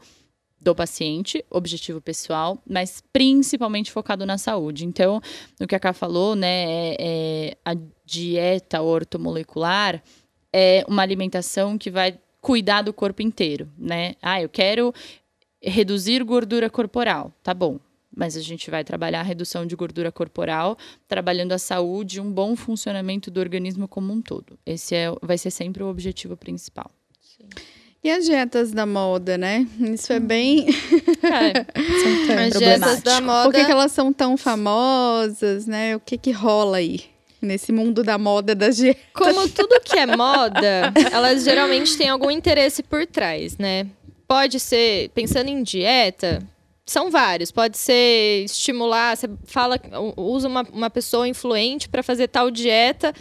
[0.61, 4.85] do paciente, objetivo pessoal, mas principalmente focado na saúde.
[4.85, 5.21] Então,
[5.57, 7.73] o que a Ká falou, né, é, é a
[8.05, 10.03] dieta ortomolecular
[10.51, 14.15] é uma alimentação que vai cuidar do corpo inteiro, né?
[14.21, 14.93] Ah, eu quero
[15.61, 17.79] reduzir gordura corporal, tá bom.
[18.15, 20.77] Mas a gente vai trabalhar a redução de gordura corporal,
[21.07, 24.57] trabalhando a saúde e um bom funcionamento do organismo como um todo.
[24.65, 26.91] Esse é, vai ser sempre o objetivo principal.
[28.03, 29.67] E as dietas da moda, né?
[29.79, 30.67] Isso é bem.
[31.21, 31.53] É,
[32.25, 33.51] São as dietas da Por moda.
[33.51, 35.95] que, que elas são tão famosas, né?
[35.95, 37.01] O que que rola aí?
[37.41, 39.03] Nesse mundo da moda das dietas.
[39.13, 43.85] Como tudo que é moda, elas geralmente têm algum interesse por trás, né?
[44.27, 46.41] Pode ser, pensando em dieta,
[46.89, 47.51] são vários.
[47.51, 49.79] Pode ser estimular, você fala,
[50.17, 53.13] usa uma, uma pessoa influente para fazer tal dieta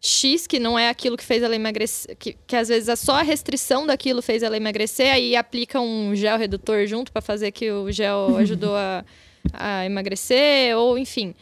[0.00, 3.16] X, que não é aquilo que fez ela emagrecer, que, que às vezes é só
[3.16, 7.70] a restrição daquilo fez ela emagrecer, aí aplica um gel redutor junto para fazer que
[7.70, 9.04] o gel ajudou a,
[9.52, 11.34] a emagrecer, ou enfim.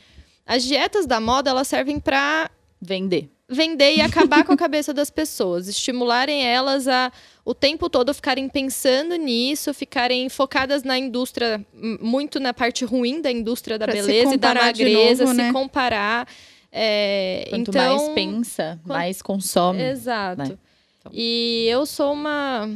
[0.46, 2.50] As dietas da moda, elas servem para
[2.80, 3.30] Vender.
[3.48, 7.10] vender e acabar com a cabeça das pessoas, estimularem elas a
[7.44, 11.64] o tempo todo ficarem pensando nisso, ficarem focadas na indústria,
[12.00, 15.42] muito na parte ruim da indústria da Pra se beleza e da magreza, novo, se
[15.42, 15.52] né?
[15.52, 16.26] comparar.
[16.72, 19.82] é, Quanto então, mais pensa, quant- mais consome.
[19.82, 20.38] Exato.
[20.42, 20.58] né?
[21.00, 21.12] Então.
[21.14, 22.68] E eu sou uma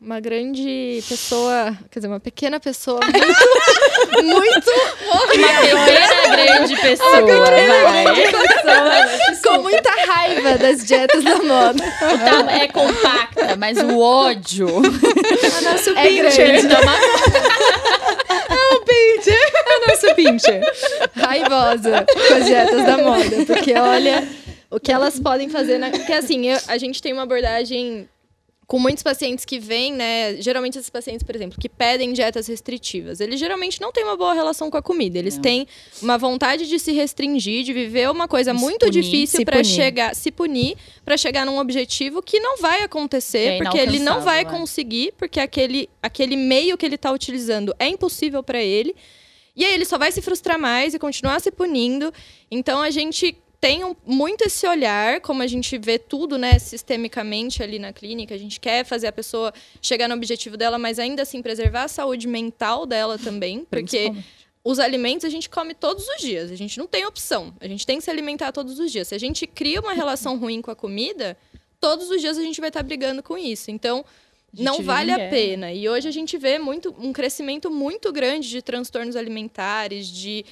[0.00, 3.00] uma grande pessoa, quer dizer, uma pequena pessoa
[4.22, 4.70] muito
[5.04, 8.04] Uma pequena grande pessoa, vai.
[9.44, 11.84] com muita raiva das dietas da moda.
[11.98, 16.66] Tá, é compacta, mas o ódio A nosso é grande.
[16.66, 16.96] Dá uma
[19.86, 20.62] nosso pincher.
[21.14, 23.44] Raivosa com as dietas da moda.
[23.46, 24.26] Porque olha
[24.70, 25.78] o que elas podem fazer.
[25.78, 25.90] Na...
[25.90, 28.08] Porque assim, eu- a gente tem uma abordagem
[28.70, 30.40] com muitos pacientes que vêm, né?
[30.40, 34.32] Geralmente esses pacientes, por exemplo, que pedem dietas restritivas, eles geralmente não têm uma boa
[34.32, 35.18] relação com a comida.
[35.18, 35.42] Eles Não.
[35.42, 35.66] têm
[36.00, 39.02] uma vontade de se restringir, de viver uma coisa Se muito punir.
[39.02, 43.76] difícil para chegar, se punir para chegar num objetivo que não vai acontecer, É porque
[43.76, 44.44] ele não vai é.
[44.44, 48.94] conseguir, porque aquele, aquele meio que ele está utilizando é impossível para ele.
[49.56, 52.12] E aí ele só vai se frustrar mais e continuar se punindo.
[52.48, 57.78] Então a gente tem muito esse olhar, como a gente vê tudo, né, sistemicamente ali
[57.78, 58.34] na clínica.
[58.34, 61.88] A gente quer fazer a pessoa chegar no objetivo dela, mas ainda assim preservar a
[61.88, 64.12] saúde mental dela também, porque
[64.64, 66.50] os alimentos a gente come todos os dias.
[66.50, 67.54] A gente não tem opção.
[67.60, 69.08] A gente tem que se alimentar todos os dias.
[69.08, 71.36] Se a gente cria uma relação ruim com a comida,
[71.78, 73.70] todos os dias a gente vai estar brigando com isso.
[73.70, 74.04] Então,
[74.56, 75.30] não vale a guerra.
[75.30, 75.72] pena.
[75.72, 80.44] E hoje a gente vê muito, um crescimento muito grande de transtornos alimentares, de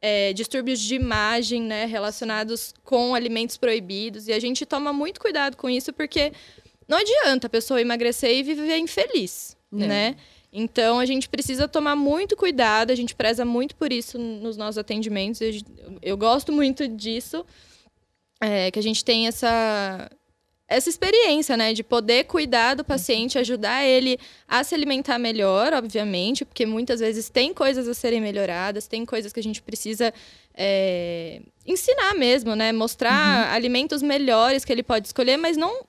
[0.00, 4.28] é, distúrbios de imagem, né, relacionados com alimentos proibidos.
[4.28, 6.32] E a gente toma muito cuidado com isso, porque
[6.88, 9.86] não adianta a pessoa emagrecer e viver infeliz, Não.
[9.86, 10.16] né?
[10.52, 14.78] Então a gente precisa tomar muito cuidado, a gente preza muito por isso nos nossos
[14.78, 15.40] atendimentos.
[15.40, 15.52] Eu,
[16.02, 17.46] eu gosto muito disso,
[18.40, 20.10] é, que a gente tem essa
[20.70, 24.16] essa experiência, né, de poder cuidar do paciente, ajudar ele
[24.46, 29.32] a se alimentar melhor, obviamente, porque muitas vezes tem coisas a serem melhoradas, tem coisas
[29.32, 30.14] que a gente precisa
[30.54, 35.84] é, ensinar mesmo, né, mostrar alimentos melhores que ele pode escolher, mas não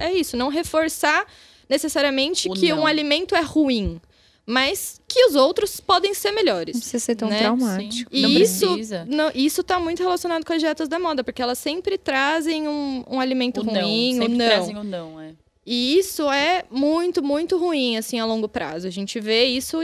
[0.00, 1.24] é isso, não reforçar
[1.68, 2.80] necessariamente O que não.
[2.80, 4.00] um alimento é ruim,
[4.46, 6.76] mas que os outros podem ser Não melhores.
[6.78, 7.38] precisa ser tão né?
[7.38, 8.10] traumático.
[8.14, 9.04] E Não isso, precisa.
[9.08, 13.04] não, isso tá muito relacionado com as dietas da moda, porque elas sempre trazem um,
[13.08, 13.72] um alimento O não.
[13.72, 14.46] ruim, Sempre o não.
[14.46, 15.32] trazem o não, é.
[15.66, 18.86] E isso é muito, muito ruim, assim, a longo prazo.
[18.86, 19.78] A gente vê isso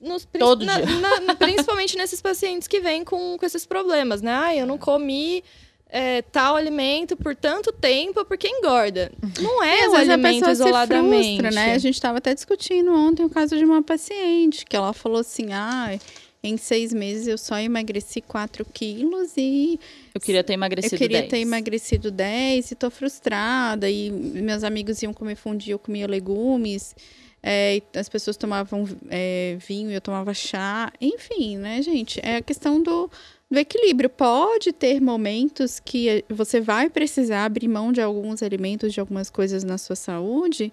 [0.00, 0.96] nos, Todo na- dia.
[0.98, 4.32] na- na- principalmente nesses pacientes que vêm com, com esses problemas, né?
[4.32, 5.44] Ah, eu não comi
[5.88, 9.12] é, tal alimento por tanto tempo porque engorda.
[9.40, 11.40] Não é Às o alimento pessoa se isoladamente.
[11.40, 11.72] frustra, né?
[11.72, 15.52] A gente estava até discutindo ontem o caso de uma paciente, que ela falou assim,
[15.52, 15.96] ah,
[16.42, 19.80] em seis meses eu só emagreci 4 quilos e
[20.14, 21.30] Eu queria ter emagrecido eu queria 10.
[21.30, 23.88] ter emagrecido 10 e tô frustrada.
[23.90, 26.94] E meus amigos iam comer fundi, eu comia legumes.
[27.42, 30.92] é, e as pessoas tomavam é, vinho e eu tomava chá.
[31.00, 32.20] Enfim, né, gente?
[32.22, 33.08] É a questão do,
[33.50, 34.10] do equilíbrio.
[34.10, 39.64] Pode ter momentos que você vai precisar abrir mão de alguns alimentos, de algumas coisas
[39.64, 40.72] na sua saúde.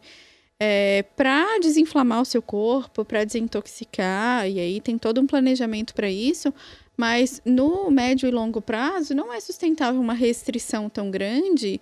[0.60, 6.10] É, para desinflamar o seu corpo, para desintoxicar, e aí tem todo um planejamento para
[6.10, 6.54] isso.
[6.96, 11.82] Mas no médio e longo prazo não é sustentável uma restrição tão grande,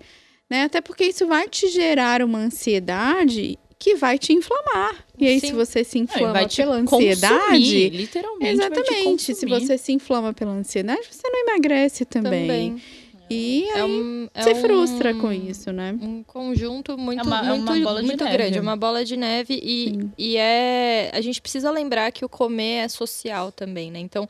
[0.50, 0.64] né?
[0.64, 5.04] Até porque isso vai te gerar uma ansiedade que vai te inflamar.
[5.18, 5.48] E aí, Sim.
[5.48, 7.90] se você se inflama vai te pela consumir, ansiedade.
[7.90, 8.44] literalmente.
[8.58, 9.22] vai te Exatamente.
[9.24, 9.60] Se consumir.
[9.60, 12.48] você se inflama pela ansiedade, você não emagrece também.
[12.48, 12.82] Também.
[13.34, 15.98] E É aí um, é se um- frustra com isso, né?
[16.02, 18.38] um conjunto muito, É uma- é muito, uma bola de muito neve.
[18.38, 20.12] grande, é uma bola de neve e, Sim.
[20.18, 24.00] e é a gente precisa lembrar que o comer é social também, né?
[24.00, 24.28] Então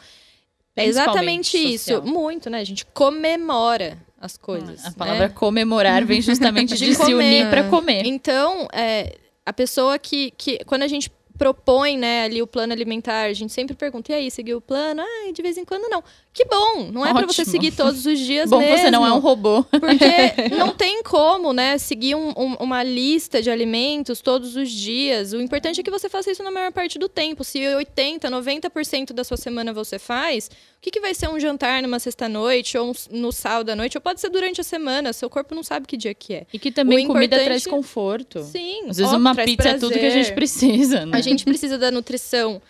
[0.77, 2.05] é exatamente Principalmente isso, social.
[2.13, 2.59] muito, né?
[2.59, 4.85] A gente comemora as coisas.
[4.85, 4.95] A né?
[4.95, 8.05] palavra comemorar vem justamente De de, se unir para comer.
[8.05, 9.15] Então, é,
[9.45, 10.63] a pessoa que, que.
[10.65, 14.31] Quando a gente propõe né, ali o plano alimentar, a gente sempre pergunta: e aí,
[14.31, 15.01] seguiu o plano?
[15.01, 16.03] Ah, de vez em quando não.
[16.33, 16.89] Que bom!
[16.93, 18.77] Não é para você seguir todos os dias Bom, mesmo.
[18.77, 19.63] você não é um robô.
[19.65, 20.05] Porque
[20.57, 25.33] não tem como, né, seguir um- um- uma lista de alimentos todos os dias.
[25.33, 27.43] O importante é que você faça isso na maior parte do tempo.
[27.43, 31.81] Se 80%, 90% da sua semana você faz, o que, que vai ser um jantar
[31.81, 33.97] numa sexta-noite ou um- no sábado à noite?
[33.97, 36.45] Ou pode ser durante a semana, seu corpo não sabe que dia que é.
[36.53, 38.41] E que também O comida importante- traz conforto.
[38.43, 40.35] Sim, Às vezes ó, uma pizza é tudo que a gente prazer.
[40.35, 41.17] precisa, né?
[41.17, 42.61] A gente precisa da nutrição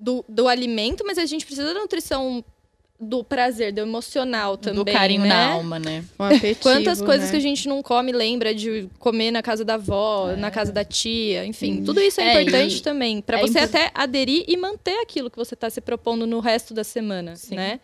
[0.00, 2.44] do, do alimento, mas a gente precisa da nutrição
[3.00, 4.84] do prazer, do emocional também.
[4.84, 5.28] do carinho né?
[5.28, 6.04] na alma, né?
[6.18, 7.30] Apetitivo, Quantas coisas né?
[7.30, 10.84] que a gente não come lembra de comer na casa da avó, na casa da
[10.84, 14.56] tia, enfim, tudo isso é, É, importante e- também para é você até aderir e
[14.56, 17.78] manter aquilo que você está se propondo no resto da semana, né?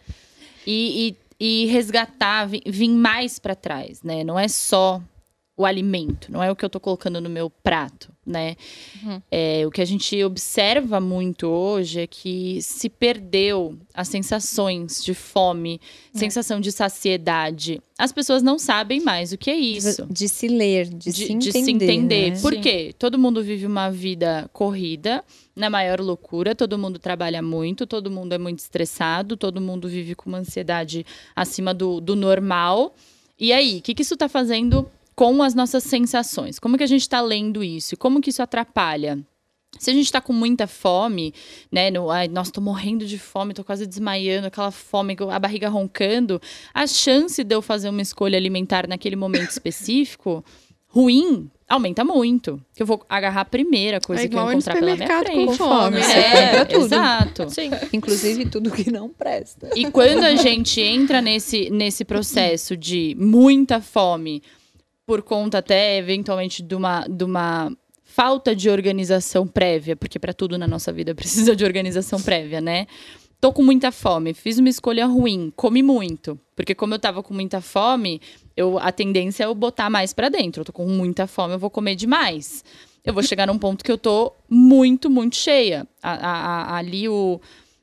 [0.66, 4.24] E, e, e resgatar, vi- vir mais para trás, né?
[4.24, 5.00] Não é só
[5.56, 8.56] o alimento, não é o que eu tô colocando no meu prato, né?
[9.00, 9.22] Uhum.
[9.30, 15.14] É, o que a gente observa muito hoje é que se perdeu as sensações de
[15.14, 15.80] fome,
[16.12, 16.18] É.
[16.18, 17.80] sensação de saciedade.
[17.96, 20.04] As pessoas não sabem mais o que é isso.
[20.10, 21.38] De se ler, de, se entender.
[21.38, 22.30] de se entender.
[22.32, 22.40] né?
[22.40, 22.60] Por Sim.
[22.60, 22.92] quê?
[22.98, 25.24] Todo mundo vive uma vida corrida,
[25.54, 30.16] na maior loucura, todo mundo trabalha muito, todo mundo é muito estressado, todo mundo vive
[30.16, 31.06] com uma ansiedade
[31.36, 32.92] acima do, do normal.
[33.38, 36.58] E aí, o que, que isso está fazendo com as nossas sensações?
[36.58, 37.96] Como que a gente está lendo isso?
[37.96, 39.18] Como que isso atrapalha?
[39.78, 41.34] Se a gente tá com muita fome,
[41.70, 41.90] né?
[41.90, 46.40] No, ai, nossa, tô morrendo de fome, tô quase desmaiando, aquela fome, a barriga roncando,
[46.72, 50.44] a chance de eu fazer uma escolha alimentar naquele momento específico,
[50.86, 52.60] ruim, aumenta muito.
[52.72, 55.46] Que eu vou agarrar a primeira coisa É que eu encontrar pela minha frente.
[55.46, 56.00] com fome.
[56.00, 56.84] Você É, compra tudo.
[56.84, 57.50] exato.
[57.50, 57.70] Sim.
[57.92, 59.70] Inclusive tudo que não presta.
[59.74, 64.40] E quando a gente entra nesse, nesse processo de muita fome,
[65.06, 67.70] por conta até eventualmente de uma, de uma
[68.04, 72.86] falta de organização prévia, porque para tudo na nossa vida precisa de organização prévia, né?
[73.40, 77.34] Tô com muita fome, fiz uma escolha ruim, comi muito, porque como eu tava com
[77.34, 78.18] muita fome,
[78.56, 80.62] eu a tendência é eu botar mais para dentro.
[80.62, 82.64] Eu tô com muita fome, eu vou comer demais.
[83.04, 85.86] Eu vou chegar num ponto que eu tô muito, muito cheia.
[86.02, 87.38] A- a- a- ali o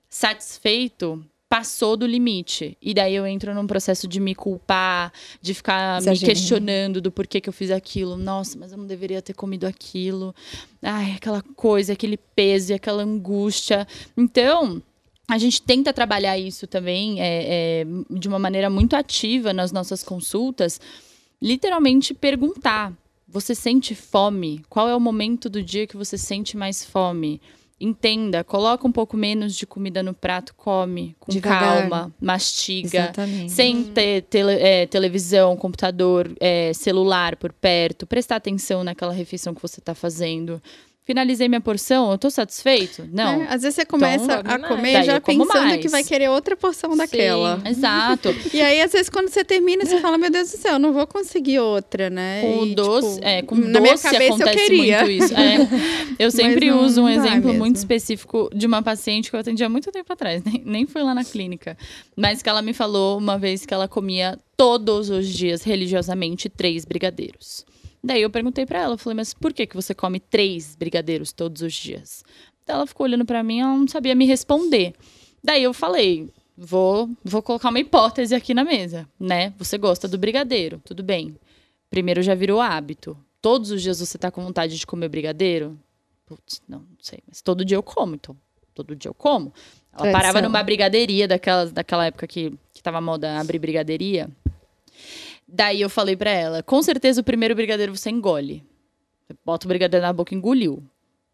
[0.09, 2.77] satisfeito passou do limite.
[2.81, 5.11] E daí eu entro num processo de me culpar,
[5.41, 6.21] de ficar Exagerando.
[6.21, 8.15] me questionando do porquê que eu fiz aquilo.
[8.15, 10.33] Nossa, mas eu não deveria ter comido aquilo.
[10.81, 13.85] Ai, aquela coisa, aquele peso e aquela angústia.
[14.15, 14.81] Então.
[15.27, 20.03] A gente tenta trabalhar isso também é, é, de uma maneira muito ativa nas nossas
[20.03, 20.77] consultas.
[21.41, 22.91] Literalmente perguntar:
[23.25, 24.61] você sente fome?
[24.67, 27.39] Qual é o momento do dia que você sente mais fome?
[27.83, 31.81] Entenda, coloca um pouco menos de comida no prato, come com Devagar.
[31.81, 33.51] calma, mastiga, Exatamente.
[33.51, 39.61] sem ter tele- é, televisão, computador, é, celular por perto, prestar atenção naquela refeição que
[39.61, 40.61] você está fazendo.
[41.03, 43.09] Finalizei minha porção, eu tô satisfeito?
[43.11, 43.41] Não.
[43.41, 45.81] É, às vezes você começa come a comer já eu pensando mais.
[45.81, 47.59] que vai querer outra porção daquela.
[47.65, 48.29] Exato.
[48.53, 50.93] E aí, às vezes, quando você termina, você fala, meu Deus do céu, eu não
[50.93, 52.41] vou conseguir outra, né?
[52.41, 54.97] Com E, o doce, tipo, é, com na minha doce cabeça eu acontece queria.
[55.03, 55.33] muito isso.
[55.33, 55.57] É.
[56.19, 57.53] Eu sempre não- uso um exemplo mesmo.
[57.59, 61.01] muito específico de uma paciente que eu atendi há muito tempo atrás, nem, nem foi
[61.01, 61.75] lá na clínica,
[62.15, 66.85] mas que ela me falou uma vez que ela comia todos os dias, religiosamente, três
[66.85, 67.65] brigadeiros.
[68.03, 71.31] Daí eu perguntei pra ela, eu falei, mas por que, que você come três brigadeiros
[71.31, 72.23] todos os dias?
[72.67, 74.93] Ela ficou olhando pra mim, ela não sabia me responder.
[75.43, 79.53] Daí eu falei, vou, vou colocar uma hipótese aqui na mesa, né?
[79.57, 81.35] Você gosta do brigadeiro, tudo bem.
[81.89, 83.17] Primeiro já virou hábito.
[83.41, 85.77] Todos os dias você tá com vontade de comer brigadeiro?
[86.25, 88.35] Putz, não, não sei, mas todo dia eu como, então
[88.73, 89.53] todo dia eu como.
[89.91, 90.11] Ela Tradição.
[90.11, 94.29] parava numa brigadeiria daquelas, daquela época que, que tava moda abrir brigadeiria.
[95.53, 98.63] Daí eu falei pra ela, com certeza o primeiro brigadeiro você engole.
[99.27, 100.81] Você bota o brigadeiro na boca e engoliu.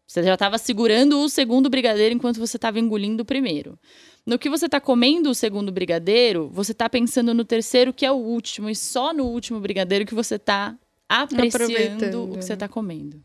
[0.06, 3.78] Você já tava segurando o segundo brigadeiro enquanto você tava engolindo o primeiro.
[4.26, 8.10] No que você tá comendo o segundo brigadeiro, você tá pensando no terceiro, que é
[8.10, 10.76] o último, e só no último brigadeiro que você tá
[11.08, 12.24] apreciando Aproveitando.
[12.24, 13.22] o que você tá comendo.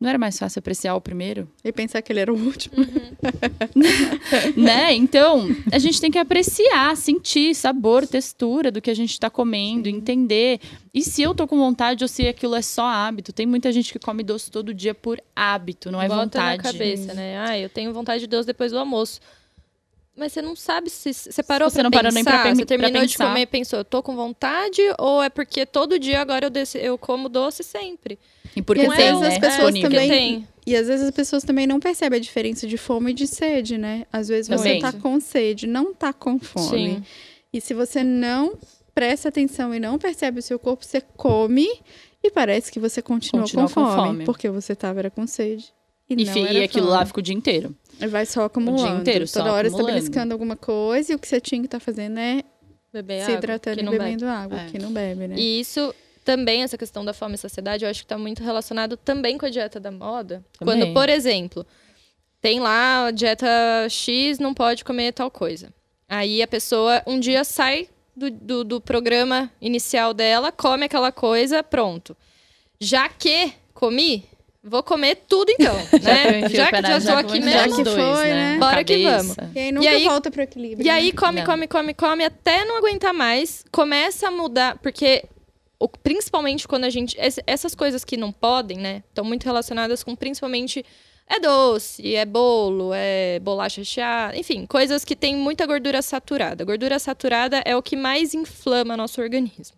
[0.00, 1.46] Não era mais fácil apreciar o primeiro?
[1.62, 2.74] E pensar que ele era o último.
[4.56, 4.94] né?
[4.94, 9.90] Então, a gente tem que apreciar, sentir sabor, textura do que a gente tá comendo,
[9.90, 10.58] entender.
[10.94, 13.30] E se eu tô com vontade ou se aquilo é só hábito.
[13.30, 16.56] Tem muita gente que come doce todo dia por hábito, não é Bota vontade.
[16.56, 17.38] na cabeça, né?
[17.38, 19.20] Ah, eu tenho vontade de doce depois do almoço.
[20.20, 22.00] Mas você não sabe se você parou Você pra não pensar.
[22.00, 25.22] parou nem pra Você terminou pra de comer e pensou, eu tô com vontade ou
[25.22, 28.18] é porque todo dia agora eu, desse- eu como doce sempre?
[28.54, 29.28] E porque E Não às tem, vezes né?
[29.28, 29.90] as pessoas disponível.
[29.90, 30.48] também- tem.
[30.66, 33.78] E às vezes as pessoas também não percebem a diferença de fome e de sede,
[33.78, 34.04] né?
[34.12, 34.80] Às vezes você Também.
[34.82, 36.68] tá com sede, não tá com fome.
[36.96, 37.02] Sim.
[37.52, 38.58] E se você não
[38.94, 41.66] presta atenção e não percebe o seu corpo, você come
[42.22, 44.24] e parece que você continua Continua com, com fome, fome.
[44.26, 45.72] Porque você tava era com sede.
[46.08, 46.98] E, E, não fi- era e aquilo fome.
[46.98, 47.74] lá fica o dia inteiro.
[48.08, 49.00] Vai só acumulando.
[49.00, 50.00] inteiro, só Toda hora você tá acumulando.
[50.02, 52.42] beliscando alguma coisa e o que você tinha que estar fazendo é
[52.92, 54.04] Beber se água, hidratando e não bebe.
[54.04, 54.66] bebendo água, É.
[54.66, 55.34] que não bebe, né?
[55.38, 55.94] E isso
[56.24, 59.46] também, essa questão da fome e saciedade, eu acho que está muito relacionado também com
[59.46, 60.44] a dieta da moda.
[60.58, 60.78] Também.
[60.80, 61.66] Quando, por exemplo,
[62.40, 63.46] tem lá a dieta
[63.88, 65.72] X, não pode comer tal coisa.
[66.08, 71.62] Aí a pessoa um dia sai do, do, do programa inicial dela, come aquela coisa,
[71.62, 72.16] pronto.
[72.80, 74.24] Já que comi,
[74.62, 76.48] vou comer tudo então, que né?
[76.48, 77.50] Já que já jaca, aqui mesmo.
[77.50, 78.56] Já que dois, foi, né?
[78.58, 79.34] Bora que Cabeça.
[79.40, 79.56] vamos.
[79.56, 80.86] E aí nunca aí- volta pro equilíbrio.
[80.86, 81.12] E aí né?
[81.12, 81.46] come, Não.
[81.46, 85.24] come, come, come, até não aguentar mais, começa a mudar, porque
[85.78, 87.16] o- principalmente quando a gente.
[87.18, 89.02] ess- Essas coisas que não podem, né?
[89.08, 90.84] Estão muito relacionadas com principalmente.
[91.32, 96.64] É doce, é bolo, é bolacha recheada, enfim, coisas que têm muita gordura saturada.
[96.64, 99.76] Gordura saturada é o que mais inflama nosso organismo.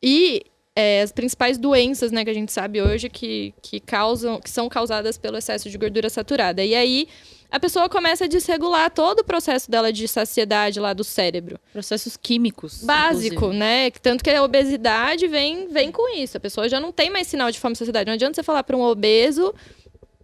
[0.00, 0.44] E
[0.80, 4.68] é, as principais doenças, né, que a gente sabe hoje que, que causam, que são
[4.68, 6.64] causadas pelo excesso de gordura saturada.
[6.64, 7.06] E aí
[7.50, 11.58] a pessoa começa a desregular todo o processo dela de saciedade lá do cérebro.
[11.72, 12.84] Processos químicos.
[12.84, 13.58] Básico, inclusive.
[13.58, 13.90] né?
[13.90, 16.36] Tanto que a obesidade vem, vem com isso.
[16.36, 18.06] A pessoa já não tem mais sinal de fome e saciedade.
[18.06, 19.52] Não adianta você falar para um obeso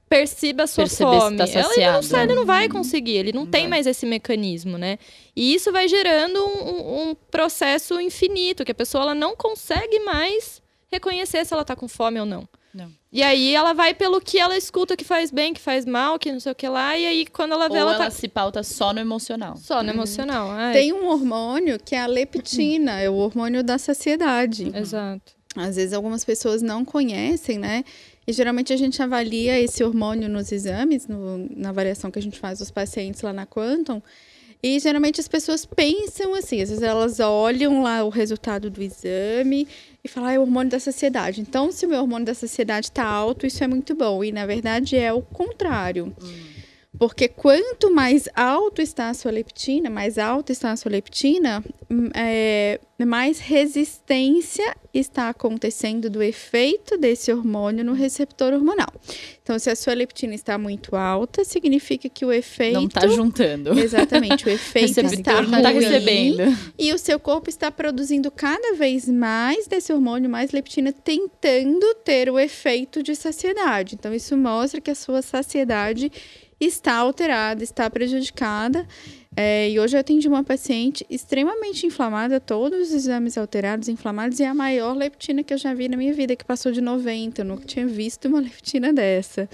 [0.09, 1.37] perceba a sua Perceber se fome.
[1.37, 2.03] tá Ela ele não, saciado.
[2.07, 3.71] sai, ele não vai conseguir, ele não tem vai.
[3.71, 4.99] mais esse mecanismo, né?
[5.37, 10.63] E isso vai gerando um, um- processo infinito, que a pessoa ela não consegue mais
[10.91, 12.49] reconhecer se ela tá com fome ou não.
[12.73, 12.91] Não.
[13.13, 16.31] E aí ela vai pelo que ela escuta que faz bem, que faz mal, que
[16.33, 18.29] não sei o que lá, e aí quando ela vê, Ou ela, ela tá se
[18.29, 19.57] pauta só no emocional.
[19.57, 20.51] só no emocional.
[20.51, 24.71] Ai, Tem um hormônio que é a leptina, é o hormônio da saciedade.
[24.75, 25.33] Exato.
[25.55, 27.83] Às vezes algumas pessoas não conhecem, né?
[28.27, 32.39] E geralmente a gente avalia esse hormônio nos exames, no- na avaliação que a gente
[32.39, 34.03] faz dos pacientes lá na Quantum.
[34.63, 39.69] E geralmente as pessoas pensam assim, às vezes elas olham lá o resultado do exame
[40.03, 41.41] e falam, ah, é o hormônio da saciedade.
[41.41, 44.25] Então, se o meu hormônio da saciedade está alto, isso é muito bom.
[44.25, 46.15] E na verdade é o contrário.
[46.99, 52.09] Porque quanto mais alto está a sua leptina, mais alta está a sua leptina, hum,
[52.15, 58.89] é, mais resistência está acontecendo do efeito desse hormônio no receptor hormonal.
[59.43, 62.75] Então, se a sua leptina está muito alta, significa que o efeito.
[62.75, 63.79] Não tá juntando.
[63.79, 66.43] Exatamente, o efeito está não tá recebendo.
[66.79, 72.31] e o seu corpo está produzindo cada vez mais desse hormônio, mais leptina, tentando ter
[72.31, 73.95] o efeito de saciedade.
[73.95, 76.11] Então, isso mostra que a sua saciedade
[76.61, 78.87] está alterada, está prejudicada.
[79.39, 84.45] É, e hoje eu atendi uma paciente extremamente inflamada, todos os exames alterados, inflamados, e
[84.45, 87.43] a maior leptina que eu já vi na minha vida, que passou de 90.
[87.43, 89.49] Eu nunca tinha visto uma leptina dessa.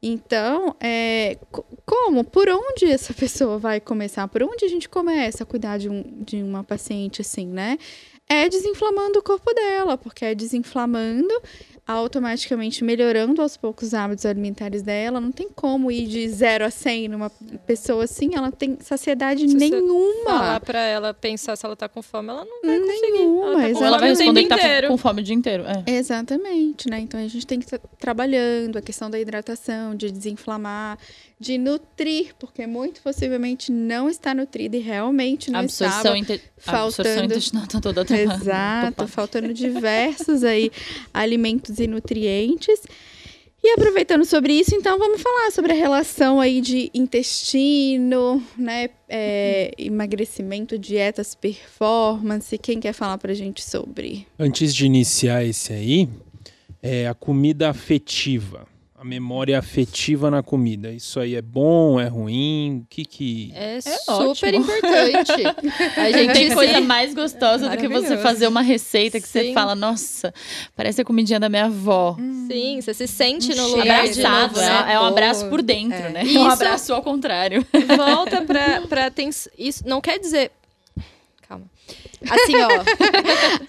[0.00, 2.22] Então, é, co- como?
[2.22, 4.28] Por onde essa pessoa vai começar?
[4.28, 7.78] Por onde a gente começa a cuidar de, um, de uma paciente assim, né?
[8.28, 11.32] É desinflamando o corpo dela, porque é desinflamando,
[11.86, 15.20] automaticamente melhorando aos poucos os hábitos alimentares dela.
[15.20, 17.30] Não tem como ir de 0 a 100 numa
[17.66, 20.24] pessoa assim, ela tem saciedade Se nenhuma.
[20.24, 23.12] Falar pra ela pensar se ela tá com fome, ela não vai conseguir.
[23.12, 24.88] Nenhuma, ela tá com ela vai responder que tá inteiro.
[24.88, 25.64] com fome o dia inteiro.
[25.64, 25.92] É.
[25.92, 26.98] Exatamente, né?
[26.98, 30.98] Então a gente tem que estar trabalhando a questão da hidratação, de desinflamar,
[31.38, 36.18] de nutrir, porque muito possivelmente não está nutrida e realmente não absorção, estava.
[36.18, 36.42] inte...
[36.66, 38.06] absorção faltando- intestinal tá toda.
[38.16, 40.72] Exato, faltando diversos aí
[41.12, 42.80] alimentos e nutrientes.
[43.62, 48.90] E aproveitando sobre isso, então vamos falar sobre a relação aí de intestino, né?
[49.08, 52.56] é, emagrecimento, dietas, performance.
[52.58, 54.26] Quem quer falar pra gente sobre?
[54.38, 56.08] Antes de iniciar esse aí,
[56.82, 58.66] é a comida afetiva.
[59.06, 60.90] Memória afetiva na comida.
[60.92, 62.82] Isso aí é bom, é ruim?
[62.82, 63.52] O que que.
[63.54, 63.78] É,
[64.08, 64.34] ótimo.
[64.34, 65.32] super importante.
[65.96, 69.54] A gente Tem coisa mais gostosa do que você fazer uma receita que você Sim.
[69.54, 70.34] fala, nossa,
[70.74, 72.16] parece a comidinha da minha avó.
[72.50, 74.84] Sim, você se sente no cheiro, lugar de Abraçado, novo, né?
[74.86, 74.92] né?
[74.94, 76.10] É um abraço por dentro, É.
[76.10, 76.20] né?
[76.20, 77.64] É Isso- um abraço ao contrário.
[77.96, 79.52] Volta pra, pra atenção.
[79.58, 80.50] Isso não quer dizer.
[82.30, 82.68] Assim, ó.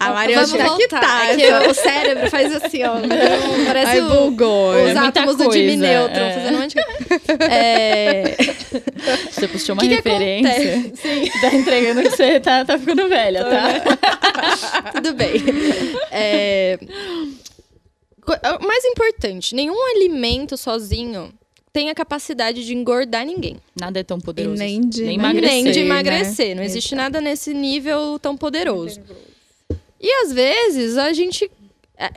[0.00, 1.26] A Maria Vamos tá que tá.
[1.32, 2.94] É que o cérebro faz assim, ó.
[3.66, 4.70] Parece Ai, o- bugou.
[4.82, 6.32] os É átomos do Jimmy Neutron é.
[6.34, 7.44] fazendo um monte de coisa.
[7.50, 8.36] É...
[9.30, 10.92] Você puxou uma que que referência.
[10.94, 11.30] Sim.
[11.40, 14.92] Tá entregando que você tá, tá ficando velha, tá?
[14.92, 15.32] Tudo bem.
[16.10, 16.78] É,
[18.24, 21.32] co- O mais importante, nenhum alimento sozinho
[21.78, 23.56] tem a capacidade de engordar ninguém.
[23.80, 24.56] Nada é tão poderoso.
[24.56, 25.62] E nem de nem emagrecer.
[25.62, 25.86] Nem de né?
[25.86, 26.56] emagrecer.
[26.56, 29.00] Não existe nada nesse nível tão poderoso.
[30.00, 31.48] E às vezes a gente.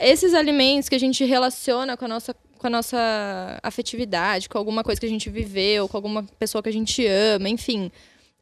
[0.00, 2.34] Esses alimentos que a gente relaciona com a nossa.
[2.58, 6.68] Com a nossa afetividade, com alguma coisa que a gente viveu, com alguma pessoa que
[6.68, 7.90] a gente ama, enfim.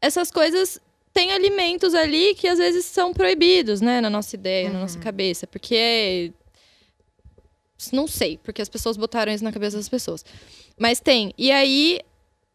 [0.01, 0.79] Essas coisas
[1.13, 5.45] têm alimentos ali que às vezes são proibidos, né, na nossa ideia, na nossa cabeça.
[5.45, 6.29] Porque é.
[7.91, 10.23] Não sei, porque as pessoas botaram isso na cabeça das pessoas.
[10.77, 11.33] Mas tem.
[11.37, 11.99] E aí,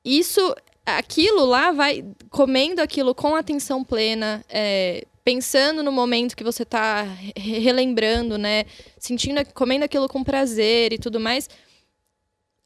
[0.05, 0.55] isso
[0.85, 7.03] aquilo lá vai comendo aquilo com atenção plena, é, pensando no momento que você está
[7.36, 8.65] relembrando, né?
[8.97, 11.48] Sentindo, comendo aquilo com prazer e tudo mais.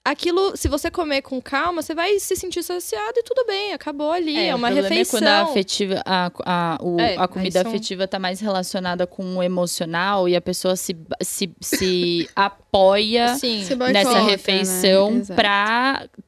[0.03, 4.11] Aquilo, se você comer com calma, você vai se sentir saciado e tudo bem, acabou
[4.11, 5.19] ali, é, o uma refeição.
[5.19, 9.07] É quando a afetiva, a, a, o- É, a comida são- afetiva tá mais relacionada
[9.07, 14.31] com o emocional e a pessoa se, se, se apoia Sim, Se boicota, nessa né?
[14.31, 16.19] refeição pra Se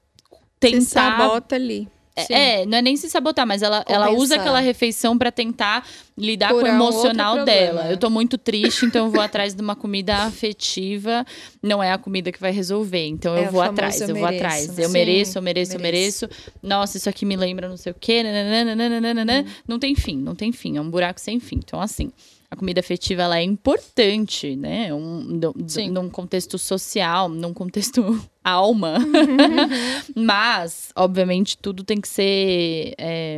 [0.61, 1.89] tentar sabota ali.
[2.20, 2.34] Sim.
[2.34, 5.86] É, não é nem se sabotar, mas ela, ela usa aquela refeição pra tentar
[6.18, 7.60] lidar com o Curar um outro emocional problema.
[7.82, 7.90] dela.
[7.90, 11.24] Eu tô muito triste, então eu vou atrás de uma comida afetiva.
[11.62, 13.06] Não é a comida que vai resolver.
[13.06, 14.68] Então É eu o vou atrás, eu eu vou atrás.
[14.76, 14.84] né?
[14.84, 16.28] Eu Sim, mereço, eu mereço, eu mereço.
[16.62, 18.22] Nossa, isso aqui me lembra não sei o quê.
[18.22, 19.44] nananana.
[19.66, 20.76] Não tem fim, não tem fim.
[20.76, 21.56] É um buraco sem fim.
[21.64, 22.12] Então, assim.
[22.51, 24.93] A comida afetiva ela é importante, né?
[24.93, 28.98] Um, do- do- num contexto social, num contexto alma.
[30.14, 33.36] Mas, obviamente, tudo tem que ser é,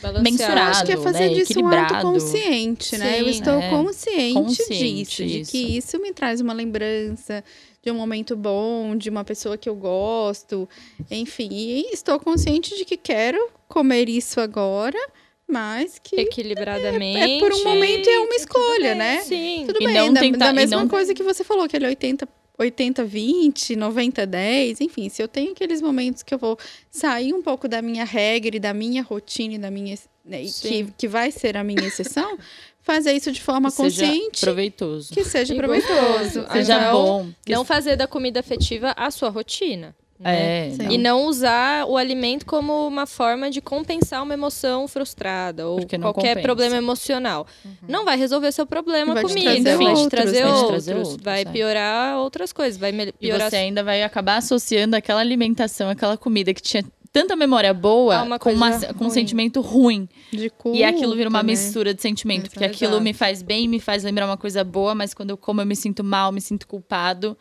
[0.00, 0.22] balanceado.
[0.22, 0.70] mensurado.
[0.70, 1.34] Acho que é fazer né?
[1.34, 1.94] disso um Equilibrado.
[1.94, 3.20] ato consciente, né?
[3.20, 3.70] Eu Sim, estou é.
[3.70, 5.50] consciente, Consciente, disso, de isso.
[5.50, 7.44] que isso me traz uma lembrança
[7.82, 10.68] de um momento bom, de uma pessoa que eu gosto,
[11.10, 11.48] enfim.
[11.50, 14.98] E estou consciente de que quero comer isso agora,
[15.48, 17.18] mas que Equilibradamente.
[17.18, 19.20] é por um momento e é uma escolha, né?
[19.22, 19.64] Sim.
[19.66, 21.86] Tudo E bem, não da, tentar- da e mesma não- coisa que você falou, aquele
[21.86, 26.58] 80, 80, 20, 90, 10, enfim, se eu tenho aqueles momentos que eu vou
[26.90, 30.52] sair um pouco da minha regra e da minha rotina e da minha né, e
[30.52, 32.38] que, que vai ser a minha exceção,
[32.82, 35.14] fazer isso de forma Que seja consciente, proveitoso.
[35.14, 36.46] que seja E proveitoso.
[36.52, 37.30] Seja Então, bom.
[37.48, 39.94] Não fazer da comida afetiva a sua rotina.
[40.22, 40.68] Né?
[40.68, 40.90] É, não.
[40.92, 45.98] E não usar o alimento como uma forma de compensar uma emoção frustrada ou Porque
[45.98, 46.42] qualquer compensa.
[46.42, 47.46] problema emocional.
[47.88, 50.42] Não vai resolver seu problema Vai com te comida, trazer vai te outros, trazer né?
[50.42, 51.44] Vai te outros, trazer outros, vai é.
[51.44, 56.16] piorar outras coisas, vai me- E piorar você ainda vai acabar associando aquela alimentação, aquela
[56.16, 60.08] comida que tinha tanta memória boa uma com, uma- com um sentimento ruim.
[60.32, 61.52] De culpa, e aquilo vira uma né?
[61.52, 62.44] mistura de sentimento.
[62.48, 62.74] Porque Exato.
[62.74, 65.66] aquilo me faz bem, me faz lembrar uma coisa boa, mas quando eu como eu
[65.66, 67.36] me sinto mal, me sinto culpado.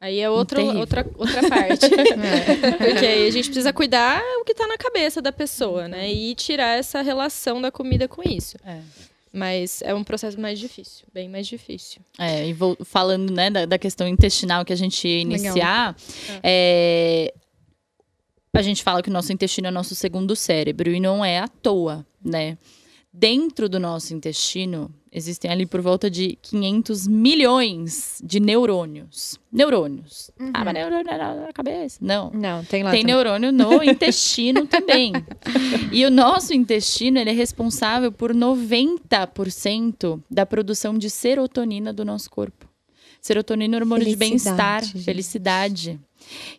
[0.00, 0.06] É.
[0.06, 0.80] Aí é outro, Terrível.
[0.80, 1.88] outra, outra parte.
[2.78, 6.10] Porque aí a gente precisa cuidar o que tá na cabeça da pessoa, né?
[6.10, 8.56] E tirar essa relação da comida com isso.
[8.64, 8.80] É.
[9.32, 12.00] Mas é um processo mais difícil, bem mais difícil.
[12.18, 15.94] É, e vou, falando né, da, da questão intestinal que a gente ia iniciar,
[16.42, 17.32] é,
[18.54, 21.38] a gente fala que o nosso intestino é o nosso segundo cérebro e não é
[21.38, 22.56] à toa, né?
[23.12, 29.38] Dentro do nosso intestino existem ali por volta de 500 milhões de neurônios.
[29.52, 30.30] Neurônios.
[30.54, 31.98] Ah, mas neurônio na na cabeça?
[32.00, 32.30] Não.
[32.30, 33.14] Não, tem lá Tem também.
[33.14, 35.12] neurônio no intestino também.
[35.92, 42.30] E o nosso intestino, ele é responsável por 90% da produção de serotonina do nosso
[42.30, 42.66] corpo.
[43.20, 45.04] Serotonina é hormônio de Felicidade, bem-estar, gente.
[45.04, 46.00] felicidade.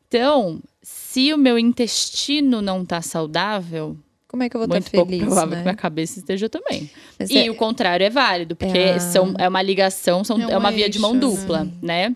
[0.07, 3.97] Então, se o meu intestino não tá saudável,
[4.29, 5.63] Como é que eu vou estar muito pouco feliz, provável que né?
[5.63, 6.87] minha cabeça esteja também.
[7.19, 10.39] Mas E é- o contrário é válido, porque É a- são, é uma ligação, são,
[10.39, 12.15] É é, um uma via de mão eixo, dupla, né?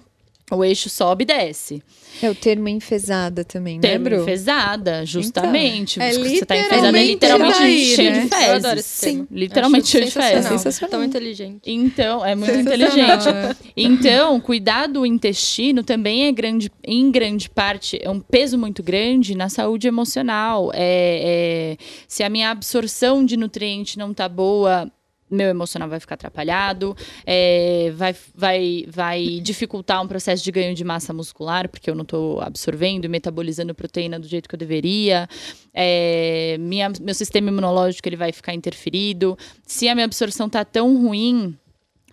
[0.51, 1.81] O eixo sobe e desce.
[2.21, 4.21] É o termo enfesada também, né, Termo Bru?
[4.21, 6.01] enfesada, justamente.
[6.01, 8.19] É Você tá enfesada, é literalmente literalmente aí, cheio né?
[8.23, 8.47] de fezes.
[8.47, 9.27] Eu adoro esse termo.
[9.31, 10.45] Literalmente cheio de fezes.
[10.47, 10.91] sensacional.
[10.91, 11.61] Tão inteligente.
[11.65, 13.25] Então, é muito inteligente.
[13.31, 13.55] né?
[13.75, 19.35] Então, cuidar do intestino também é grande, em grande parte, é um peso muito grande
[19.35, 20.71] na saúde emocional.
[20.73, 24.89] É, é- se a minha absorção de nutriente não tá boa,
[25.33, 26.95] meu emocional vai ficar atrapalhado,
[27.25, 32.03] é, vai, vai, vai dificultar um processo de ganho de massa muscular, porque eu não
[32.03, 35.27] estou absorvendo e metabolizando proteína do jeito que eu deveria.
[35.73, 39.37] É, minha, meu sistema imunológico ele vai ficar interferido.
[39.65, 41.57] Se a minha absorção tá tão ruim,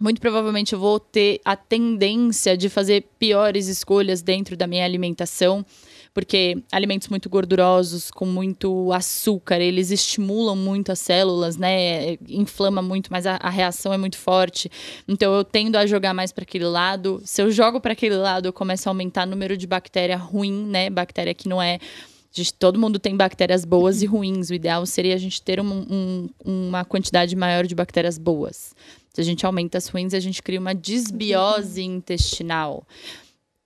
[0.00, 5.64] muito provavelmente eu vou ter a tendência de fazer piores escolhas dentro da minha alimentação,
[6.12, 12.16] porque alimentos muito gordurosos, com muito açúcar, eles estimulam muito as células, né?
[12.28, 14.70] Inflama muito, mas a, a reação é muito forte.
[15.06, 17.20] Então eu tendo a jogar mais para aquele lado.
[17.24, 20.64] Se eu jogo para aquele lado, eu começo a aumentar o número de bactéria ruim,
[20.66, 20.90] né?
[20.90, 21.78] Bactéria que não é
[22.32, 24.50] gente- todo mundo tem bactérias boas e ruins.
[24.50, 28.74] O ideal seria a gente ter um- um- uma quantidade maior de bactérias boas.
[29.12, 32.86] Se a gente aumenta as ruins, a gente cria uma desbiose intestinal.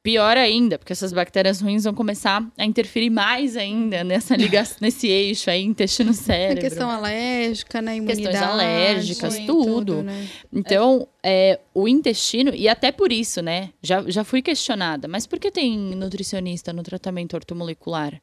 [0.04, 5.08] Pior ainda, porque essas bactérias ruins vão começar a interferir mais ainda nessa ligação, nesse
[5.08, 6.60] eixo aí, A intestino-cérebro.
[6.60, 7.96] questão alérgica, né?
[7.96, 8.36] Imunidade.
[8.36, 10.02] alérgicas, e tudo.
[10.02, 10.28] né?
[10.52, 13.70] Então, é, o intestino, e até por isso, né?
[13.82, 18.20] Já, já fui questionada, mas por que tem nutricionista no tratamento ortomolecular?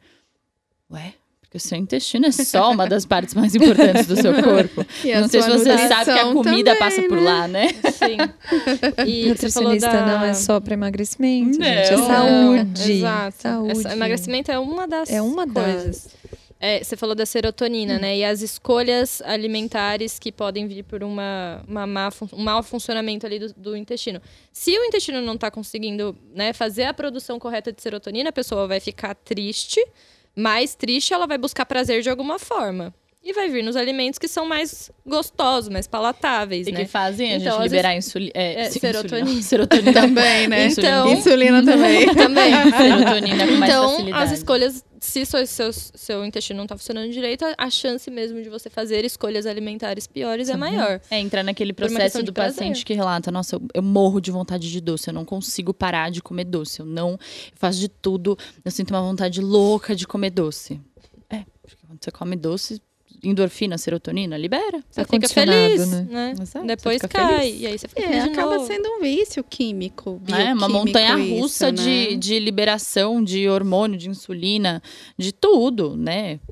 [0.92, 1.16] Ué,
[1.52, 4.86] porque o seu intestino é só uma das partes mais importantes do seu corpo.
[5.04, 7.24] E Não sei se você sabe que a comida também, passa por né?
[7.24, 7.68] lá, né?
[7.92, 8.18] Sim.
[9.06, 10.06] E você falou Nutricionista da...
[10.06, 11.66] não é só para emagrecimento, gente.
[11.66, 12.08] É Não.
[12.08, 12.92] saúde.
[12.94, 13.36] Exato.
[13.38, 13.72] Saúde.
[13.72, 16.08] Essa- emagrecimento é uma das É uma coisas.
[16.58, 18.20] É, você falou da serotonina, né?
[18.20, 23.40] E as escolhas alimentares que podem vir por uma, uma má um mau funcionamento ali
[23.40, 24.22] do, do intestino.
[24.54, 28.68] Se o intestino não está conseguindo né, fazer a produção correta de serotonina, a pessoa
[28.68, 29.84] vai ficar triste.
[30.36, 32.94] Mais triste, ela vai buscar prazer de alguma forma.
[33.24, 36.80] E vai vir nos alimentos que são mais gostosos, mais palatáveis, E né?
[36.84, 38.32] que fazem a Então, gente liberar insulina.
[38.34, 39.20] é, sim, serotonina.
[39.30, 39.42] insulina.
[39.44, 39.94] Serotonina.
[39.94, 40.66] Também, né?
[40.68, 42.08] Então- Insulina também.
[42.16, 42.52] Também.
[42.72, 44.24] Serotonina com mais Então, facilidade.
[44.24, 48.42] as escolhas, se seu, seu, seu intestino não está funcionando direito, a- a chance mesmo
[48.42, 51.00] de você fazer escolhas alimentares piores é maior.
[51.12, 54.82] É, entrar naquele processo do paciente que relata, nossa, eu, eu morro de vontade de
[54.82, 57.20] doce, eu não consigo parar de comer doce, eu não eu
[57.54, 58.36] faço de tudo,
[58.66, 60.82] eu sinto uma vontade louca de comer doce.
[61.30, 62.82] É, porque quando você come doce,
[63.24, 64.84] endorfina, serotonina, libera.
[64.90, 66.08] Você fica feliz, né?
[66.10, 66.34] né?
[66.42, 67.40] Exato, Depois cai.
[67.40, 67.62] feliz.
[67.62, 68.68] E aí você fica É, acaba novo.
[68.68, 70.22] sendo um vício químico.
[70.28, 71.84] É, uma montanha isso, russa né?
[71.84, 74.82] de, de liberação de hormônio, de insulina,
[75.18, 76.40] de tudo, né?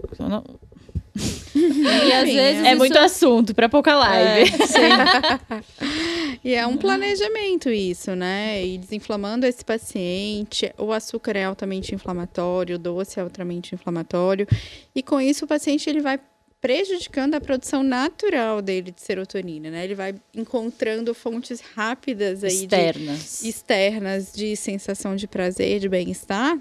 [1.56, 4.50] E às vezes É isso- muito assunto pra pouca live.
[4.54, 4.80] É, sim.
[6.42, 8.66] E é um planejamento isso, né?
[8.66, 10.72] E desinflamando esse paciente.
[10.78, 14.48] O açúcar é altamente inflamatório, o doce é altamente inflamatório.
[14.96, 16.18] E com isso o paciente ele vai
[16.62, 19.84] prejudicando a produção natural dele de serotonina, né?
[19.84, 23.44] Ele vai encontrando fontes rápidas aí de Externas.
[23.44, 26.60] externas de sensação de prazer, de bem-estar,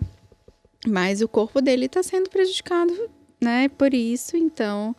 [0.86, 3.10] mas o corpo dele está sendo prejudicado,
[3.40, 3.68] né?
[3.70, 4.94] Por isso, então,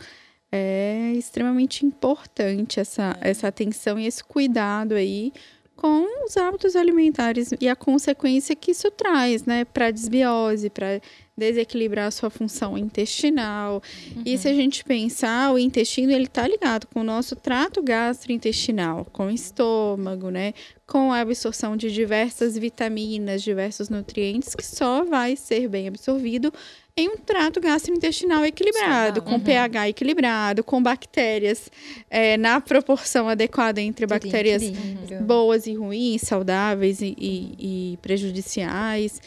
[0.52, 5.32] é extremamente importante essa, essa atenção e esse cuidado aí
[5.80, 9.64] com os hábitos alimentares e a consequência que isso traz, né?
[9.64, 11.00] Para desbiose, para
[11.38, 13.82] desequilibrar a sua função intestinal.
[14.26, 19.06] E se a gente pensar, o intestino ele está ligado com o nosso trato gastrointestinal,
[19.06, 20.54] com o estômago, né?
[20.86, 26.52] Com a absorção de diversas vitaminas, diversos nutrientes, que só vai ser bem absorvido
[27.00, 31.70] em um trato gastrointestinal equilibrado, com pH equilibrado, com bactérias
[32.10, 35.22] eh, na proporção adequada entre bactérias Equilíbrio.
[35.24, 39.22] boas e ruins, saudáveis e, e- e prejudiciais.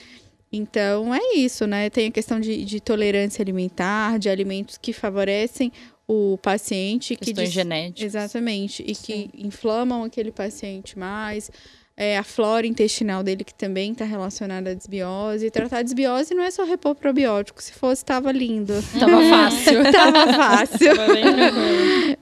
[0.53, 1.89] Então, é isso, né?
[1.89, 5.73] Tem a questão de, de tolerância alimentar, de alimentos que favorecem
[6.07, 7.17] o paciente.
[7.17, 8.03] que Questões dis- genéticas.
[8.15, 8.85] Exatamente.
[8.87, 11.51] E que inflamam aquele paciente mais.
[12.03, 15.47] É, a flora intestinal dele, que também está relacionada à desbiose.
[15.47, 17.63] E tratar a desbiose não é só repor probiótico.
[17.63, 18.75] Se fosse, estava lindo.
[18.99, 19.93] Tava fácil.
[19.93, 20.97] Tava fácil.
[20.97, 21.13] Tava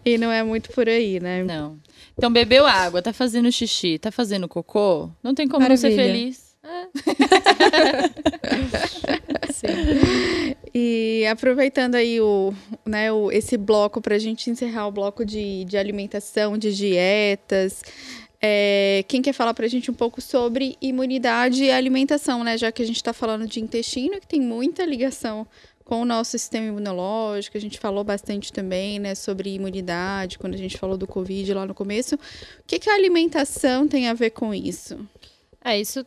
[0.05, 1.43] e não é muito por aí, né?
[1.45, 1.79] Não.
[2.13, 6.13] Então, bebeu água, tá fazendo xixi, tá fazendo cocô, não tem como não ser Maravilha.
[6.13, 6.51] feliz.
[10.73, 12.55] E aproveitando aí o,
[12.87, 17.83] né, o, esse bloco para a gente encerrar o bloco de, de alimentação, de dietas.
[18.43, 22.57] É, quem quer falar para a gente um pouco sobre imunidade e alimentação, né?
[22.57, 25.47] Já que a gente está falando de intestino, que tem muita ligação
[25.85, 27.57] com o nosso sistema imunológico.
[27.57, 31.67] A gente falou bastante também, né, sobre imunidade, quando a gente falou do Covid lá
[31.67, 32.15] no começo.
[32.15, 32.19] O
[32.65, 35.05] que, que a alimentação tem a ver com isso?
[35.63, 36.07] É, isso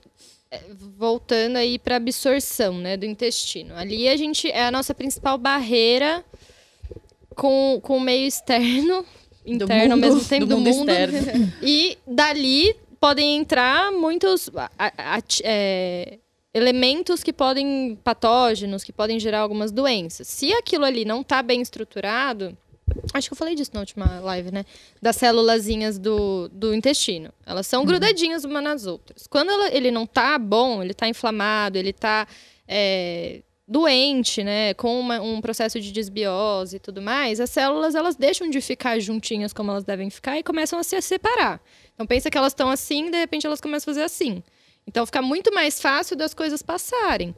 [0.98, 3.76] voltando aí para absorção, né, do intestino.
[3.76, 6.24] Ali a gente é a nossa principal barreira
[7.36, 9.06] com, com o meio externo,
[9.46, 10.90] interno mundo- ao mesmo tempo do do, mundo mundo.
[10.90, 11.54] externo.
[11.62, 16.18] E dali podem entrar muitos a- a- é,
[16.54, 20.28] elementos que podem patógenos, que podem gerar algumas doenças.
[20.28, 22.56] Se aquilo ali não está bem estruturado,
[23.14, 24.64] acho que eu falei disso na última live, né?
[25.02, 27.32] Das célulazinhas do, do intestino.
[27.46, 29.26] Elas são grudadinhas umas nas outras.
[29.28, 32.28] Quando ela- ele não tá bom, ele tá inflamado, ele tá
[32.68, 33.42] é,
[33.74, 34.74] doente, né?
[34.76, 39.00] Com uma- um processo de desbiose e tudo mais, as células elas deixam de ficar
[39.00, 41.60] juntinhas como elas devem ficar e começam a se separar.
[41.96, 44.44] Então pensa que elas estão assim, de repente elas começam a fazer assim.
[44.88, 47.34] Então fica muito mais fácil das coisas passarem.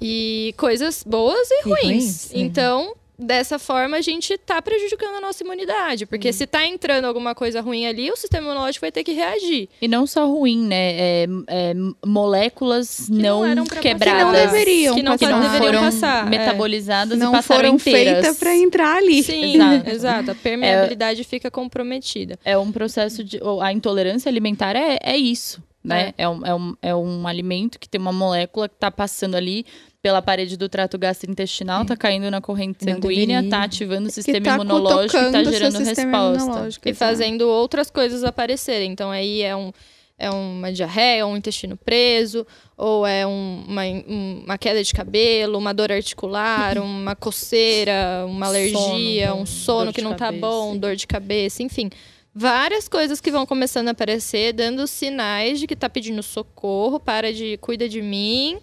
[0.00, 1.82] E coisas boas e E ruins.
[1.82, 2.30] ruins.
[2.34, 6.06] Então, dessa forma, a gente tá prejudicando a nossa imunidade.
[6.06, 9.68] Porque se tá entrando alguma coisa ruim ali, o sistema imunológico vai ter que reagir.
[9.80, 10.92] E não só ruim, né?
[10.92, 11.74] É, é,
[12.04, 13.80] moléculas não não, passar.
[13.80, 14.18] quebradas.
[14.18, 15.36] Que não deveriam que não que passar.
[15.36, 16.30] não deveriam foram passar, é.
[16.30, 18.14] metabolizadas e Não passaram foram inteiras.
[18.14, 19.22] feitas para entrar ali.
[19.22, 19.90] Sim, Exato.
[19.90, 20.30] exato.
[20.30, 22.38] A permeabilidade fica comprometida.
[22.44, 23.40] É um processo de.
[23.62, 26.12] A intolerância alimentar é, é isso, né?
[26.18, 26.28] É.
[26.28, 29.64] um, é, um, é um alimento que tem uma molécula que tá passando ali
[30.06, 33.50] pela parede do trato gastrointestinal, tá caindo na corrente Não sanguínea, deveria.
[33.50, 36.68] tá ativando o que sistema tá imunológico e tá gerando resposta.
[36.86, 36.94] E exato.
[36.94, 38.92] fazendo outras coisas aparecerem.
[38.92, 39.72] Então, aí é um.
[40.18, 45.58] É uma diarreia, um intestino preso, ou é um- uma, um- uma queda de cabelo,
[45.58, 50.40] uma dor articular, uma coceira, uma alergia, Sono, um sono que não tá cabeça.
[50.40, 51.90] bom, dor de cabeça, enfim.
[52.34, 57.30] Várias coisas que vão começando a aparecer, dando sinais de que tá pedindo socorro, para
[57.32, 58.58] de, cuida de mim.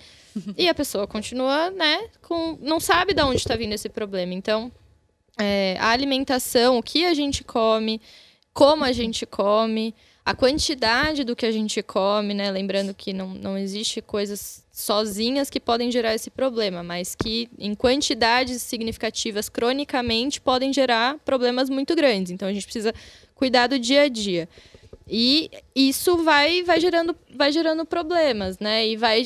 [0.58, 4.34] E a pessoa continua, né, com, não sabe de onde está vindo esse problema.
[4.34, 4.72] Então,
[5.38, 8.02] é, a alimentação, o que a gente come,
[8.54, 9.96] como a gente come,
[10.26, 12.50] a quantidade do que a gente come, né?
[12.50, 17.76] Lembrando que não, não existe coisas sozinhas que podem gerar esse problema, mas que em
[17.76, 22.32] quantidades significativas, cronicamente, podem gerar problemas muito grandes.
[22.32, 22.94] Então a gente precisa
[23.36, 24.48] cuidar do dia a dia.
[25.08, 28.88] E isso vai, vai, gerando, vai gerando problemas, né?
[28.88, 29.26] E vai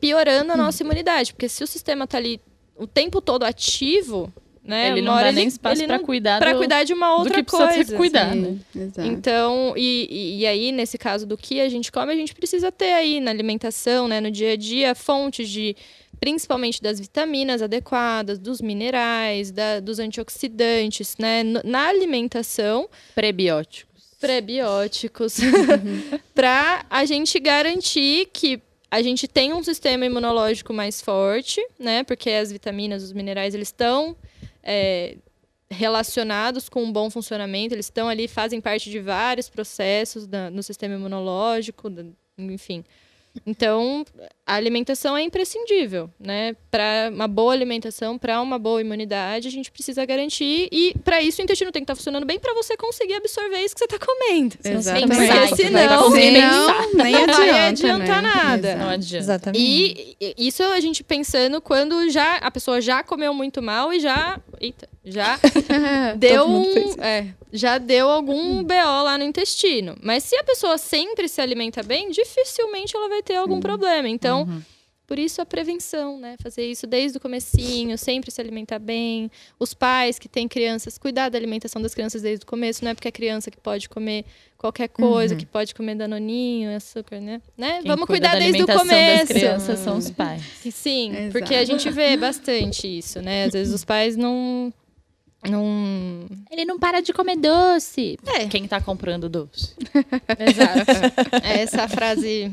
[0.00, 1.32] piorando a nossa imunidade.
[1.32, 2.40] Porque se o sistema tá ali
[2.76, 4.32] o tempo todo ativo,
[4.64, 4.88] né?
[4.90, 7.34] Ele não dá ele- nem espaço não- cuidar pra do, cuidar de uma do outra
[7.34, 7.84] que precisa coisa.
[7.84, 8.58] ser cuidar, Sim, né?
[8.84, 9.08] Exato.
[9.08, 12.92] Então, e, e- aí, nesse caso do que a gente come, a gente precisa ter
[12.92, 15.74] aí na alimentação, né, no dia a dia, fontes de,
[16.20, 23.87] principalmente das vitaminas adequadas, dos minerais, da- dos antioxidantes, né, na alimentação, Prebióticos.
[24.20, 25.36] Prebióticos,
[26.34, 32.30] para a gente garantir que a gente tem um sistema imunológico mais forte, né, porque
[32.30, 34.16] as vitaminas, os minerais, eles estão
[34.62, 35.16] é,
[35.70, 40.62] relacionados com um bom funcionamento, eles estão ali, fazem parte de vários processos da- no
[40.62, 42.04] sistema imunológico, da-
[42.38, 42.82] enfim.
[43.46, 44.04] Então,
[44.48, 46.56] a alimentação é imprescindível, né?
[46.70, 51.42] Para uma boa alimentação, para uma boa imunidade, a gente precisa garantir e para isso
[51.42, 53.98] o intestino tem que estar funcionando bem para você conseguir absorver isso que você está
[53.98, 54.56] comendo.
[54.64, 55.06] Exatamente.
[55.06, 58.32] Porque Pensar, senão, nem não adianta, vai adiantar né?
[58.34, 58.76] nada.
[58.76, 59.22] Não adianta.
[59.22, 59.62] Exatamente.
[59.62, 64.00] E e isso a gente pensando quando já a pessoa já comeu muito mal e
[64.00, 65.38] já, eita, já
[66.16, 69.96] deu um, é, já deu algum BO lá no intestino.
[70.02, 74.08] Mas se a pessoa sempre se alimenta bem, dificilmente ela vai ter algum problema.
[74.08, 74.62] Então, Uhum.
[75.06, 76.36] por isso a prevenção, né?
[76.42, 79.30] Fazer isso desde o comecinho, sempre se alimentar bem.
[79.58, 82.94] Os pais que têm crianças, cuidar da alimentação das crianças desde o começo, não é
[82.94, 84.24] porque é criança que pode comer
[84.58, 87.40] qualquer coisa, que pode comer danoninho, açúcar, né?
[87.56, 87.80] né?
[87.86, 89.18] Vamos cuida cuidar da desde o alimentação começo.
[89.18, 90.42] das crianças são os pais.
[90.72, 91.32] Sim, Exato.
[91.32, 93.44] porque a gente vê bastante isso, né?
[93.44, 94.72] Às vezes os pais não.
[95.48, 96.26] Não...
[96.50, 98.18] Ele não para de comer doce.
[98.26, 98.46] É.
[98.46, 99.74] Quem tá comprando doce?
[100.38, 100.90] Exato.
[101.44, 102.50] É essa a frase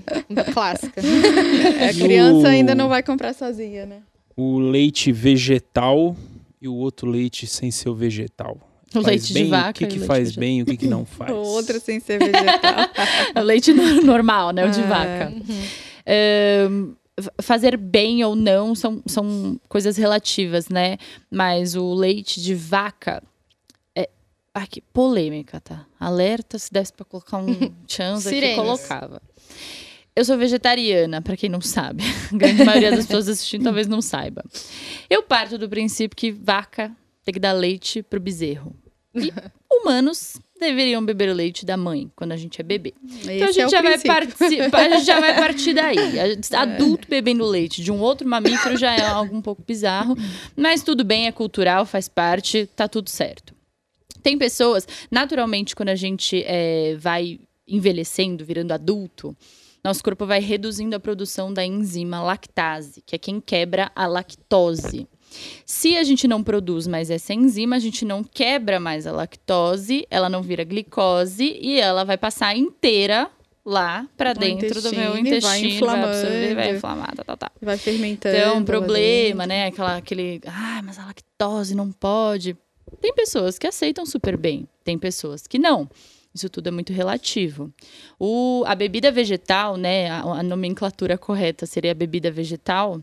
[0.54, 1.02] clássica.
[1.02, 4.02] A E criança o- ainda não vai comprar sozinha, né?
[4.38, 6.16] O leite vegetal
[6.62, 8.58] e o outro leite sem ser o vegetal.
[8.90, 10.40] O Faz leite de bem, vaca O que, que faz vegetal.
[10.42, 11.32] bem e o que, que não faz.
[11.32, 12.90] O outro sem ser vegetal.
[13.36, 14.66] O leite no- normal, né?
[14.66, 14.84] O de É.
[14.84, 15.34] vaca.
[16.08, 16.96] Ahn, f-
[17.42, 20.98] fazer bem ou não são, são coisas relativas, né?
[21.30, 23.24] Mas o leite de vaca
[23.96, 24.10] é.
[24.54, 25.86] Ai, que polêmica, tá?
[26.00, 29.22] Alerta, se desse pra colocar um chance aqui, colocava.
[30.16, 32.04] Eu sou vegetariana, pra quem não sabe.
[32.34, 34.44] A grande maioria das pessoas assistindo talvez não saiba.
[35.10, 38.74] Eu parto do princípio que vaca tem que dar leite pro bezerro.
[39.14, 39.34] E
[39.72, 42.94] humanos deveriam beber o leite da mãe quando a gente é bebê.
[43.04, 43.98] Então a Esse é gente, o já vai
[44.74, 45.98] a gente já vai partir daí.
[46.54, 50.16] Adulto bebendo leite de um outro mamífero já é algo um pouco bizarro.
[50.56, 53.54] Mas tudo bem, é cultural, faz parte, tá tudo certo.
[54.24, 59.36] Tem pessoas, naturalmente, quando a gente é, vai envelhecendo, virando adulto,
[59.84, 65.08] nosso corpo vai reduzindo a produção da enzima lactase, que é quem quebra a lactose.
[65.66, 70.06] Se a gente não produz mais essa enzima, a gente não quebra mais a lactose,
[70.10, 73.30] ela não vira glicose e ela vai passar inteira
[73.66, 77.52] lá para dentro do meu intestino vai vai, absorver, vai inflamar, tá, tá, tá.
[77.60, 78.38] Vai fermentando.
[78.38, 79.66] Então, lá problema, né?
[79.66, 82.56] Aquela, aquele, ah, mas a lactose não pode.
[83.02, 85.90] Tem pessoas que aceitam super bem, tem pessoas que não.
[86.34, 87.74] Isso tudo é muito relativo.
[88.20, 90.10] O, a bebida vegetal, né?
[90.10, 93.02] A, a nomenclatura correta seria a bebida vegetal.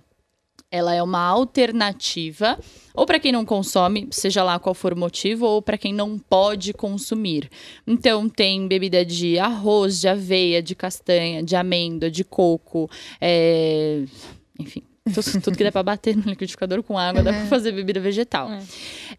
[0.73, 2.59] Ela é uma alternativa,
[2.95, 6.19] ou para quem não consome, seja lá qual for o motivo, ou para quem não
[6.19, 7.51] pode consumir.
[7.87, 12.91] Então, tem bebida de arroz, de aveia, de castanha, de amêndoa, de coco,
[13.21, 14.03] é,
[14.59, 14.83] enfim.
[15.05, 18.49] Tudo, tudo que dá para bater no liquidificador com água, dá para fazer bebida vegetal.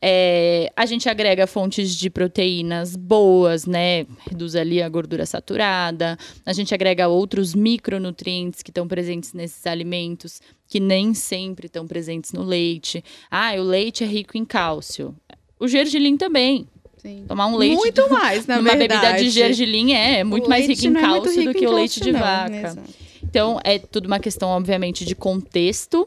[0.01, 4.05] É, a gente agrega fontes de proteínas boas, né?
[4.29, 6.17] Reduz ali a gordura saturada.
[6.45, 12.31] A gente agrega outros micronutrientes que estão presentes nesses alimentos, que nem sempre estão presentes
[12.31, 13.03] no leite.
[13.29, 15.13] Ah, o leite é rico em cálcio.
[15.59, 16.65] O gergelim também.
[16.97, 17.25] Sim.
[17.27, 19.01] Tomar um leite Muito mais, na numa verdade.
[19.01, 21.73] bebida de gergelim é, é muito mais rico em é cálcio rico do que o
[21.73, 22.55] leite de vaca.
[22.55, 23.02] exato.
[23.23, 26.05] Então, é tudo uma questão, obviamente, de contexto,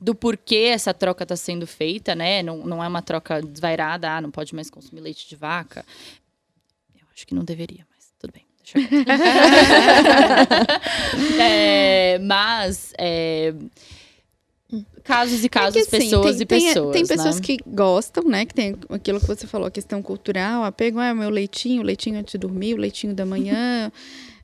[0.00, 2.42] do porquê essa troca está sendo feita, né?
[2.42, 5.84] Não, não é uma troca desvairada, ah, não pode mais consumir leite de vaca.
[6.94, 8.46] Eu acho que não deveria, mas tudo bem.
[8.62, 8.84] Deixa eu...
[11.40, 13.54] É, mas, é,
[15.04, 16.92] casos e casos, É que, assim, pessoas tem, e pessoas.
[16.92, 17.42] Tem pessoas né?
[17.42, 18.44] que gostam, né?
[18.44, 21.84] Que tem aquilo que você falou, a questão cultural, apego, é o meu leitinho, o
[21.84, 23.90] leitinho antes de dormir, o leitinho da manhã.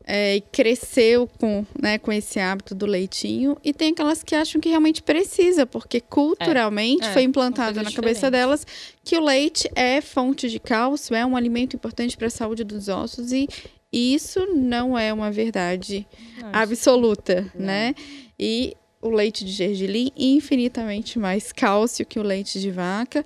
[0.05, 3.57] É, e cresceu com, né, com esse hábito do leitinho.
[3.65, 7.93] E tem aquelas que acham que realmente precisa, porque culturalmente É, foi são implantado na
[7.93, 8.67] cabeça delas
[9.05, 12.89] que o leite é fonte de cálcio, é um alimento importante para a saúde dos
[12.89, 13.33] ossos.
[13.33, 13.49] E
[13.93, 16.07] isso não é uma verdade
[16.53, 17.95] absoluta, né?
[18.39, 23.25] E o leite de gergelim, infinitamente mais cálcio que o leite de vaca.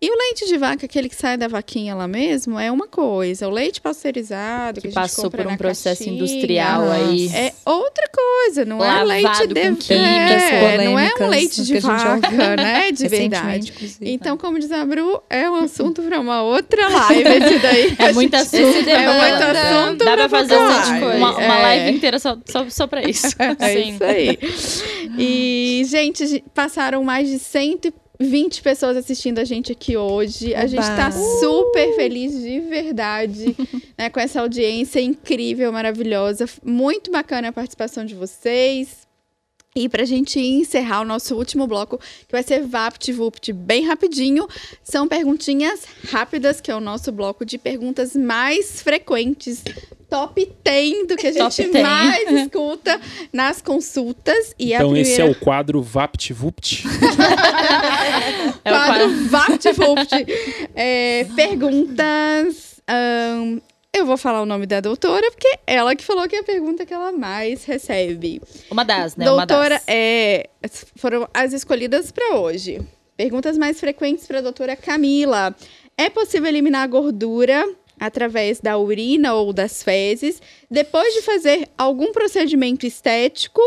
[0.00, 3.48] E o leite de vaca, aquele que sai da vaquinha lá mesmo, é uma coisa.
[3.48, 7.28] O leite pasteurizado, que, Que a gente passou por um processo caixinha, industrial aí.
[7.34, 11.80] É outra coisa, não é Lavado leite de químicas é, não é um leite de
[11.80, 12.92] vaca, né?
[12.92, 13.72] De verdade.
[13.74, 13.98] inclusive.
[14.12, 17.28] Então, como diz a Bru, é um assunto para uma outra live.
[17.28, 18.88] Esse daí É muito gente- assunto.
[18.88, 21.62] É muito assunto Dá pra pra fazer pouca uma, uma, uma É.
[21.62, 23.34] live inteira só, só, só pra isso.
[23.38, 23.90] É Sim.
[23.94, 24.38] isso aí.
[25.18, 27.38] E, gente, passaram mais de
[28.20, 30.54] 120 pessoas assistindo a gente aqui hoje.
[30.54, 31.40] A gente tá Oba!
[31.40, 33.56] super feliz de verdade,
[33.96, 36.46] né, com essa audiência incrível, maravilhosa.
[36.64, 39.06] Muito bacana a participação de vocês.
[39.76, 44.48] E pra gente encerrar o nosso último bloco, que vai ser VaptVupt bem rapidinho,
[44.82, 49.62] são perguntinhas rápidas, que é o nosso bloco de perguntas mais frequentes.
[50.08, 51.84] Top 10 do que a Top gente 10.
[51.84, 53.00] mais escuta
[53.32, 54.54] nas consultas.
[54.58, 56.84] E a Então primeira esse é o quadro VaptVupt.
[58.64, 60.26] É o quadro VaptVupt.
[60.74, 62.80] É, perguntas.
[62.88, 63.58] ahn,
[63.92, 66.86] eu vou falar o nome da doutora, porque ela que falou que é a pergunta
[66.86, 68.40] que ela mais recebe.
[68.70, 69.28] Uma das, né?
[69.30, 69.84] Uma doutora, das.
[69.88, 70.48] é,
[70.96, 72.80] foram as escolhidas para hoje.
[73.16, 75.54] Perguntas mais frequentes para a doutora Camila.
[75.96, 77.68] É possível eliminar a gordura
[78.00, 83.60] através da urina ou das fezes depois de fazer algum procedimento estético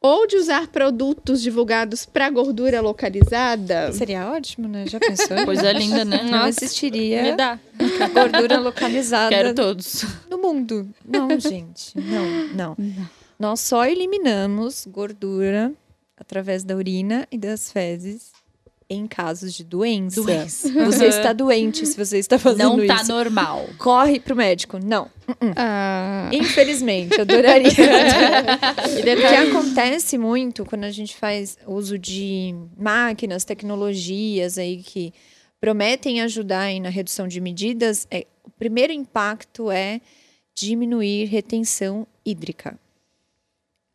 [0.00, 3.92] ou de usar produtos divulgados para gordura localizada?
[3.92, 4.86] Seria ótimo, né?
[4.86, 5.36] Já pensou?
[5.44, 6.22] Coisa linda, né?
[6.22, 7.58] Não Me existiria dá.
[8.12, 10.04] gordura localizada Quero todos.
[10.30, 10.88] no mundo.
[11.04, 11.98] Não, gente.
[11.98, 12.76] Não, não.
[13.38, 15.72] Nós só eliminamos gordura
[16.16, 18.30] através da urina e das fezes
[18.88, 20.22] em casos de doença.
[20.22, 20.68] Doença.
[20.84, 23.08] Você está doente se você está fazendo Não tá isso.
[23.12, 23.66] normal.
[23.78, 24.78] Corre pro médico.
[24.78, 25.10] Não.
[25.56, 27.68] Ah, Infelizmente, adoraria.
[27.72, 35.12] o que acontece muito quando a gente faz uso de máquinas, tecnologias aí que
[35.60, 40.00] prometem ajudar na redução de medidas, é, o primeiro impacto é
[40.54, 42.78] diminuir retenção hídrica.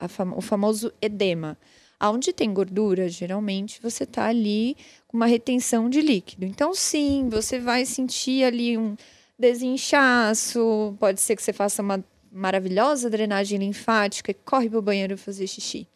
[0.09, 1.57] Fam- o famoso edema.
[2.01, 4.75] Aonde tem gordura, geralmente você está ali
[5.07, 6.47] com uma retenção de líquido.
[6.47, 8.97] Então, sim, você vai sentir ali um
[9.37, 15.45] desinchaço, pode ser que você faça uma maravilhosa drenagem linfática e corre pro banheiro fazer
[15.45, 15.87] xixi.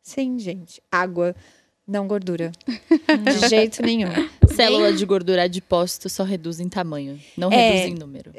[0.00, 0.80] Sim, gente.
[0.92, 1.34] Água,
[1.88, 2.52] não gordura.
[3.24, 4.10] De jeito nenhum.
[4.54, 7.70] Célula de gordura adipócito só reduz em tamanho, não É.
[7.72, 8.32] reduz em número.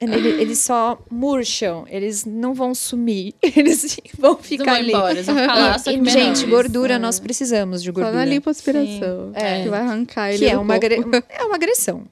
[0.00, 4.88] Ele- Eles só murcham, eles não vão sumir, eles vão Não ficar vão ali.
[4.90, 6.42] embora, eles vão ficar lá, só que E, gente, menores.
[6.44, 8.24] gordura, nós precisamos de só na gordura.
[8.24, 9.32] lipoaspiração.
[9.34, 9.62] É.
[9.62, 12.04] Que vai arrancar ele Que é uma, é uma agressão.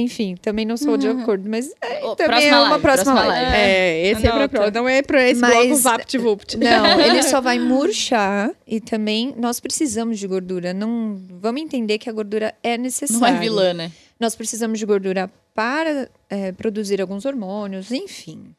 [0.00, 3.12] Enfim, também não sou de acordo, mas é, Ô, também próxima é uma live, próxima,
[3.12, 3.50] próxima live.
[3.50, 3.56] live.
[3.68, 4.70] É, esse é pra prova.
[4.70, 6.56] Não é pra esse Mas- bloco VaptVupt.
[6.58, 10.72] Não, ele só vai murchar e também nós precisamos de gordura.
[10.72, 13.32] Não vamos entender que a gordura é necessária.
[13.32, 13.90] Não é vilã, né?
[14.20, 18.54] Nós precisamos de gordura para é, produzir alguns hormônios, enfim.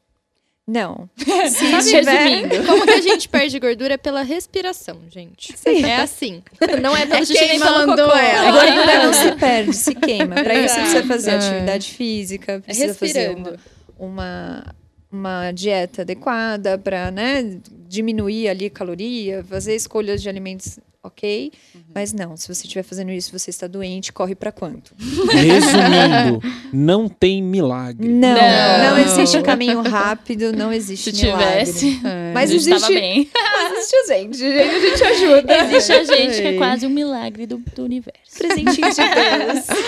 [0.69, 1.09] Não.
[1.17, 2.65] Se Sabe, tiver, resumindo.
[2.67, 3.95] Como que a gente perde gordura?
[3.95, 5.55] É pela respiração, gente.
[5.65, 6.43] É assim.
[6.81, 8.15] Não é pelo É xixi nem pelo queimando cocô.
[8.17, 8.47] ela.
[8.47, 10.35] a gordura não se perde, se queima.
[10.35, 11.35] Para isso precisa fazer É.
[11.37, 13.59] atividade física, precisa fazer respirando.
[13.97, 14.75] uma, uma,
[15.11, 21.51] uma dieta adequada para né, diminuir ali a caloria, fazer escolhas de alimentos ok.
[21.95, 24.93] Mas não, se você estiver fazendo isso, você está doente, corre para quanto?
[25.31, 26.41] Resumindo,
[26.73, 28.07] não tem milagre.
[28.07, 28.89] Não, Não.
[28.91, 31.65] não, existe caminho rápido, não existe Se milagre.
[31.65, 31.99] tivesse,
[32.33, 33.29] Mas a gente tava existe, bem.
[33.77, 35.57] existe gente, a gente ajuda.
[35.65, 38.19] Existe a gente que é quase um milagre do, do universo.
[38.37, 39.65] Presentinho de Deus.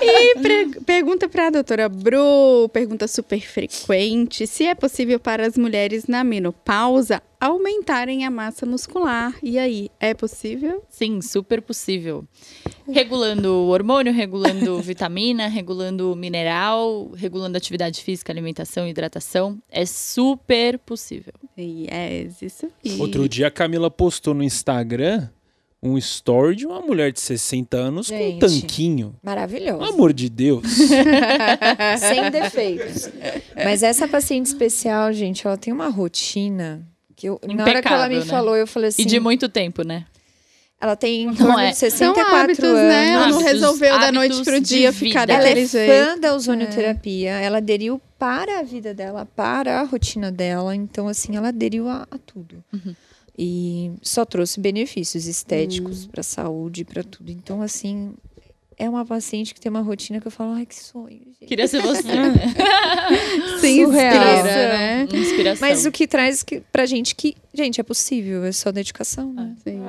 [0.00, 6.06] E pre- pergunta pra doutora Bru, pergunta super frequente, se é possível para as mulheres
[6.06, 9.34] na menopausa aumentarem a massa muscular.
[9.42, 10.82] E aí, é possível?
[10.88, 12.24] Sim, super possível.
[12.88, 19.58] Regulando o hormônio, regulando vitamina, regulando mineral, regulando atividade física, alimentação e hidratação.
[19.70, 21.32] É super possível.
[21.56, 23.00] Yes, isso aí.
[23.00, 25.28] Outro dia a Camila postou no Instagram
[25.80, 28.40] um story de uma mulher de 60 anos com um Gente.
[28.40, 29.06] tanquinho.
[29.10, 29.84] Pelo Maravilhoso.
[29.84, 30.64] amor de Deus.
[32.00, 33.08] Sem defeitos.
[33.54, 36.84] Mas essa paciente especial, gente, ela tem uma rotina
[37.18, 38.24] que eu, na hora que ela me né?
[38.24, 40.06] falou, eu falei assim, E de muito tempo, né?
[40.80, 41.70] ela tem em torno é.
[41.70, 42.82] de São 64 hábitos, anos.
[42.82, 43.08] né?
[43.10, 45.28] Ela não resolveu da noite pro dia ficar.
[45.28, 50.76] Ela é fã da ozonioterapia, ela aderiu para a vida dela, para a rotina dela.
[50.76, 52.62] Então, assim, ela aderiu a, a tudo.
[52.72, 52.94] Uhum.
[53.36, 57.32] E só trouxe benefícios estéticos para a saúde, para tudo.
[57.32, 58.14] Então, assim,
[58.78, 61.46] é uma paciente que tem uma rotina que eu falo, ai, que sonho, gente.
[61.48, 62.02] Queria ser você.
[63.60, 64.14] Sim, Surreal.
[64.14, 65.08] inspira, né?
[65.12, 65.68] Inspiração.
[65.68, 69.32] Mas o que traz que, pra gente que, gente, é possível, é só dedicação.
[69.32, 69.54] né?
[69.64, 69.80] Sim.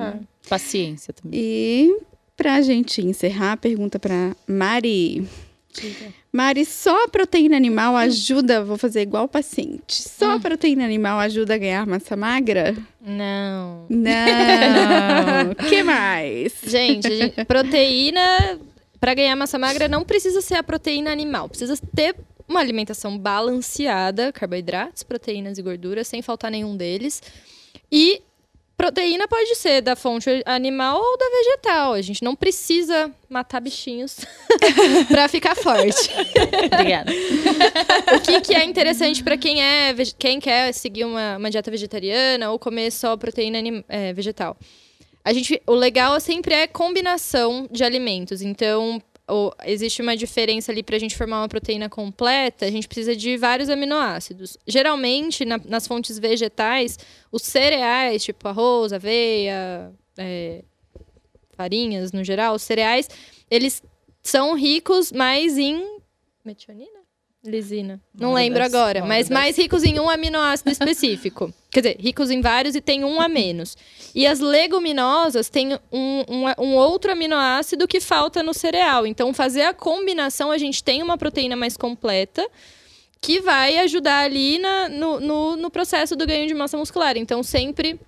[0.48, 1.38] Paciência também.
[1.40, 1.96] E
[2.36, 5.26] pra gente encerrar, pergunta pra Mari.
[6.32, 11.20] Mari, só a proteína animal ajuda, vou fazer igual o paciente, só a proteína animal
[11.20, 12.74] ajuda a ganhar massa magra?
[13.00, 13.86] Não.
[13.88, 15.50] Não.
[15.52, 16.54] O que mais?
[16.66, 18.58] Gente, a gente- proteína
[19.00, 22.14] para ganhar massa magra não precisa ser a proteína animal, precisa ter
[22.46, 27.22] uma alimentação balanceada, carboidratos, proteínas e gorduras, sem faltar nenhum deles.
[27.90, 28.20] E
[28.76, 31.92] proteína pode ser da fonte animal ou da vegetal.
[31.92, 34.18] A gente não precisa matar bichinhos
[35.06, 36.10] para ficar forte.
[36.72, 37.12] Obrigada.
[38.16, 42.50] O que, que é interessante para quem é quem quer seguir uma, uma dieta vegetariana
[42.50, 43.58] ou comer só proteína
[43.88, 44.56] é, vegetal?
[45.24, 48.40] A gente, o legal sempre é combinação de alimentos.
[48.42, 49.00] Então,
[49.64, 52.64] existe uma diferença ali para a gente formar uma proteína completa.
[52.66, 54.56] A gente precisa de vários aminoácidos.
[54.66, 56.98] Geralmente, na- nas fontes vegetais,
[57.30, 60.64] os cereais, tipo arroz, aveia, é,
[61.56, 63.08] farinhas no geral, os cereais,
[63.50, 63.82] eles
[64.22, 65.98] são ricos mais em
[66.44, 66.98] metionina?
[67.42, 67.98] Lisina.
[68.14, 71.50] Não Uma lembro agora, mas mais ricos em um aminoácido específico.
[71.70, 73.78] Quer dizer, ricos em vários e tem um a menos.
[74.14, 79.06] E as leguminosas têm um, um, um outro aminoácido que falta no cereal.
[79.06, 82.46] Então, fazer a combinação, a gente tem uma proteína mais completa
[83.20, 87.16] que vai ajudar ali na- no, no, no processo do ganho de massa muscular.
[87.16, 88.00] Então, sempre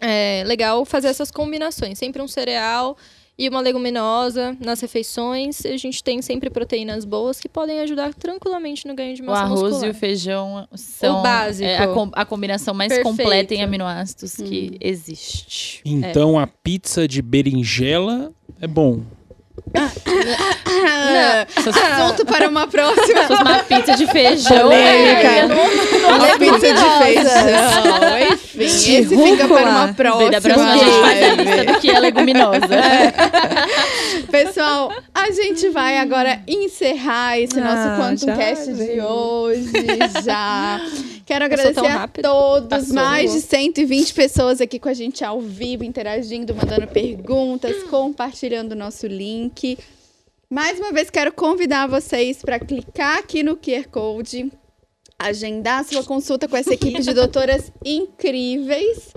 [0.00, 1.98] é legal fazer essas combinações.
[1.98, 2.96] Sempre um cereal
[3.44, 5.64] e uma leguminosa nas refeições.
[5.66, 9.42] A gente tem sempre proteínas boas que podem ajudar tranquilamente no ganho de O massa
[9.42, 9.86] arroz muscular.
[9.86, 11.68] e o feijão são O básico.
[11.68, 13.08] é a, com- a combinação mais Perfeito.
[13.16, 15.80] completa em aminoácidos que existe.
[15.84, 19.00] Então a pizza de berinjela é bom.
[21.56, 23.22] Assunto para uma próxima.
[23.24, 25.48] Fosse uma pizza de feijão, Polêmica.
[25.48, 28.32] não- Uma pizza de feijão.
[28.32, 30.30] Enfim, esse fica para uma próxima.
[30.30, 32.68] Da próxima a gente faz a lista do que é leguminosa.
[34.30, 39.70] Pessoal, a gente vai agora encerrar esse Ah, nosso Quantum já Cast de hoje
[40.24, 40.80] já.
[41.24, 42.94] Quero agradecer a todos, Passou.
[42.94, 48.76] mais de 120 pessoas aqui com a gente ao vivo, interagindo, mandando perguntas, compartilhando o
[48.76, 49.78] nosso link.
[50.50, 54.52] Mais uma vez quero convidar vocês para clicar aqui no QR Code,
[55.18, 59.12] agendar sua consulta com essa equipe de doutoras incríveis.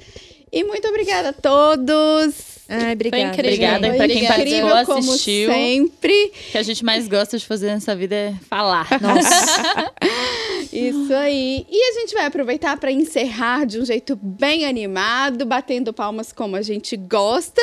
[0.56, 2.56] E muito obrigada a todos.
[2.70, 3.24] Ai, obrigada.
[3.24, 3.52] incrível.
[3.52, 5.52] Obrigada Foi pra quem incrível, participou, como assistiu.
[5.52, 6.26] sempre.
[6.26, 8.88] O que a gente mais gosta de fazer nessa vida é falar.
[9.02, 9.92] Nossa.
[10.72, 11.66] Isso aí.
[11.70, 16.56] E a gente vai aproveitar para encerrar de um jeito bem animado, batendo palmas como
[16.56, 17.62] a gente gosta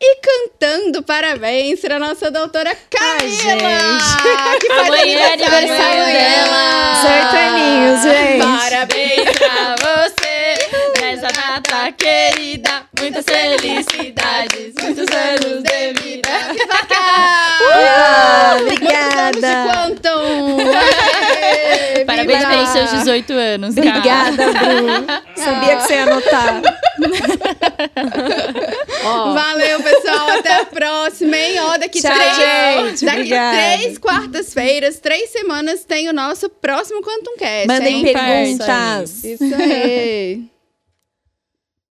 [0.00, 3.30] e cantando parabéns para nossa doutora Camila,
[4.60, 6.92] que faz Amanhã é aniversário dela.
[7.02, 8.58] 18 aninhos, gente.
[8.58, 10.91] Parabéns pra você
[11.22, 12.82] nessa data querida.
[12.98, 16.28] Muitas felicidades, muitos anos de vida.
[16.52, 17.86] Muitos
[18.58, 19.72] anos de obrigada.
[19.72, 20.56] quantum!
[22.06, 23.88] Parabéns pelos seus 18 anos, cara.
[23.90, 25.06] Obrigada, Bru.
[25.42, 26.62] Sabia que você ia anotar.
[29.04, 30.30] Ó, Valeu, pessoal.
[30.30, 31.60] Até a próxima, hein?
[31.60, 33.04] Ó, daqui Tchau, três, gente.
[33.04, 33.56] daqui Obrigada.
[33.56, 37.68] três quartas-feiras, três semanas, tem o nosso próximo Quantum Cast.
[37.68, 38.12] mandem hein?
[38.12, 39.24] perguntas.
[39.24, 40.51] Isso aí.